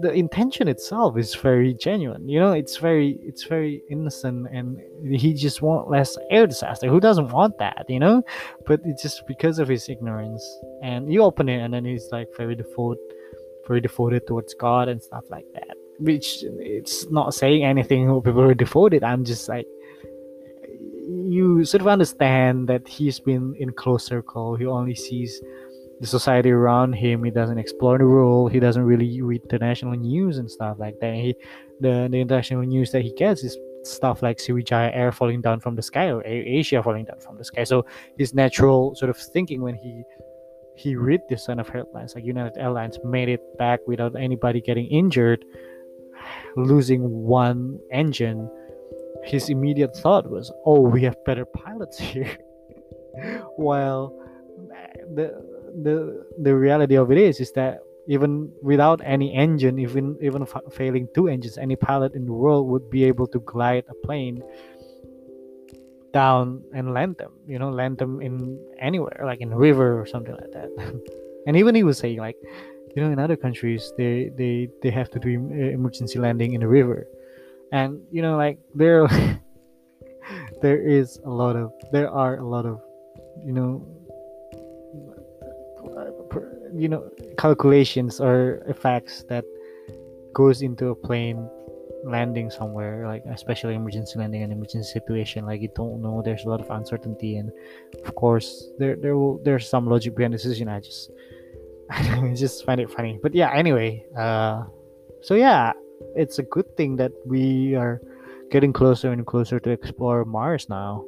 the 0.04 0.12
intention 0.14 0.68
itself 0.68 1.18
is 1.18 1.34
very 1.34 1.74
genuine. 1.74 2.30
You 2.30 2.40
know 2.40 2.52
it's 2.52 2.78
very 2.78 3.18
it's 3.24 3.46
very 3.46 3.82
innocent 3.90 4.48
and 4.52 4.80
he 5.12 5.34
just 5.34 5.64
want 5.64 5.90
less 5.90 6.16
air 6.30 6.46
disaster. 6.46 6.88
Who 6.88 7.00
doesn't 7.00 7.30
want 7.30 7.58
that 7.58 7.86
you 7.90 8.00
know? 8.00 8.22
But 8.68 8.82
it's 8.86 9.02
just 9.02 9.26
because 9.26 9.58
of 9.58 9.68
his 9.68 9.90
ignorance. 9.90 10.44
And 10.84 11.12
you 11.12 11.24
open 11.24 11.50
it 11.50 11.64
and 11.64 11.74
then 11.74 11.84
he's 11.84 12.08
like 12.12 12.28
very 12.38 12.56
devoted 12.56 13.00
very 13.68 13.82
devoted 13.82 14.26
towards 14.28 14.54
god 14.54 14.88
and 14.88 15.02
stuff 15.02 15.24
like 15.32 15.46
that. 15.56 15.76
Which 16.00 16.44
it's 16.60 17.10
not 17.10 17.34
saying 17.34 17.66
anything 17.66 18.22
people 18.22 18.42
are 18.42 18.54
devoted 18.54 19.04
i'm 19.04 19.24
just 19.26 19.50
like 19.50 19.66
you 21.08 21.64
sort 21.66 21.82
of 21.82 21.88
understand 21.88 22.68
that 22.68 22.88
he's 22.88 23.20
been 23.20 23.56
in 23.58 23.72
close 23.72 24.06
circle. 24.06 24.56
He 24.56 24.66
only 24.66 24.96
sees 24.96 25.42
the 26.00 26.08
society 26.08 26.52
around 26.52 26.94
him. 26.94 27.24
He 27.24 27.32
doesn't 27.32 27.58
explore 27.58 27.98
the 27.98 28.06
world. 28.06 28.52
He 28.52 28.60
doesn't 28.60 28.84
really 28.84 29.22
read 29.22 29.42
the 29.50 29.58
national 29.58 29.94
news 29.94 30.38
and 30.38 30.50
stuff 30.50 30.78
like 30.80 31.00
that. 31.00 31.16
He, 31.16 31.36
the 31.80 32.08
the 32.12 32.20
international 32.20 32.64
news 32.64 32.92
that 32.92 33.04
he 33.04 33.14
gets 33.14 33.44
is 33.44 33.58
stuff 33.84 34.22
like 34.22 34.38
Sriwijaya 34.38 34.92
Air 34.94 35.12
falling 35.12 35.42
down 35.42 35.60
from 35.62 35.76
the 35.76 35.82
sky 35.82 36.12
or 36.12 36.22
Asia 36.26 36.84
falling 36.84 37.06
down 37.06 37.20
from 37.20 37.38
the 37.38 37.46
sky. 37.46 37.64
So 37.64 37.86
his 38.18 38.34
natural 38.34 38.96
sort 38.96 39.10
of 39.10 39.18
thinking 39.18 39.62
when 39.62 39.76
he 39.76 40.04
he 40.76 40.96
read 40.96 41.22
this 41.30 41.48
kind 41.48 41.60
of 41.60 41.70
headlines 41.70 42.14
like 42.16 42.26
United 42.26 42.58
Airlines 42.58 43.00
made 43.04 43.30
it 43.30 43.42
back 43.58 43.80
without 43.88 44.16
anybody 44.16 44.62
getting 44.62 44.86
injured, 44.88 45.44
losing 46.58 47.02
one 47.10 47.80
engine 47.92 48.50
his 49.28 49.50
immediate 49.50 49.96
thought 49.96 50.30
was, 50.30 50.52
"Oh, 50.66 50.82
we 50.82 51.04
have 51.04 51.24
better 51.26 51.46
pilots 51.46 52.00
here." 52.12 52.38
While 53.56 54.14
the 55.16 55.34
the 55.84 56.26
the 56.40 56.56
reality 56.56 56.96
of 56.96 57.12
it 57.12 57.18
is 57.18 57.40
is 57.40 57.52
that 57.54 57.80
even 58.08 58.52
without 58.62 59.02
any 59.04 59.34
engine, 59.34 59.80
even 59.80 60.18
even 60.22 60.46
failing 60.72 61.08
two 61.14 61.28
engines, 61.28 61.58
any 61.58 61.76
pilot 61.76 62.14
in 62.14 62.26
the 62.26 62.34
world 62.34 62.68
would 62.68 62.90
be 62.90 63.04
able 63.04 63.28
to 63.28 63.40
glide 63.40 63.84
a 63.90 63.94
plane 64.06 64.42
down 66.14 66.64
and 66.74 66.94
land 66.94 67.18
them. 67.18 67.34
You 67.46 67.60
know, 67.60 67.70
land 67.70 67.98
them 67.98 68.22
in 68.22 68.58
anywhere, 68.80 69.22
like 69.26 69.42
in 69.42 69.52
a 69.52 69.58
river 69.58 70.00
or 70.00 70.06
something 70.06 70.34
like 70.34 70.52
that. 70.54 70.70
and 71.48 71.58
even 71.58 71.76
he 71.76 71.84
was 71.84 71.98
saying, 71.98 72.20
like, 72.20 72.38
you 72.96 73.02
know, 73.02 73.12
in 73.12 73.20
other 73.20 73.36
countries, 73.36 73.92
they 73.98 74.32
they 74.38 74.70
they 74.82 74.90
have 74.90 75.10
to 75.12 75.20
do 75.20 75.30
emergency 75.30 76.18
landing 76.18 76.54
in 76.54 76.64
a 76.64 76.68
river 76.68 77.08
and 77.72 78.02
you 78.12 78.22
know 78.22 78.38
like 78.38 78.60
there 78.76 79.08
there 80.62 80.80
is 80.80 81.20
a 81.26 81.30
lot 81.30 81.56
of 81.56 81.72
there 81.92 82.10
are 82.10 82.38
a 82.38 82.48
lot 82.48 82.66
of 82.66 82.82
you 83.46 83.54
know 83.54 83.86
you 86.74 86.88
know 86.88 87.10
calculations 87.38 88.20
or 88.20 88.64
effects 88.68 89.24
that 89.30 89.46
goes 90.34 90.62
into 90.62 90.90
a 90.90 90.96
plane 90.96 91.50
landing 92.06 92.50
somewhere 92.50 93.08
like 93.08 93.24
especially 93.32 93.74
emergency 93.74 94.20
landing 94.20 94.44
and 94.44 94.54
emergency 94.54 94.90
situation 94.92 95.46
like 95.46 95.62
you 95.62 95.70
don't 95.76 96.02
know 96.02 96.22
there's 96.24 96.46
a 96.46 96.50
lot 96.50 96.62
of 96.62 96.70
uncertainty 96.70 97.38
and 97.38 97.52
of 98.06 98.16
course 98.16 98.70
there 98.78 98.96
there 98.96 99.18
will 99.18 99.40
there's 99.44 99.68
some 99.68 99.88
logic 99.88 100.16
behind 100.16 100.34
the 100.34 100.38
decision. 100.38 100.68
I 100.68 100.80
just 100.80 101.12
i 101.90 102.34
just 102.36 102.66
find 102.66 102.80
it 102.80 102.90
funny. 102.92 103.20
But 103.22 103.34
yeah 103.34 103.52
anyway 103.54 104.06
uh 104.18 104.64
so 105.22 105.34
yeah 105.36 105.74
it's 106.16 106.40
a 106.40 106.44
good 106.44 106.76
thing 106.78 106.96
that 106.98 107.12
we 107.26 107.76
are 107.76 108.02
getting 108.52 108.74
closer 108.74 109.12
and 109.12 109.26
closer 109.26 109.60
to 109.60 109.70
explore 109.70 110.26
Mars 110.26 110.70
now. 110.70 111.06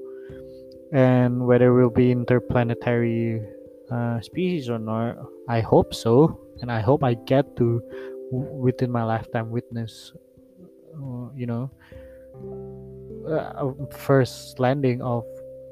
And 0.92 1.46
whether 1.46 1.74
we'll 1.74 1.90
be 1.90 2.12
interplanetary 2.12 3.42
uh, 3.92 4.22
species 4.22 4.70
or 4.70 4.80
not, 4.80 5.18
I 5.48 5.62
hope 5.62 5.94
so. 5.94 6.40
And 6.62 6.72
I 6.72 6.82
hope 6.82 7.04
I 7.04 7.14
get 7.14 7.56
to, 7.58 7.82
within 8.32 8.92
my 8.92 9.04
lifetime, 9.04 9.50
witness 9.50 10.12
uh, 11.00 11.30
you 11.36 11.46
know 11.46 11.72
uh, 13.30 13.72
first 13.96 14.60
landing 14.60 15.02
of 15.02 15.24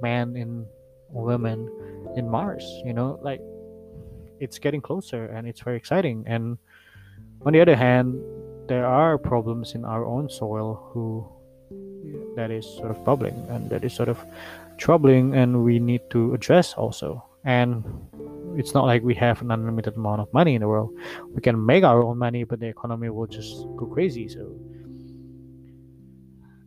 man 0.01 0.35
and 0.35 0.65
women 1.09 1.69
in 2.15 2.29
Mars. 2.29 2.63
You 2.85 2.93
know, 2.93 3.19
like 3.21 3.41
it's 4.39 4.59
getting 4.59 4.81
closer 4.81 5.25
and 5.25 5.47
it's 5.47 5.61
very 5.61 5.77
exciting. 5.77 6.23
And 6.27 6.57
on 7.45 7.53
the 7.53 7.61
other 7.61 7.75
hand, 7.75 8.21
there 8.67 8.85
are 8.85 9.17
problems 9.17 9.75
in 9.75 9.85
our 9.85 10.05
own 10.05 10.29
soil 10.29 10.75
who 10.91 11.25
that 12.35 12.51
is 12.51 12.65
sort 12.65 12.91
of 12.91 13.03
bubbling 13.03 13.35
and 13.49 13.69
that 13.69 13.83
is 13.83 13.93
sort 13.93 14.09
of 14.09 14.19
troubling 14.77 15.35
and 15.35 15.63
we 15.63 15.79
need 15.79 16.01
to 16.09 16.33
address 16.33 16.73
also. 16.73 17.23
And 17.45 17.83
it's 18.55 18.73
not 18.73 18.85
like 18.85 19.03
we 19.03 19.15
have 19.15 19.41
an 19.41 19.51
unlimited 19.51 19.95
amount 19.95 20.21
of 20.21 20.31
money 20.33 20.55
in 20.55 20.61
the 20.61 20.67
world. 20.67 20.91
We 21.33 21.41
can 21.41 21.65
make 21.65 21.83
our 21.83 22.03
own 22.03 22.17
money 22.17 22.43
but 22.43 22.59
the 22.59 22.67
economy 22.67 23.09
will 23.09 23.27
just 23.27 23.65
go 23.77 23.85
crazy 23.85 24.27
so. 24.29 24.53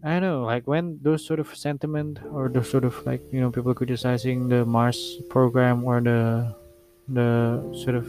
I 0.02 0.12
don't 0.14 0.22
know, 0.22 0.44
like 0.44 0.66
when 0.66 0.98
those 1.02 1.26
sort 1.26 1.40
of 1.40 1.54
sentiment 1.54 2.20
or 2.32 2.48
those 2.48 2.70
sort 2.70 2.84
of 2.84 3.04
like 3.04 3.20
you 3.30 3.40
know 3.40 3.50
people 3.50 3.74
criticizing 3.74 4.48
the 4.48 4.64
Mars 4.64 5.20
program 5.28 5.84
or 5.84 6.00
the 6.00 6.56
the 7.12 7.62
sort 7.84 7.96
of 7.96 8.06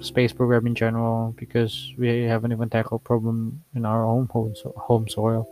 space 0.00 0.32
program 0.32 0.66
in 0.66 0.74
general 0.74 1.34
because 1.38 1.92
we 1.98 2.22
haven't 2.22 2.52
even 2.52 2.68
tackled 2.68 3.04
problem 3.04 3.62
in 3.74 3.84
our 3.84 4.04
own 4.04 4.26
home 4.26 4.54
so, 4.54 4.72
home 4.76 5.08
soil. 5.08 5.48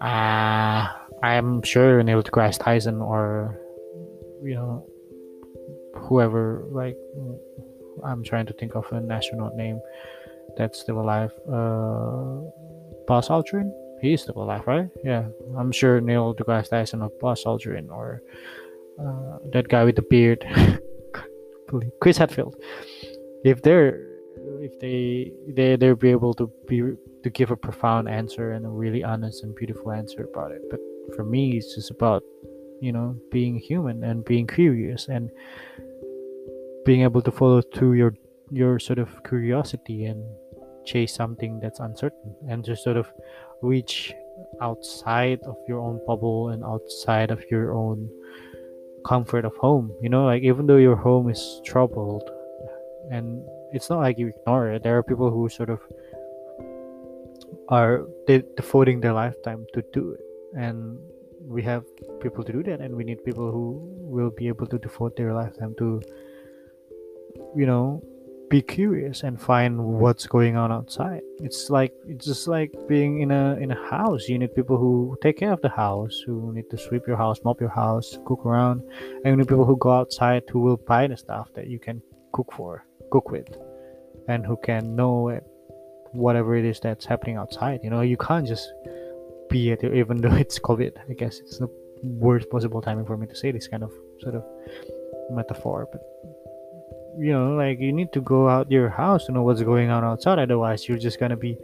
Uh, 0.00 0.88
I'm 1.22 1.62
sure 1.62 2.02
Neil 2.02 2.22
deGrasse 2.22 2.58
Tyson 2.58 3.00
or 3.00 3.58
you 4.42 4.54
know 4.54 4.86
whoever 5.94 6.64
like 6.70 6.96
I'm 8.02 8.24
trying 8.24 8.46
to 8.46 8.52
think 8.54 8.74
of 8.74 8.90
an 8.92 9.10
astronaut 9.10 9.54
name 9.54 9.80
that's 10.56 10.80
still 10.80 11.00
alive. 11.00 11.32
Uh, 11.48 12.42
Buzz 13.06 13.28
Aldrin 13.28 13.70
He's 14.02 14.22
still 14.22 14.42
alive, 14.42 14.66
right? 14.66 14.90
Yeah, 15.04 15.28
I'm 15.56 15.70
sure 15.70 16.00
Neil 16.00 16.34
deGrasse 16.34 16.70
Tyson 16.70 17.02
of 17.02 17.16
Buzz 17.20 17.44
Aldrin 17.44 17.88
or 17.88 18.20
uh, 18.98 19.38
that 19.52 19.68
guy 19.68 19.84
with 19.84 19.94
the 19.94 20.02
beard, 20.02 20.44
Chris 22.00 22.18
Hadfield. 22.18 22.56
If 23.44 23.62
they're 23.62 24.12
if 24.60 24.78
they 24.80 25.32
they 25.48 25.76
they'll 25.76 25.96
be 25.96 26.10
able 26.10 26.34
to 26.34 26.50
be 26.66 26.82
to 27.22 27.30
give 27.30 27.50
a 27.50 27.56
profound 27.56 28.08
answer 28.08 28.52
and 28.52 28.66
a 28.66 28.68
really 28.68 29.04
honest 29.04 29.42
and 29.44 29.54
beautiful 29.54 29.92
answer 29.92 30.28
about 30.32 30.52
it. 30.52 30.62
But 30.70 30.80
for 31.14 31.24
me, 31.24 31.56
it's 31.56 31.74
just 31.74 31.90
about 31.90 32.22
you 32.80 32.92
know 32.92 33.16
being 33.30 33.58
human 33.58 34.04
and 34.04 34.24
being 34.24 34.46
curious 34.46 35.08
and 35.08 35.30
being 36.84 37.02
able 37.02 37.22
to 37.22 37.30
follow 37.30 37.62
through 37.62 37.94
your 37.94 38.14
your 38.50 38.78
sort 38.78 38.98
of 38.98 39.08
curiosity 39.24 40.04
and 40.06 40.24
chase 40.84 41.14
something 41.14 41.60
that's 41.60 41.80
uncertain 41.80 42.34
and 42.48 42.64
just 42.64 42.82
sort 42.82 42.96
of 42.96 43.10
reach 43.62 44.12
outside 44.60 45.40
of 45.44 45.56
your 45.68 45.78
own 45.78 46.00
bubble 46.06 46.48
and 46.48 46.64
outside 46.64 47.30
of 47.30 47.44
your 47.50 47.74
own 47.74 48.08
comfort 49.04 49.44
of 49.44 49.54
home 49.56 49.92
you 50.00 50.08
know 50.08 50.24
like 50.24 50.42
even 50.42 50.66
though 50.66 50.76
your 50.76 50.96
home 50.96 51.28
is 51.28 51.60
troubled 51.64 52.28
and 53.10 53.42
it's 53.72 53.90
not 53.90 53.98
like 53.98 54.18
you 54.18 54.28
ignore 54.28 54.72
it 54.72 54.82
there 54.82 54.96
are 54.96 55.02
people 55.02 55.30
who 55.30 55.48
sort 55.48 55.70
of 55.70 55.80
are 57.68 58.06
de- 58.26 58.44
devoting 58.56 59.00
their 59.00 59.12
lifetime 59.12 59.66
to 59.74 59.82
do 59.92 60.12
it. 60.12 60.20
And 60.54 60.98
we 61.40 61.62
have 61.62 61.84
people 62.20 62.44
to 62.44 62.52
do 62.52 62.62
that 62.64 62.80
and 62.80 62.94
we 62.94 63.04
need 63.04 63.24
people 63.24 63.50
who 63.50 63.80
will 64.14 64.30
be 64.30 64.48
able 64.48 64.66
to 64.66 64.78
devote 64.78 65.16
their 65.16 65.32
lifetime 65.32 65.74
to 65.78 66.00
you 67.56 67.66
know 67.66 68.02
be 68.52 68.60
curious 68.60 69.22
and 69.22 69.40
find 69.40 69.82
what's 69.82 70.26
going 70.26 70.56
on 70.56 70.70
outside. 70.70 71.22
It's 71.38 71.70
like 71.70 71.94
it's 72.06 72.26
just 72.26 72.46
like 72.46 72.70
being 72.86 73.22
in 73.22 73.30
a 73.30 73.56
in 73.64 73.70
a 73.70 73.80
house. 73.88 74.28
You 74.28 74.38
need 74.38 74.54
people 74.54 74.76
who 74.76 75.16
take 75.22 75.38
care 75.38 75.52
of 75.52 75.62
the 75.62 75.70
house 75.70 76.20
who 76.26 76.52
need 76.56 76.68
to 76.70 76.76
sweep 76.76 77.04
your 77.06 77.16
house 77.16 77.38
mop 77.46 77.62
your 77.62 77.74
house 77.84 78.18
cook 78.26 78.44
around 78.44 78.82
and 79.24 79.28
you 79.32 79.36
need 79.36 79.48
people 79.48 79.64
who 79.64 79.78
go 79.78 79.92
outside 80.00 80.42
who 80.52 80.60
will 80.60 80.76
buy 80.76 81.06
the 81.06 81.16
stuff 81.16 81.48
that 81.54 81.66
you 81.68 81.78
can 81.78 82.02
cook 82.32 82.52
for 82.52 82.84
cook 83.10 83.30
with 83.30 83.48
and 84.28 84.44
who 84.44 84.58
can 84.68 84.94
know 84.94 85.28
it, 85.28 85.44
whatever 86.26 86.54
it 86.54 86.66
is 86.66 86.78
that's 86.78 87.06
happening 87.06 87.36
outside. 87.36 87.80
You 87.82 87.88
know 87.88 88.02
you 88.02 88.18
can't 88.18 88.46
just 88.46 88.70
be 89.48 89.72
at 89.72 89.82
it 89.82 89.94
even 89.94 90.20
though 90.20 90.36
it's 90.44 90.58
covid. 90.58 90.92
I 91.08 91.14
guess 91.14 91.38
it's 91.38 91.56
the 91.56 91.70
worst 92.28 92.50
possible 92.50 92.82
timing 92.82 93.06
for 93.06 93.16
me 93.16 93.26
to 93.28 93.34
say 93.34 93.50
this 93.50 93.66
kind 93.66 93.82
of 93.82 93.92
sort 94.20 94.34
of 94.34 94.44
metaphor 95.30 95.88
but 95.90 96.02
you 97.18 97.32
know 97.32 97.54
like 97.54 97.78
you 97.80 97.92
need 97.92 98.12
to 98.12 98.20
go 98.20 98.48
out 98.48 98.70
your 98.70 98.88
house 98.88 99.26
to 99.26 99.32
know 99.32 99.42
what's 99.42 99.62
going 99.62 99.90
on 99.90 100.04
outside 100.04 100.38
otherwise 100.38 100.88
you're 100.88 100.98
just 100.98 101.18
gonna 101.20 101.36
be 101.36 101.58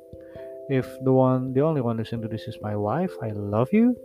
If 0.69 0.87
the 1.03 1.11
one 1.11 1.53
the 1.53 1.61
only 1.61 1.81
one 1.81 1.97
listening 1.97 2.21
to 2.21 2.27
this 2.27 2.47
is 2.47 2.57
my 2.61 2.75
wife 2.75 3.11
i 3.23 3.29
love 3.29 3.69
you. 3.71 3.95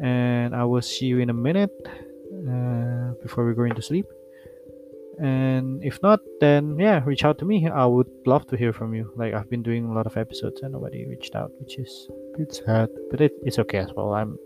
And 0.00 0.54
i 0.54 0.64
will 0.64 0.82
see 0.82 1.06
you 1.06 1.18
in 1.18 1.30
a 1.30 1.34
minute 1.34 1.74
uh, 1.86 3.12
before 3.22 3.44
we're 3.44 3.54
going 3.54 3.74
to 3.74 3.82
sleep. 3.82 4.06
And 5.20 5.84
if 5.84 6.02
not 6.02 6.20
then 6.40 6.78
yeah 6.78 7.02
reach 7.04 7.24
out 7.24 7.38
to 7.40 7.44
me. 7.44 7.68
I 7.68 7.84
would 7.84 8.10
love 8.26 8.46
to 8.48 8.56
hear 8.56 8.72
from 8.72 8.94
you. 8.94 9.12
Like 9.16 9.34
i've 9.34 9.50
been 9.50 9.62
doing 9.62 9.84
a 9.86 9.92
lot 9.92 10.06
of 10.06 10.16
episodes 10.16 10.62
and 10.62 10.72
nobody 10.72 11.06
reached 11.06 11.34
out 11.34 11.50
which 11.60 11.78
is 11.78 12.08
a 12.34 12.38
bit 12.38 12.54
sad 12.54 12.88
but 13.10 13.20
it, 13.20 13.32
it's 13.42 13.58
okay 13.58 13.78
as 13.78 13.92
well. 13.94 14.14
I'm 14.14 14.38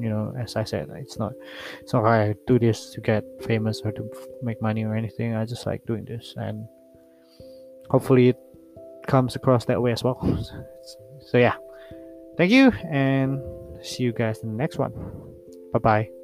you 0.00 0.08
know 0.08 0.34
as 0.40 0.56
i 0.56 0.64
said 0.64 0.88
it's 0.96 1.16
not 1.16 1.32
it's 1.80 1.92
not 1.92 2.04
i 2.04 2.34
do 2.48 2.58
this 2.58 2.90
to 2.90 3.00
get 3.00 3.22
famous 3.44 3.82
or 3.84 3.92
to 3.92 4.02
make 4.42 4.62
money 4.62 4.84
or 4.84 4.94
anything. 4.94 5.34
I 5.34 5.44
just 5.44 5.66
like 5.66 5.84
doing 5.86 6.04
this 6.04 6.34
and 6.36 6.66
hopefully 7.90 8.30
it 8.30 8.38
comes 9.06 9.36
across 9.36 9.64
that 9.66 9.80
way 9.80 9.92
as 9.92 10.02
well. 10.04 10.18
So, 11.20 11.38
yeah, 11.38 11.54
thank 12.36 12.50
you, 12.50 12.70
and 12.90 13.40
see 13.82 14.04
you 14.04 14.12
guys 14.12 14.38
in 14.42 14.50
the 14.50 14.56
next 14.56 14.78
one. 14.78 14.92
Bye 15.72 15.78
bye. 15.78 16.15